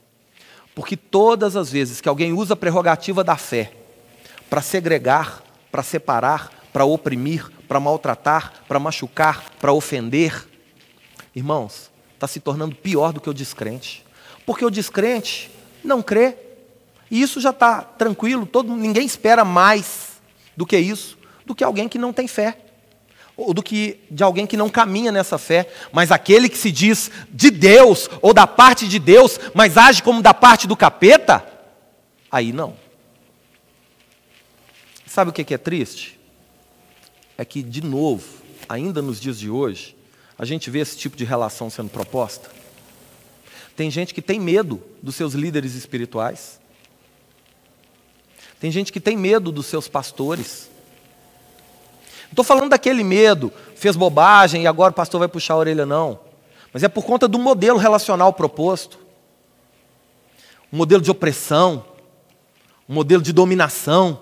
Porque 0.74 0.96
todas 0.96 1.54
as 1.54 1.70
vezes 1.70 2.00
que 2.00 2.08
alguém 2.08 2.32
usa 2.32 2.54
a 2.54 2.56
prerrogativa 2.56 3.22
da 3.22 3.36
fé 3.36 3.72
para 4.48 4.62
segregar, 4.62 5.42
para 5.70 5.82
separar, 5.82 6.50
para 6.72 6.86
oprimir, 6.86 7.46
para 7.68 7.78
maltratar, 7.78 8.54
para 8.66 8.80
machucar, 8.80 9.50
para 9.60 9.74
ofender, 9.74 10.48
irmãos, 11.36 11.90
está 12.14 12.26
se 12.26 12.40
tornando 12.40 12.74
pior 12.74 13.12
do 13.12 13.20
que 13.20 13.28
o 13.28 13.34
descrente. 13.34 14.02
Porque 14.46 14.64
o 14.64 14.70
descrente 14.70 15.50
não 15.84 16.00
crê. 16.00 16.38
E 17.10 17.20
isso 17.20 17.38
já 17.38 17.50
está 17.50 17.82
tranquilo, 17.82 18.46
todo, 18.46 18.74
ninguém 18.74 19.04
espera 19.04 19.44
mais 19.44 20.22
do 20.56 20.64
que 20.64 20.78
isso 20.78 21.18
do 21.44 21.54
que 21.54 21.64
alguém 21.64 21.88
que 21.88 21.98
não 21.98 22.12
tem 22.12 22.26
fé, 22.26 22.58
ou 23.36 23.52
do 23.52 23.62
que 23.62 24.00
de 24.10 24.22
alguém 24.22 24.46
que 24.46 24.56
não 24.56 24.68
caminha 24.68 25.10
nessa 25.10 25.38
fé, 25.38 25.68
mas 25.92 26.12
aquele 26.12 26.48
que 26.48 26.56
se 26.56 26.70
diz 26.70 27.10
de 27.30 27.50
Deus 27.50 28.08
ou 28.22 28.32
da 28.32 28.46
parte 28.46 28.86
de 28.86 28.98
Deus, 28.98 29.38
mas 29.52 29.76
age 29.76 30.02
como 30.02 30.22
da 30.22 30.32
parte 30.32 30.66
do 30.66 30.76
capeta, 30.76 31.44
aí 32.30 32.52
não. 32.52 32.76
Sabe 35.06 35.30
o 35.30 35.32
que 35.32 35.54
é 35.54 35.58
triste? 35.58 36.18
É 37.36 37.44
que, 37.44 37.62
de 37.62 37.82
novo, 37.82 38.24
ainda 38.68 39.02
nos 39.02 39.20
dias 39.20 39.38
de 39.38 39.50
hoje, 39.50 39.96
a 40.38 40.44
gente 40.44 40.70
vê 40.70 40.80
esse 40.80 40.96
tipo 40.96 41.16
de 41.16 41.24
relação 41.24 41.70
sendo 41.70 41.90
proposta. 41.90 42.50
Tem 43.76 43.90
gente 43.90 44.14
que 44.14 44.22
tem 44.22 44.38
medo 44.38 44.82
dos 45.02 45.16
seus 45.16 45.34
líderes 45.34 45.74
espirituais. 45.74 46.60
Tem 48.60 48.70
gente 48.70 48.92
que 48.92 49.00
tem 49.00 49.16
medo 49.16 49.50
dos 49.50 49.66
seus 49.66 49.88
pastores 49.88 50.70
estou 52.30 52.44
falando 52.44 52.70
daquele 52.70 53.04
medo, 53.04 53.52
fez 53.76 53.96
bobagem 53.96 54.62
e 54.62 54.66
agora 54.66 54.90
o 54.90 54.94
pastor 54.94 55.18
vai 55.18 55.28
puxar 55.28 55.54
a 55.54 55.58
orelha, 55.58 55.86
não. 55.86 56.18
Mas 56.72 56.82
é 56.82 56.88
por 56.88 57.04
conta 57.04 57.28
do 57.28 57.38
modelo 57.38 57.78
relacional 57.78 58.32
proposto 58.32 59.04
um 60.74 60.76
modelo 60.76 61.00
de 61.00 61.08
opressão, 61.08 61.84
um 62.88 62.94
modelo 62.94 63.22
de 63.22 63.32
dominação, 63.32 64.20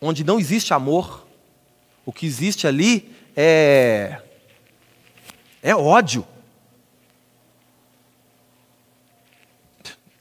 onde 0.00 0.22
não 0.22 0.38
existe 0.38 0.72
amor. 0.72 1.26
O 2.04 2.12
que 2.12 2.24
existe 2.24 2.64
ali 2.64 3.12
é, 3.36 4.22
é 5.60 5.74
ódio. 5.74 6.24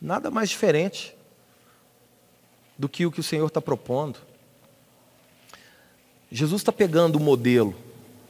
Nada 0.02 0.32
mais 0.32 0.50
diferente 0.50 1.16
do 2.76 2.90
que 2.90 3.06
o 3.06 3.12
que 3.12 3.20
o 3.20 3.24
Senhor 3.24 3.46
está 3.46 3.62
propondo. 3.62 4.18
Jesus 6.32 6.62
está 6.62 6.72
pegando 6.72 7.18
o 7.18 7.22
modelo 7.22 7.76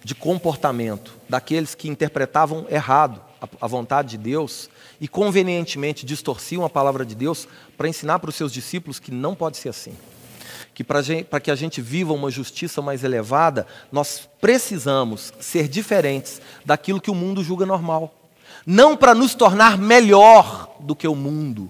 de 0.04 0.14
comportamento 0.14 1.14
daqueles 1.28 1.74
que 1.74 1.90
interpretavam 1.90 2.66
errado 2.70 3.22
a 3.60 3.68
vontade 3.68 4.10
de 4.12 4.18
Deus 4.18 4.70
e 5.00 5.08
convenientemente 5.08 6.06
distorciam 6.06 6.64
a 6.64 6.70
palavra 6.70 7.06
de 7.06 7.16
Deus 7.16 7.48
para 7.78 7.88
ensinar 7.88 8.20
para 8.20 8.30
os 8.30 8.36
seus 8.36 8.52
discípulos 8.52 9.00
que 9.00 9.12
não 9.12 9.36
pode 9.36 9.58
ser 9.58 9.70
assim. 9.70 9.94
Que 10.74 10.84
para 10.84 11.40
que 11.40 11.52
a 11.52 11.56
gente 11.56 11.82
viva 11.82 12.14
uma 12.14 12.30
justiça 12.30 12.82
mais 12.82 13.04
elevada, 13.04 13.66
nós 13.92 14.28
precisamos 14.42 15.34
ser 15.40 15.68
diferentes 15.68 16.42
daquilo 16.66 17.02
que 17.02 17.12
o 17.12 17.16
mundo 17.16 17.44
julga 17.44 17.66
normal. 17.66 18.14
Não 18.66 18.96
para 18.96 19.14
nos 19.14 19.36
tornar 19.36 19.78
melhor 19.78 20.76
do 20.80 20.96
que 20.96 21.08
o 21.08 21.16
mundo, 21.16 21.70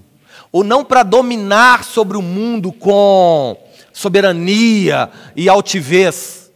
ou 0.51 0.63
não 0.63 0.83
para 0.83 1.03
dominar 1.03 1.83
sobre 1.83 2.17
o 2.17 2.21
mundo 2.21 2.71
com 2.71 3.57
soberania 3.95 5.09
e 5.37 5.47
altivez, 5.47 6.51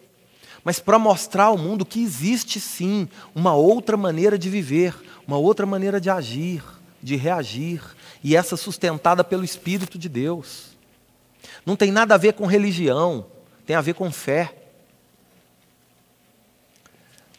mas 0.62 0.78
para 0.78 1.00
mostrar 1.00 1.46
ao 1.46 1.58
mundo 1.58 1.86
que 1.86 2.04
existe 2.04 2.60
sim 2.60 3.08
uma 3.34 3.54
outra 3.54 3.96
maneira 3.96 4.38
de 4.38 4.50
viver, 4.50 4.94
uma 5.26 5.38
outra 5.38 5.66
maneira 5.66 6.02
de 6.02 6.10
agir, 6.10 6.62
de 7.02 7.16
reagir, 7.16 7.82
e 8.22 8.36
essa 8.36 8.58
sustentada 8.58 9.24
pelo 9.24 9.46
Espírito 9.46 9.98
de 9.98 10.10
Deus. 10.10 10.78
Não 11.66 11.78
tem 11.78 11.94
nada 11.94 12.14
a 12.14 12.18
ver 12.18 12.34
com 12.34 12.46
religião, 12.46 13.26
tem 13.66 13.74
a 13.74 13.82
ver 13.82 13.94
com 13.94 14.12
fé. 14.12 14.54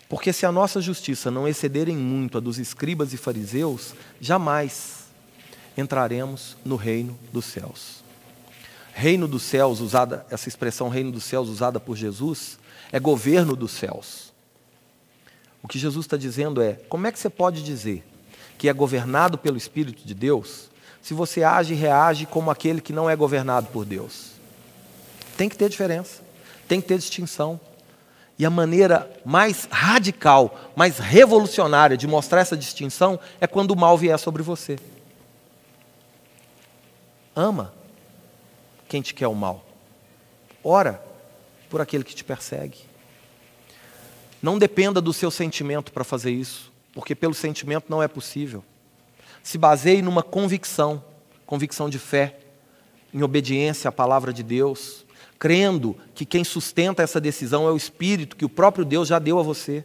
Porque 0.09 0.33
se 0.33 0.47
a 0.47 0.51
nossa 0.51 0.81
justiça 0.81 1.31
não 1.31 1.47
exceder 1.47 1.91
em 1.91 1.97
muito 1.97 2.39
a 2.39 2.41
dos 2.41 2.59
escribas 2.59 3.13
e 3.13 3.19
fariseus, 3.19 3.95
jamais 4.19 5.05
entraremos 5.77 6.57
no 6.65 6.77
reino 6.77 7.19
dos 7.31 7.45
céus 7.45 8.01
reino 9.01 9.27
dos 9.27 9.43
céus, 9.43 9.81
usada, 9.81 10.27
essa 10.31 10.47
expressão 10.47 10.91
reino 10.91 11.11
dos 11.11 11.25
céus 11.25 11.49
usada 11.49 11.81
por 11.81 11.97
Jesus, 11.97 12.59
é 12.93 13.01
governo 13.01 13.57
dos 13.57 13.71
céus. 13.73 14.31
O 15.63 15.67
que 15.67 15.79
Jesus 15.79 16.05
está 16.05 16.19
dizendo 16.19 16.61
é: 16.61 16.75
como 16.89 17.07
é 17.07 17.13
que 17.13 17.19
você 17.19 17.31
pode 17.31 17.63
dizer 17.63 18.05
que 18.59 18.69
é 18.69 18.73
governado 18.75 19.39
pelo 19.39 19.57
Espírito 19.57 20.07
de 20.07 20.13
Deus 20.13 20.69
se 21.01 21.15
você 21.15 21.43
age 21.43 21.73
e 21.73 21.77
reage 21.77 22.27
como 22.27 22.51
aquele 22.51 22.83
que 22.83 22.93
não 22.93 23.09
é 23.09 23.17
governado 23.17 23.69
por 23.69 23.87
Deus? 23.87 24.33
Tem 25.35 25.49
que 25.49 25.57
ter 25.57 25.71
diferença, 25.71 26.21
tem 26.69 26.79
que 26.79 26.87
ter 26.87 26.99
distinção. 26.99 27.59
E 28.39 28.45
a 28.45 28.51
maneira 28.51 29.11
mais 29.25 29.67
radical, 29.71 30.61
mais 30.77 30.99
revolucionária 30.99 31.97
de 31.97 32.07
mostrar 32.07 32.41
essa 32.41 32.57
distinção 32.57 33.19
é 33.41 33.47
quando 33.47 33.71
o 33.71 33.77
mal 33.77 33.97
vier 33.97 34.19
sobre 34.19 34.43
você. 34.43 34.79
Ama 37.35 37.80
quem 38.91 39.01
te 39.01 39.15
quer 39.15 39.29
o 39.29 39.35
mal. 39.35 39.65
Ora 40.65 41.01
por 41.71 41.81
aquele 41.81 42.03
que 42.03 42.15
te 42.15 42.25
persegue. 42.25 42.79
Não 44.43 44.59
dependa 44.59 45.01
do 45.01 45.13
seu 45.13 45.31
sentimento 45.31 45.93
para 45.93 46.03
fazer 46.03 46.33
isso, 46.33 46.73
porque 46.93 47.15
pelo 47.15 47.33
sentimento 47.33 47.87
não 47.89 48.03
é 48.03 48.09
possível. 48.09 48.65
Se 49.45 49.57
baseie 49.57 50.03
numa 50.03 50.25
convicção, 50.25 51.05
convicção 51.47 51.89
de 51.89 52.01
fé, 52.01 52.37
em 53.15 53.23
obediência 53.23 53.89
à 53.89 53.93
palavra 53.93 54.33
de 54.33 54.43
Deus, 54.43 55.07
crendo 55.39 55.97
que 56.13 56.27
quem 56.27 56.43
sustenta 56.43 57.01
essa 57.01 57.21
decisão 57.21 57.69
é 57.69 57.71
o 57.71 57.77
Espírito 57.77 58.37
que 58.37 58.45
o 58.45 58.49
próprio 58.49 58.85
Deus 58.85 59.07
já 59.07 59.21
deu 59.21 59.39
a 59.39 59.43
você. 59.43 59.85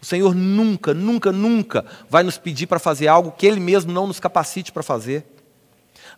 O 0.00 0.04
Senhor 0.04 0.34
nunca, 0.34 0.92
nunca, 0.92 1.32
nunca 1.32 1.86
vai 2.10 2.22
nos 2.22 2.36
pedir 2.36 2.66
para 2.66 2.78
fazer 2.78 3.08
algo 3.08 3.32
que 3.32 3.46
Ele 3.46 3.60
mesmo 3.60 3.90
não 3.90 4.06
nos 4.06 4.20
capacite 4.20 4.72
para 4.72 4.82
fazer. 4.82 5.24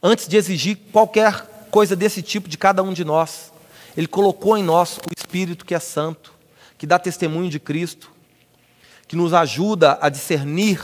Antes 0.03 0.27
de 0.27 0.37
exigir 0.37 0.79
qualquer 0.91 1.56
coisa 1.77 1.95
desse 1.95 2.23
tipo 2.23 2.49
de 2.49 2.57
cada 2.57 2.83
um 2.83 2.91
de 2.91 3.05
nós, 3.05 3.53
Ele 3.95 4.07
colocou 4.07 4.57
em 4.57 4.63
nós 4.63 4.97
o 4.97 5.13
Espírito 5.15 5.63
que 5.63 5.75
é 5.75 5.79
santo, 5.79 6.33
que 6.79 6.87
dá 6.87 6.99
testemunho 6.99 7.51
de 7.51 7.61
Cristo, 7.61 8.11
que 9.07 9.15
nos 9.15 9.35
ajuda 9.35 9.99
a 10.01 10.09
discernir 10.09 10.81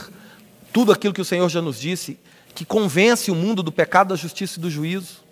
tudo 0.71 0.91
aquilo 0.91 1.11
que 1.11 1.19
o 1.19 1.25
Senhor 1.25 1.49
já 1.49 1.63
nos 1.63 1.79
disse, 1.79 2.19
que 2.53 2.63
convence 2.63 3.31
o 3.31 3.35
mundo 3.35 3.63
do 3.63 3.71
pecado, 3.71 4.09
da 4.09 4.15
justiça 4.15 4.59
e 4.59 4.61
do 4.61 4.69
juízo. 4.69 5.23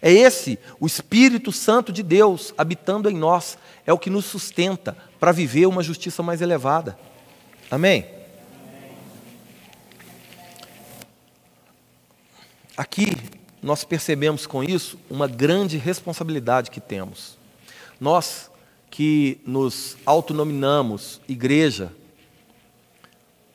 É 0.00 0.10
esse, 0.10 0.58
o 0.80 0.86
Espírito 0.86 1.52
Santo 1.52 1.92
de 1.92 2.02
Deus 2.02 2.54
habitando 2.56 3.10
em 3.10 3.14
nós, 3.14 3.58
é 3.84 3.92
o 3.92 3.98
que 3.98 4.08
nos 4.08 4.24
sustenta 4.24 4.96
para 5.18 5.32
viver 5.32 5.66
uma 5.66 5.82
justiça 5.82 6.22
mais 6.22 6.40
elevada. 6.40 6.98
Amém? 7.70 8.06
Aqui 12.74 13.39
nós 13.62 13.84
percebemos 13.84 14.46
com 14.46 14.62
isso 14.64 14.98
uma 15.10 15.26
grande 15.26 15.76
responsabilidade 15.76 16.70
que 16.70 16.80
temos. 16.80 17.36
Nós 18.00 18.50
que 18.90 19.40
nos 19.46 19.96
autonominamos 20.04 21.20
igreja, 21.28 21.92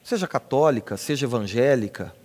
seja 0.03 0.27
católica, 0.27 0.95
seja 0.95 1.25
evangélica, 1.25 2.15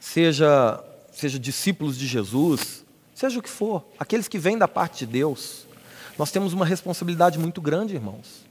seja, 0.00 0.82
seja 1.12 1.38
discípulos 1.38 1.96
de 1.96 2.06
Jesus, 2.06 2.84
seja 3.14 3.38
o 3.38 3.42
que 3.42 3.48
for, 3.48 3.84
aqueles 3.98 4.26
que 4.26 4.38
vêm 4.38 4.58
da 4.58 4.66
parte 4.66 5.06
de 5.06 5.12
Deus, 5.12 5.66
nós 6.18 6.30
temos 6.30 6.52
uma 6.52 6.66
responsabilidade 6.66 7.38
muito 7.38 7.60
grande, 7.60 7.94
irmãos. 7.94 8.44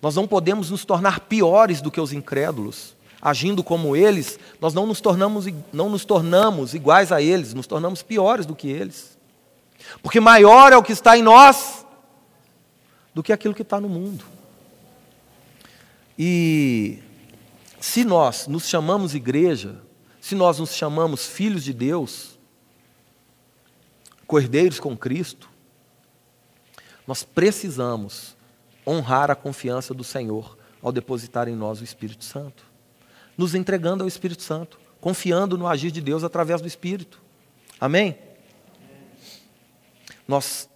Nós 0.00 0.16
não 0.16 0.26
podemos 0.26 0.70
nos 0.70 0.84
tornar 0.84 1.20
piores 1.20 1.80
do 1.80 1.90
que 1.90 2.00
os 2.00 2.12
incrédulos. 2.12 2.96
Agindo 3.20 3.62
como 3.62 3.94
eles, 3.94 4.38
nós 4.60 4.72
não 4.72 4.86
nos 4.86 5.00
tornamos, 5.00 5.46
não 5.72 5.90
nos 5.90 6.04
tornamos 6.04 6.74
iguais 6.74 7.12
a 7.12 7.20
eles, 7.20 7.52
nos 7.52 7.66
tornamos 7.66 8.02
piores 8.02 8.46
do 8.46 8.56
que 8.56 8.68
eles. 8.68 9.18
Porque 10.02 10.20
maior 10.20 10.72
é 10.72 10.76
o 10.76 10.82
que 10.82 10.92
está 10.92 11.16
em 11.16 11.22
nós 11.22 11.84
do 13.14 13.22
que 13.22 13.32
aquilo 13.32 13.54
que 13.54 13.62
está 13.62 13.80
no 13.80 13.88
mundo. 13.88 14.24
E 16.18 16.98
se 17.80 18.04
nós 18.04 18.46
nos 18.46 18.68
chamamos 18.68 19.14
igreja, 19.14 19.80
se 20.20 20.34
nós 20.34 20.58
nos 20.58 20.74
chamamos 20.74 21.26
filhos 21.26 21.64
de 21.64 21.72
Deus, 21.72 22.38
cordeiros 24.26 24.78
com 24.78 24.96
Cristo, 24.96 25.48
nós 27.06 27.24
precisamos 27.24 28.36
honrar 28.86 29.30
a 29.30 29.34
confiança 29.34 29.92
do 29.92 30.04
Senhor 30.04 30.56
ao 30.82 30.92
depositar 30.92 31.48
em 31.48 31.56
nós 31.56 31.80
o 31.80 31.84
Espírito 31.84 32.24
Santo, 32.24 32.69
nos 33.40 33.54
entregando 33.54 34.04
ao 34.04 34.08
Espírito 34.08 34.42
Santo, 34.42 34.78
confiando 35.00 35.56
no 35.56 35.66
agir 35.66 35.90
de 35.90 36.02
Deus 36.02 36.22
através 36.22 36.60
do 36.60 36.68
Espírito. 36.68 37.22
Amém? 37.80 38.18
Nós 40.28 40.68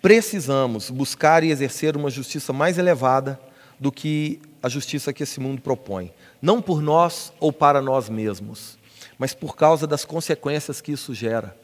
precisamos 0.00 0.88
buscar 0.88 1.42
e 1.42 1.50
exercer 1.50 1.96
uma 1.96 2.08
justiça 2.08 2.52
mais 2.52 2.78
elevada 2.78 3.40
do 3.78 3.90
que 3.90 4.40
a 4.62 4.68
justiça 4.68 5.12
que 5.12 5.24
esse 5.24 5.40
mundo 5.40 5.60
propõe, 5.60 6.12
não 6.40 6.62
por 6.62 6.80
nós 6.80 7.32
ou 7.40 7.52
para 7.52 7.82
nós 7.82 8.08
mesmos, 8.08 8.78
mas 9.18 9.34
por 9.34 9.56
causa 9.56 9.84
das 9.84 10.04
consequências 10.04 10.80
que 10.80 10.92
isso 10.92 11.12
gera 11.12 11.58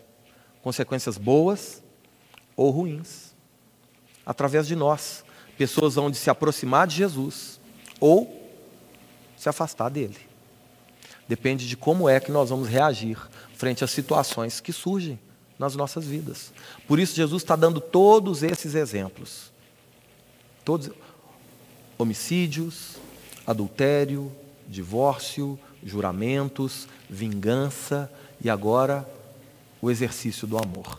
consequências 0.61 1.16
boas 1.16 1.85
ou 2.57 2.70
ruins 2.70 3.33
através 4.27 4.66
de 4.66 4.74
nós. 4.74 5.24
Pessoas 5.57 5.95
vão 5.95 6.12
se 6.12 6.29
aproximar 6.29 6.89
de 6.89 6.97
Jesus 6.97 7.61
ou 8.01 8.45
se 9.37 9.49
afastar 9.49 9.89
dele. 9.89 10.18
Depende 11.28 11.68
de 11.68 11.76
como 11.76 12.09
é 12.09 12.20
que 12.20 12.30
nós 12.30 12.51
vamos 12.51 12.68
reagir 12.68 13.18
frente 13.55 13.82
às 13.82 13.91
situações 13.91 14.61
que 14.61 14.72
surgem 14.72 15.18
nas 15.59 15.74
nossas 15.74 16.05
vidas. 16.05 16.53
Por 16.87 16.99
isso, 16.99 17.14
Jesus 17.14 17.43
está 17.43 17.57
dando 17.57 17.80
todos 17.80 18.43
esses 18.43 18.74
exemplos. 18.74 19.51
Todos 20.64 20.91
homicídios, 21.99 22.97
adultério, 23.47 24.30
divórcio, 24.68 25.59
juramentos, 25.82 26.87
vingança 27.09 28.11
e 28.43 28.51
agora 28.51 29.09
o 29.80 29.91
exercício 29.91 30.47
do 30.47 30.59
amor. 30.59 30.99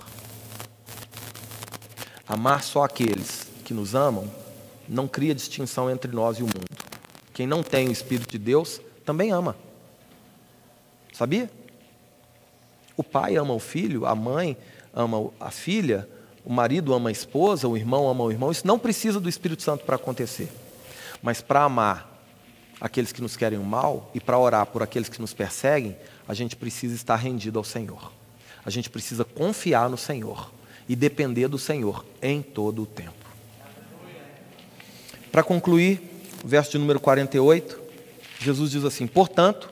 Amar 2.28 2.64
só 2.64 2.84
aqueles 2.84 3.48
que 3.64 3.74
nos 3.74 3.96
amam 3.96 4.30
não 4.88 5.08
cria 5.08 5.36
distinção 5.36 5.90
entre 5.90 6.12
nós 6.12 6.38
e 6.38 6.44
o 6.44 6.46
mundo. 6.46 6.87
Quem 7.38 7.46
não 7.46 7.62
tem 7.62 7.88
o 7.88 7.92
Espírito 7.92 8.32
de 8.32 8.40
Deus 8.40 8.82
também 9.06 9.32
ama. 9.32 9.56
Sabia? 11.14 11.52
O 12.98 13.04
pai 13.04 13.36
ama 13.36 13.54
o 13.54 13.60
filho, 13.60 14.08
a 14.08 14.16
mãe 14.16 14.58
ama 14.92 15.30
a 15.40 15.52
filha, 15.52 16.10
o 16.44 16.52
marido 16.52 16.96
ama 16.96 17.10
a 17.10 17.12
esposa, 17.12 17.68
o 17.68 17.78
irmão 17.78 18.10
ama 18.10 18.24
o 18.24 18.32
irmão. 18.32 18.50
Isso 18.50 18.66
não 18.66 18.80
precisa 18.80 19.20
do 19.20 19.30
Espírito 19.30 19.62
Santo 19.62 19.86
para 19.86 19.98
acontecer. 19.98 20.52
Mas 21.22 21.40
para 21.40 21.62
amar 21.62 22.12
aqueles 22.82 23.12
que 23.12 23.22
nos 23.22 23.38
querem 23.38 23.60
o 23.60 23.64
mal 23.64 24.10
e 24.16 24.20
para 24.20 24.40
orar 24.40 24.66
por 24.66 24.82
aqueles 24.82 25.08
que 25.08 25.22
nos 25.22 25.36
perseguem, 25.36 25.96
a 26.28 26.34
gente 26.34 26.56
precisa 26.56 26.96
estar 26.96 27.18
rendido 27.18 27.60
ao 27.60 27.64
Senhor. 27.64 28.12
A 28.66 28.72
gente 28.72 28.90
precisa 28.90 29.24
confiar 29.24 29.92
no 29.92 29.98
Senhor 29.98 30.52
e 30.90 30.96
depender 30.96 31.48
do 31.48 31.60
Senhor 31.60 32.04
em 32.20 32.42
todo 32.42 32.82
o 32.82 32.88
tempo. 32.88 33.28
Para 35.32 35.44
concluir, 35.44 36.07
verso 36.44 36.72
de 36.72 36.78
número 36.78 37.00
48, 37.00 37.80
Jesus 38.40 38.72
diz 38.72 38.84
assim: 38.84 39.08
Portanto, 39.08 39.70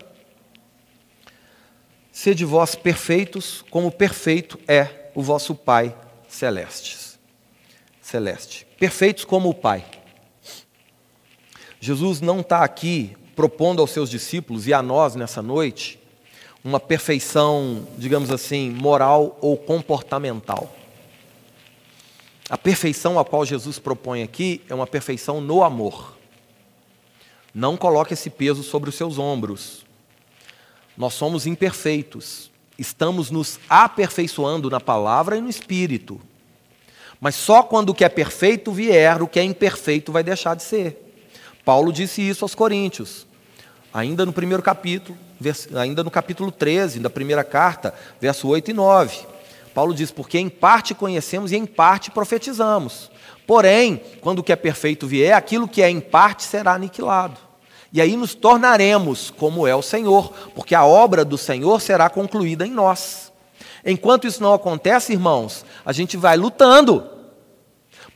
sede 2.12 2.46
vós 2.46 2.76
perfeitos, 2.76 3.64
como 3.70 3.92
perfeito 3.92 4.60
é 4.68 5.10
o 5.14 5.22
vosso 5.22 5.56
Pai 5.56 5.96
celeste. 6.28 6.98
Celeste. 8.02 8.68
Perfeitos 8.78 9.26
como 9.26 9.50
o 9.50 9.54
Pai. 9.54 9.86
Jesus 11.80 12.22
não 12.22 12.40
está 12.40 12.64
aqui 12.64 13.16
propondo 13.36 13.82
aos 13.82 13.92
seus 13.92 14.10
discípulos 14.10 14.68
e 14.68 14.74
a 14.74 14.82
nós 14.82 15.16
nessa 15.16 15.42
noite 15.42 16.00
uma 16.64 16.80
perfeição, 16.80 17.88
digamos 17.96 18.32
assim, 18.32 18.72
moral 18.72 19.38
ou 19.40 19.56
comportamental. 19.56 20.74
A 22.50 22.58
perfeição 22.58 23.20
a 23.20 23.26
qual 23.26 23.46
Jesus 23.46 23.78
propõe 23.78 24.24
aqui 24.24 24.62
é 24.68 24.74
uma 24.74 24.88
perfeição 24.88 25.40
no 25.40 25.64
amor. 25.64 26.18
Não 27.56 27.78
coloque 27.78 28.14
esse 28.14 28.30
peso 28.30 28.64
sobre 28.64 28.90
os 28.90 28.96
seus 28.96 29.18
ombros. 29.18 29.86
Nós 30.98 31.14
somos 31.14 31.48
imperfeitos, 31.48 32.52
estamos 32.78 33.32
nos 33.32 33.58
aperfeiçoando 33.70 34.70
na 34.70 34.82
palavra 34.82 35.38
e 35.38 35.42
no 35.42 35.50
espírito. 35.50 36.20
Mas 37.18 37.34
só 37.36 37.64
quando 37.64 37.92
o 37.92 37.94
que 37.94 38.04
é 38.04 38.10
perfeito 38.10 38.74
vier, 38.74 39.22
o 39.22 39.28
que 39.28 39.40
é 39.40 39.44
imperfeito 39.44 40.12
vai 40.12 40.22
deixar 40.22 40.54
de 40.54 40.64
ser. 40.64 41.02
Paulo 41.64 41.94
disse 41.94 42.22
isso 42.22 42.44
aos 42.44 42.54
Coríntios, 42.54 43.26
ainda 43.94 44.26
no 44.26 44.34
primeiro 44.34 44.62
capítulo, 44.62 45.18
ainda 45.80 46.04
no 46.04 46.12
capítulo 46.12 46.52
13 46.52 47.00
da 47.00 47.10
primeira 47.10 47.44
carta, 47.44 47.94
verso 48.20 48.50
8 48.50 48.72
e 48.72 48.74
9. 48.74 49.18
Paulo 49.74 49.94
diz: 49.94 50.12
Porque 50.12 50.38
em 50.38 50.50
parte 50.50 50.94
conhecemos 50.94 51.54
e 51.54 51.56
em 51.56 51.66
parte 51.66 52.12
profetizamos. 52.12 53.10
Porém, 53.48 54.02
quando 54.22 54.40
o 54.40 54.44
que 54.44 54.52
é 54.52 54.56
perfeito 54.56 55.08
vier, 55.08 55.34
aquilo 55.34 55.68
que 55.68 55.82
é 55.82 55.90
em 55.90 56.02
parte 56.02 56.44
será 56.44 56.74
aniquilado. 56.74 57.45
E 57.96 58.02
aí 58.02 58.18
nos 58.18 58.36
tornaremos 58.36 59.32
como 59.38 59.66
é 59.66 59.74
o 59.74 59.82
Senhor, 59.82 60.34
porque 60.54 60.76
a 60.76 60.84
obra 60.84 61.24
do 61.24 61.38
Senhor 61.38 61.80
será 61.80 62.10
concluída 62.10 62.68
em 62.68 62.70
nós. 62.70 63.32
Enquanto 63.86 64.28
isso 64.28 64.44
não 64.44 64.54
acontece, 64.54 65.14
irmãos, 65.14 65.64
a 65.86 65.94
gente 65.94 66.18
vai 66.18 66.36
lutando. 66.36 67.08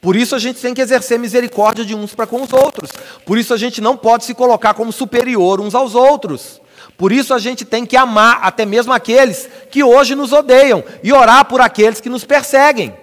Por 0.02 0.18
isso 0.18 0.36
a 0.36 0.40
gente 0.40 0.60
tem 0.60 0.74
que 0.74 0.82
exercer 0.82 1.18
misericórdia 1.18 1.86
de 1.86 1.96
uns 1.96 2.14
para 2.14 2.28
com 2.28 2.42
os 2.42 2.52
outros. 2.52 2.92
Por 3.26 3.38
isso 3.38 3.54
a 3.54 3.58
gente 3.58 3.80
não 3.80 3.96
pode 3.96 4.26
se 4.26 4.34
colocar 4.34 4.74
como 4.74 4.92
superior 4.92 5.62
uns 5.62 5.74
aos 5.74 5.96
outros. 5.96 6.60
Por 6.98 7.14
isso 7.14 7.34
a 7.34 7.40
gente 7.40 7.64
tem 7.64 7.86
que 7.86 7.96
amar 7.96 8.40
até 8.42 8.66
mesmo 8.66 8.92
aqueles 8.92 9.48
que 9.72 9.82
hoje 9.82 10.14
nos 10.14 10.34
odeiam 10.34 10.84
e 11.02 11.14
orar 11.14 11.46
por 11.46 11.62
aqueles 11.62 12.02
que 12.02 12.10
nos 12.10 12.26
perseguem. 12.26 12.94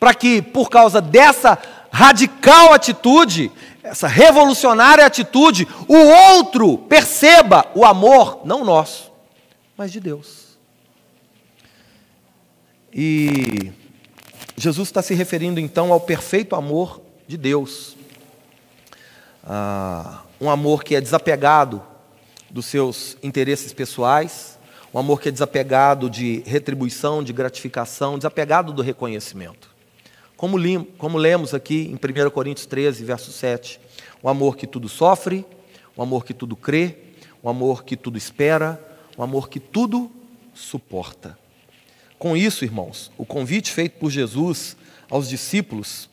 Para 0.00 0.14
que, 0.14 0.40
por 0.40 0.70
causa 0.70 1.02
dessa 1.02 1.58
radical 1.92 2.72
atitude, 2.72 3.52
essa 3.82 4.06
revolucionária 4.06 5.04
atitude, 5.04 5.66
o 5.88 5.96
outro 5.96 6.78
perceba 6.78 7.66
o 7.74 7.84
amor, 7.84 8.42
não 8.44 8.64
nosso, 8.64 9.12
mas 9.76 9.90
de 9.90 9.98
Deus. 9.98 10.56
E 12.92 13.72
Jesus 14.56 14.88
está 14.88 15.02
se 15.02 15.14
referindo 15.14 15.58
então 15.58 15.92
ao 15.92 16.00
perfeito 16.00 16.54
amor 16.54 17.00
de 17.26 17.36
Deus. 17.36 17.96
Ah, 19.42 20.22
um 20.40 20.48
amor 20.48 20.84
que 20.84 20.94
é 20.94 21.00
desapegado 21.00 21.82
dos 22.50 22.66
seus 22.66 23.16
interesses 23.22 23.72
pessoais, 23.72 24.58
um 24.92 24.98
amor 24.98 25.20
que 25.20 25.30
é 25.30 25.32
desapegado 25.32 26.10
de 26.10 26.42
retribuição, 26.46 27.24
de 27.24 27.32
gratificação, 27.32 28.18
desapegado 28.18 28.72
do 28.72 28.82
reconhecimento. 28.82 29.71
Como, 30.42 30.58
como 30.98 31.18
lemos 31.18 31.54
aqui 31.54 31.88
em 31.88 31.94
1 31.94 32.30
Coríntios 32.30 32.66
13, 32.66 33.04
verso 33.04 33.30
7, 33.30 33.78
O 34.20 34.28
amor 34.28 34.56
que 34.56 34.66
tudo 34.66 34.88
sofre, 34.88 35.46
o 35.94 36.02
amor 36.02 36.24
que 36.24 36.34
tudo 36.34 36.56
crê, 36.56 36.96
o 37.40 37.48
amor 37.48 37.84
que 37.84 37.96
tudo 37.96 38.18
espera, 38.18 38.76
o 39.16 39.22
amor 39.22 39.48
que 39.48 39.60
tudo 39.60 40.10
suporta. 40.52 41.38
Com 42.18 42.36
isso, 42.36 42.64
irmãos, 42.64 43.12
o 43.16 43.24
convite 43.24 43.70
feito 43.70 44.00
por 44.00 44.10
Jesus 44.10 44.76
aos 45.08 45.28
discípulos, 45.28 46.10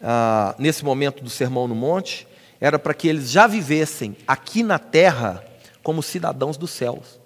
ah, 0.00 0.54
nesse 0.56 0.84
momento 0.84 1.20
do 1.20 1.28
Sermão 1.28 1.66
no 1.66 1.74
Monte, 1.74 2.28
era 2.60 2.78
para 2.78 2.94
que 2.94 3.08
eles 3.08 3.28
já 3.28 3.48
vivessem 3.48 4.16
aqui 4.24 4.62
na 4.62 4.78
terra 4.78 5.44
como 5.82 6.00
cidadãos 6.00 6.56
dos 6.56 6.70
céus. 6.70 7.18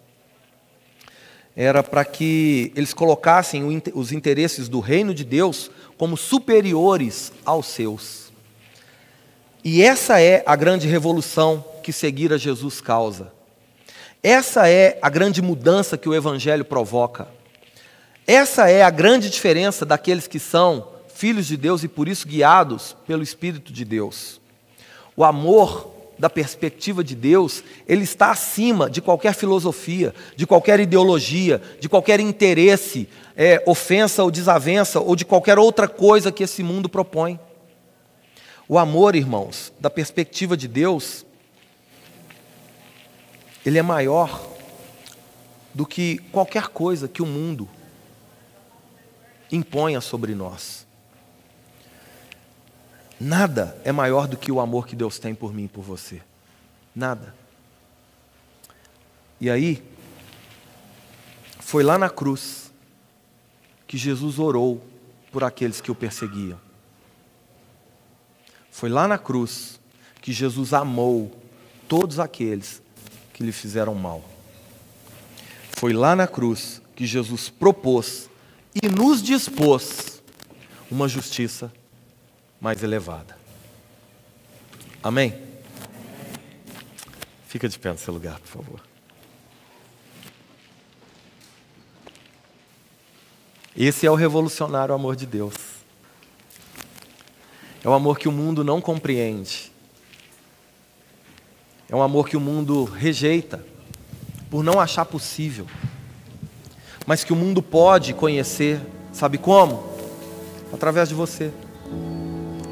Era 1.55 1.82
para 1.82 2.05
que 2.05 2.72
eles 2.74 2.94
colocassem 2.94 3.82
os 3.94 4.12
interesses 4.12 4.68
do 4.68 4.80
reino 4.80 5.12
de 5.12 5.24
Deus 5.24 5.70
como 5.98 6.16
superiores 6.16 7.32
aos 7.44 7.66
seus. 7.66 8.32
E 9.62 9.82
essa 9.82 10.20
é 10.20 10.42
a 10.46 10.57
grande 10.57 10.88
revolução 10.88 11.64
que 11.82 11.92
seguir 11.92 12.32
a 12.32 12.38
Jesus 12.38 12.80
causa. 12.80 13.32
Essa 14.22 14.68
é 14.68 14.98
a 15.03 15.09
grande 15.09 15.42
mudança 15.42 15.98
que 15.98 16.09
o 16.09 16.14
Evangelho 16.14 16.64
provoca. 16.64 17.28
Essa 18.26 18.70
é 18.70 18.82
a 18.82 18.90
grande 18.90 19.28
diferença 19.28 19.84
daqueles 19.84 20.26
que 20.26 20.38
são 20.38 20.88
filhos 21.12 21.46
de 21.46 21.57
Deus 21.57 21.84
e 21.84 21.88
por 21.88 22.09
isso 22.09 22.26
guiados 22.26 22.96
pelo 23.07 23.22
Espírito 23.22 23.72
de 23.72 23.84
Deus. 23.84 24.40
O 25.16 25.24
amor 25.24 25.91
da 26.22 26.30
perspectiva 26.30 27.02
de 27.02 27.16
Deus, 27.16 27.64
ele 27.84 28.04
está 28.04 28.30
acima 28.30 28.88
de 28.88 29.02
qualquer 29.02 29.34
filosofia, 29.34 30.14
de 30.36 30.46
qualquer 30.46 30.78
ideologia, 30.78 31.60
de 31.80 31.88
qualquer 31.88 32.20
interesse, 32.20 33.08
é, 33.36 33.60
ofensa 33.66 34.22
ou 34.22 34.30
desavença, 34.30 35.00
ou 35.00 35.16
de 35.16 35.24
qualquer 35.24 35.58
outra 35.58 35.88
coisa 35.88 36.30
que 36.30 36.44
esse 36.44 36.62
mundo 36.62 36.88
propõe. 36.88 37.40
O 38.68 38.78
amor, 38.78 39.16
irmãos, 39.16 39.72
da 39.80 39.90
perspectiva 39.90 40.56
de 40.56 40.68
Deus, 40.68 41.26
ele 43.66 43.78
é 43.78 43.82
maior 43.82 44.48
do 45.74 45.84
que 45.84 46.18
qualquer 46.30 46.68
coisa 46.68 47.08
que 47.08 47.20
o 47.20 47.26
mundo 47.26 47.68
imponha 49.50 50.00
sobre 50.00 50.36
nós. 50.36 50.86
Nada 53.24 53.80
é 53.84 53.92
maior 53.92 54.26
do 54.26 54.36
que 54.36 54.50
o 54.50 54.58
amor 54.58 54.84
que 54.84 54.96
Deus 54.96 55.16
tem 55.16 55.32
por 55.32 55.54
mim 55.54 55.66
e 55.66 55.68
por 55.68 55.82
você. 55.82 56.20
Nada. 56.92 57.32
E 59.40 59.48
aí, 59.48 59.80
foi 61.60 61.84
lá 61.84 61.96
na 61.96 62.10
cruz 62.10 62.72
que 63.86 63.96
Jesus 63.96 64.40
orou 64.40 64.84
por 65.30 65.44
aqueles 65.44 65.80
que 65.80 65.88
o 65.88 65.94
perseguiam. 65.94 66.58
Foi 68.72 68.90
lá 68.90 69.06
na 69.06 69.18
cruz 69.18 69.78
que 70.20 70.32
Jesus 70.32 70.72
amou 70.72 71.30
todos 71.86 72.18
aqueles 72.18 72.82
que 73.32 73.44
lhe 73.44 73.52
fizeram 73.52 73.94
mal. 73.94 74.24
Foi 75.70 75.92
lá 75.92 76.16
na 76.16 76.26
cruz 76.26 76.82
que 76.96 77.06
Jesus 77.06 77.48
propôs 77.48 78.28
e 78.74 78.88
nos 78.88 79.22
dispôs 79.22 80.20
uma 80.90 81.06
justiça 81.06 81.72
mais 82.62 82.82
elevada. 82.82 83.36
Amém? 85.02 85.34
Fica 87.46 87.68
de 87.68 87.78
pé 87.78 87.92
no 87.92 87.98
seu 87.98 88.14
lugar, 88.14 88.38
por 88.38 88.48
favor. 88.48 88.80
Esse 93.76 94.06
é 94.06 94.10
o 94.10 94.14
revolucionário 94.14 94.94
amor 94.94 95.16
de 95.16 95.26
Deus. 95.26 95.54
É 97.84 97.88
o 97.88 97.92
amor 97.92 98.18
que 98.18 98.28
o 98.28 98.32
mundo 98.32 98.64
não 98.64 98.80
compreende. 98.80 99.70
É 101.90 101.94
um 101.94 102.00
amor 102.02 102.26
que 102.26 102.36
o 102.38 102.40
mundo 102.40 102.84
rejeita 102.84 103.62
por 104.48 104.62
não 104.62 104.80
achar 104.80 105.04
possível 105.04 105.66
mas 107.06 107.24
que 107.24 107.32
o 107.32 107.36
mundo 107.36 107.62
pode 107.62 108.14
conhecer, 108.14 108.80
sabe 109.12 109.38
como? 109.38 109.84
Através 110.72 111.08
de 111.08 111.14
você. 111.14 111.52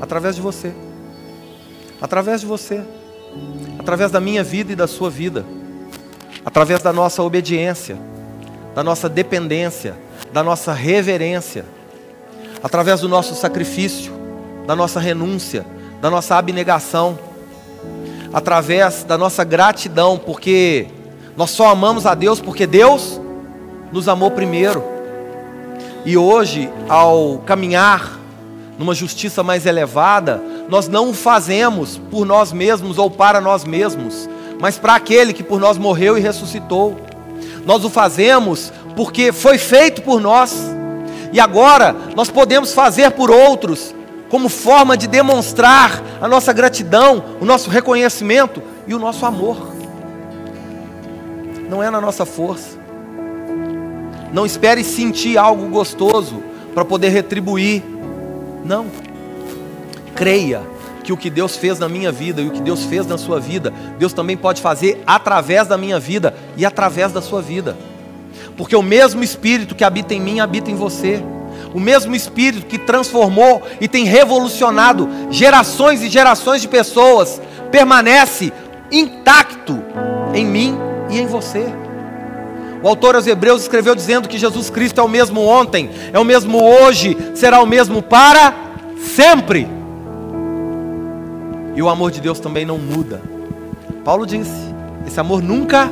Através 0.00 0.36
de 0.36 0.42
você. 0.42 0.72
Através 2.00 2.40
de 2.40 2.46
você. 2.46 2.82
Através 3.78 4.10
da 4.10 4.20
minha 4.20 4.42
vida 4.42 4.72
e 4.72 4.76
da 4.76 4.86
sua 4.86 5.10
vida. 5.10 5.44
Através 6.44 6.82
da 6.82 6.92
nossa 6.92 7.22
obediência, 7.22 7.98
da 8.74 8.82
nossa 8.82 9.08
dependência, 9.08 9.94
da 10.32 10.42
nossa 10.42 10.72
reverência. 10.72 11.64
Através 12.62 13.00
do 13.00 13.08
nosso 13.08 13.34
sacrifício, 13.34 14.12
da 14.66 14.76
nossa 14.76 15.00
renúncia, 15.00 15.66
da 16.00 16.10
nossa 16.10 16.36
abnegação. 16.36 17.18
Através 18.32 19.04
da 19.04 19.18
nossa 19.18 19.44
gratidão, 19.44 20.16
porque 20.18 20.86
nós 21.36 21.50
só 21.50 21.68
amamos 21.68 22.06
a 22.06 22.14
Deus 22.14 22.40
porque 22.40 22.66
Deus 22.66 23.20
nos 23.92 24.08
amou 24.08 24.30
primeiro. 24.30 24.84
E 26.04 26.16
hoje, 26.16 26.70
ao 26.88 27.38
caminhar 27.38 28.19
numa 28.80 28.94
justiça 28.94 29.42
mais 29.42 29.66
elevada, 29.66 30.42
nós 30.66 30.88
não 30.88 31.10
o 31.10 31.12
fazemos 31.12 32.00
por 32.10 32.24
nós 32.24 32.50
mesmos 32.50 32.96
ou 32.96 33.10
para 33.10 33.38
nós 33.38 33.62
mesmos, 33.62 34.26
mas 34.58 34.78
para 34.78 34.94
aquele 34.94 35.34
que 35.34 35.42
por 35.42 35.60
nós 35.60 35.76
morreu 35.76 36.16
e 36.16 36.20
ressuscitou. 36.22 36.98
Nós 37.66 37.84
o 37.84 37.90
fazemos 37.90 38.72
porque 38.96 39.32
foi 39.32 39.58
feito 39.58 40.00
por 40.00 40.18
nós. 40.18 40.56
E 41.30 41.38
agora 41.38 41.94
nós 42.16 42.30
podemos 42.30 42.72
fazer 42.72 43.10
por 43.10 43.30
outros, 43.30 43.94
como 44.30 44.48
forma 44.48 44.96
de 44.96 45.06
demonstrar 45.06 46.02
a 46.18 46.26
nossa 46.26 46.50
gratidão, 46.50 47.22
o 47.38 47.44
nosso 47.44 47.68
reconhecimento 47.68 48.62
e 48.86 48.94
o 48.94 48.98
nosso 48.98 49.26
amor. 49.26 49.58
Não 51.68 51.82
é 51.82 51.90
na 51.90 52.00
nossa 52.00 52.24
força, 52.24 52.78
não 54.32 54.46
espere 54.46 54.82
sentir 54.82 55.36
algo 55.36 55.68
gostoso 55.68 56.42
para 56.72 56.82
poder 56.82 57.10
retribuir. 57.10 57.99
Não. 58.64 58.86
Creia 60.14 60.62
que 61.02 61.12
o 61.12 61.16
que 61.16 61.30
Deus 61.30 61.56
fez 61.56 61.78
na 61.78 61.88
minha 61.88 62.12
vida 62.12 62.40
e 62.40 62.46
o 62.46 62.50
que 62.50 62.60
Deus 62.60 62.84
fez 62.84 63.06
na 63.06 63.16
sua 63.16 63.40
vida, 63.40 63.72
Deus 63.98 64.12
também 64.12 64.36
pode 64.36 64.60
fazer 64.60 65.02
através 65.06 65.66
da 65.66 65.76
minha 65.76 65.98
vida 65.98 66.34
e 66.56 66.64
através 66.64 67.12
da 67.12 67.22
sua 67.22 67.40
vida. 67.40 67.76
Porque 68.56 68.76
o 68.76 68.82
mesmo 68.82 69.22
Espírito 69.22 69.74
que 69.74 69.84
habita 69.84 70.14
em 70.14 70.20
mim 70.20 70.40
habita 70.40 70.70
em 70.70 70.74
você. 70.74 71.22
O 71.74 71.80
mesmo 71.80 72.14
Espírito 72.14 72.66
que 72.66 72.78
transformou 72.78 73.62
e 73.80 73.88
tem 73.88 74.04
revolucionado 74.04 75.08
gerações 75.30 76.02
e 76.02 76.08
gerações 76.08 76.60
de 76.60 76.68
pessoas 76.68 77.40
permanece 77.70 78.52
intacto 78.90 79.82
em 80.34 80.44
mim 80.44 80.76
e 81.08 81.18
em 81.18 81.26
você. 81.26 81.79
O 82.82 82.88
autor 82.88 83.14
aos 83.14 83.26
Hebreus 83.26 83.62
escreveu 83.62 83.94
dizendo 83.94 84.28
que 84.28 84.38
Jesus 84.38 84.70
Cristo 84.70 85.00
é 85.00 85.04
o 85.04 85.08
mesmo 85.08 85.44
ontem, 85.44 85.90
é 86.12 86.18
o 86.18 86.24
mesmo 86.24 86.62
hoje, 86.62 87.16
será 87.34 87.60
o 87.60 87.66
mesmo 87.66 88.00
para 88.02 88.54
sempre. 88.96 89.68
E 91.74 91.82
o 91.82 91.88
amor 91.88 92.10
de 92.10 92.20
Deus 92.20 92.40
também 92.40 92.64
não 92.64 92.78
muda. 92.78 93.20
Paulo 94.04 94.26
disse: 94.26 94.74
esse 95.06 95.18
amor 95.20 95.42
nunca 95.42 95.90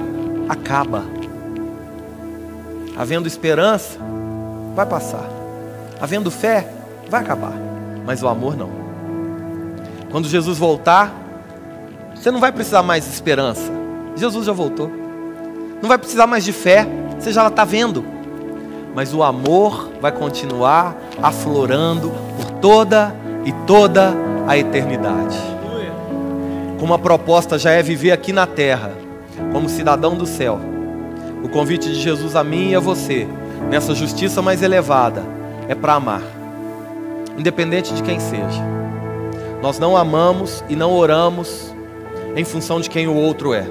acaba. 0.49 1.05
Havendo 2.97 3.29
esperança, 3.29 3.99
vai 4.75 4.87
passar. 4.87 5.29
Havendo 6.01 6.31
fé, 6.31 6.69
vai 7.09 7.21
acabar. 7.21 7.53
Mas 8.05 8.23
o 8.23 8.29
amor 8.29 8.57
não. 8.57 8.71
Quando 10.11 10.29
Jesus 10.29 10.59
voltar, 10.59 11.13
você 12.15 12.31
não 12.31 12.41
vai 12.41 12.51
precisar 12.51 12.83
mais 12.83 13.05
de 13.05 13.11
esperança. 13.11 13.71
Jesus 14.17 14.47
já 14.47 14.53
voltou. 14.53 15.08
Não 15.81 15.89
vai 15.89 15.99
precisar 15.99 16.27
mais 16.27 16.45
de 16.45 16.53
fé, 16.53 16.87
você 17.19 17.33
já 17.33 17.47
está 17.47 17.65
vendo. 17.65 18.05
Mas 18.95 19.15
o 19.15 19.23
amor 19.23 19.91
vai 20.01 20.11
continuar 20.11 20.97
aflorando 21.23 22.13
por 22.37 22.51
toda 22.61 23.15
e 23.45 23.53
toda 23.67 24.15
a 24.47 24.57
eternidade. 24.57 25.39
Como 26.79 26.95
a 26.95 26.99
proposta 26.99 27.59
já 27.59 27.71
é 27.73 27.83
viver 27.83 28.13
aqui 28.13 28.33
na 28.33 28.47
terra, 28.47 28.93
como 29.53 29.69
cidadão 29.69 30.17
do 30.17 30.27
céu. 30.27 30.61
O 31.43 31.49
convite 31.49 31.89
de 31.89 32.01
Jesus 32.01 32.35
a 32.35 32.43
mim 32.43 32.71
e 32.71 32.75
a 32.75 32.81
você, 32.81 33.27
nessa 33.71 33.95
justiça 33.95 34.43
mais 34.43 34.63
elevada, 34.63 35.23
é 35.69 35.75
para 35.75 35.95
amar, 35.95 36.23
independente 37.37 37.95
de 37.95 38.03
quem 38.03 38.19
seja. 38.19 38.63
Nós 39.63 39.79
não 39.79 39.97
amamos 39.97 40.65
e 40.69 40.77
não 40.77 40.93
oramos 40.93 41.75
em 42.37 42.45
função 42.45 42.81
de 42.81 42.89
quem 42.89 43.07
o 43.07 43.15
outro 43.15 43.53
é. 43.55 43.67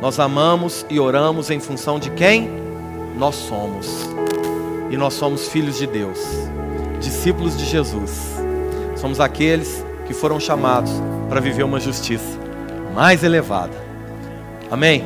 Nós 0.00 0.18
amamos 0.18 0.86
e 0.88 0.98
oramos 0.98 1.50
em 1.50 1.60
função 1.60 1.98
de 1.98 2.10
quem 2.10 2.50
nós 3.16 3.34
somos. 3.34 4.08
E 4.90 4.96
nós 4.96 5.14
somos 5.14 5.48
filhos 5.48 5.76
de 5.76 5.86
Deus, 5.86 6.18
discípulos 7.00 7.56
de 7.56 7.64
Jesus. 7.64 8.34
Somos 8.96 9.20
aqueles 9.20 9.84
que 10.06 10.14
foram 10.14 10.40
chamados 10.40 10.90
para 11.28 11.40
viver 11.40 11.62
uma 11.62 11.78
justiça 11.78 12.38
mais 12.94 13.22
elevada. 13.22 13.76
Amém? 14.70 15.04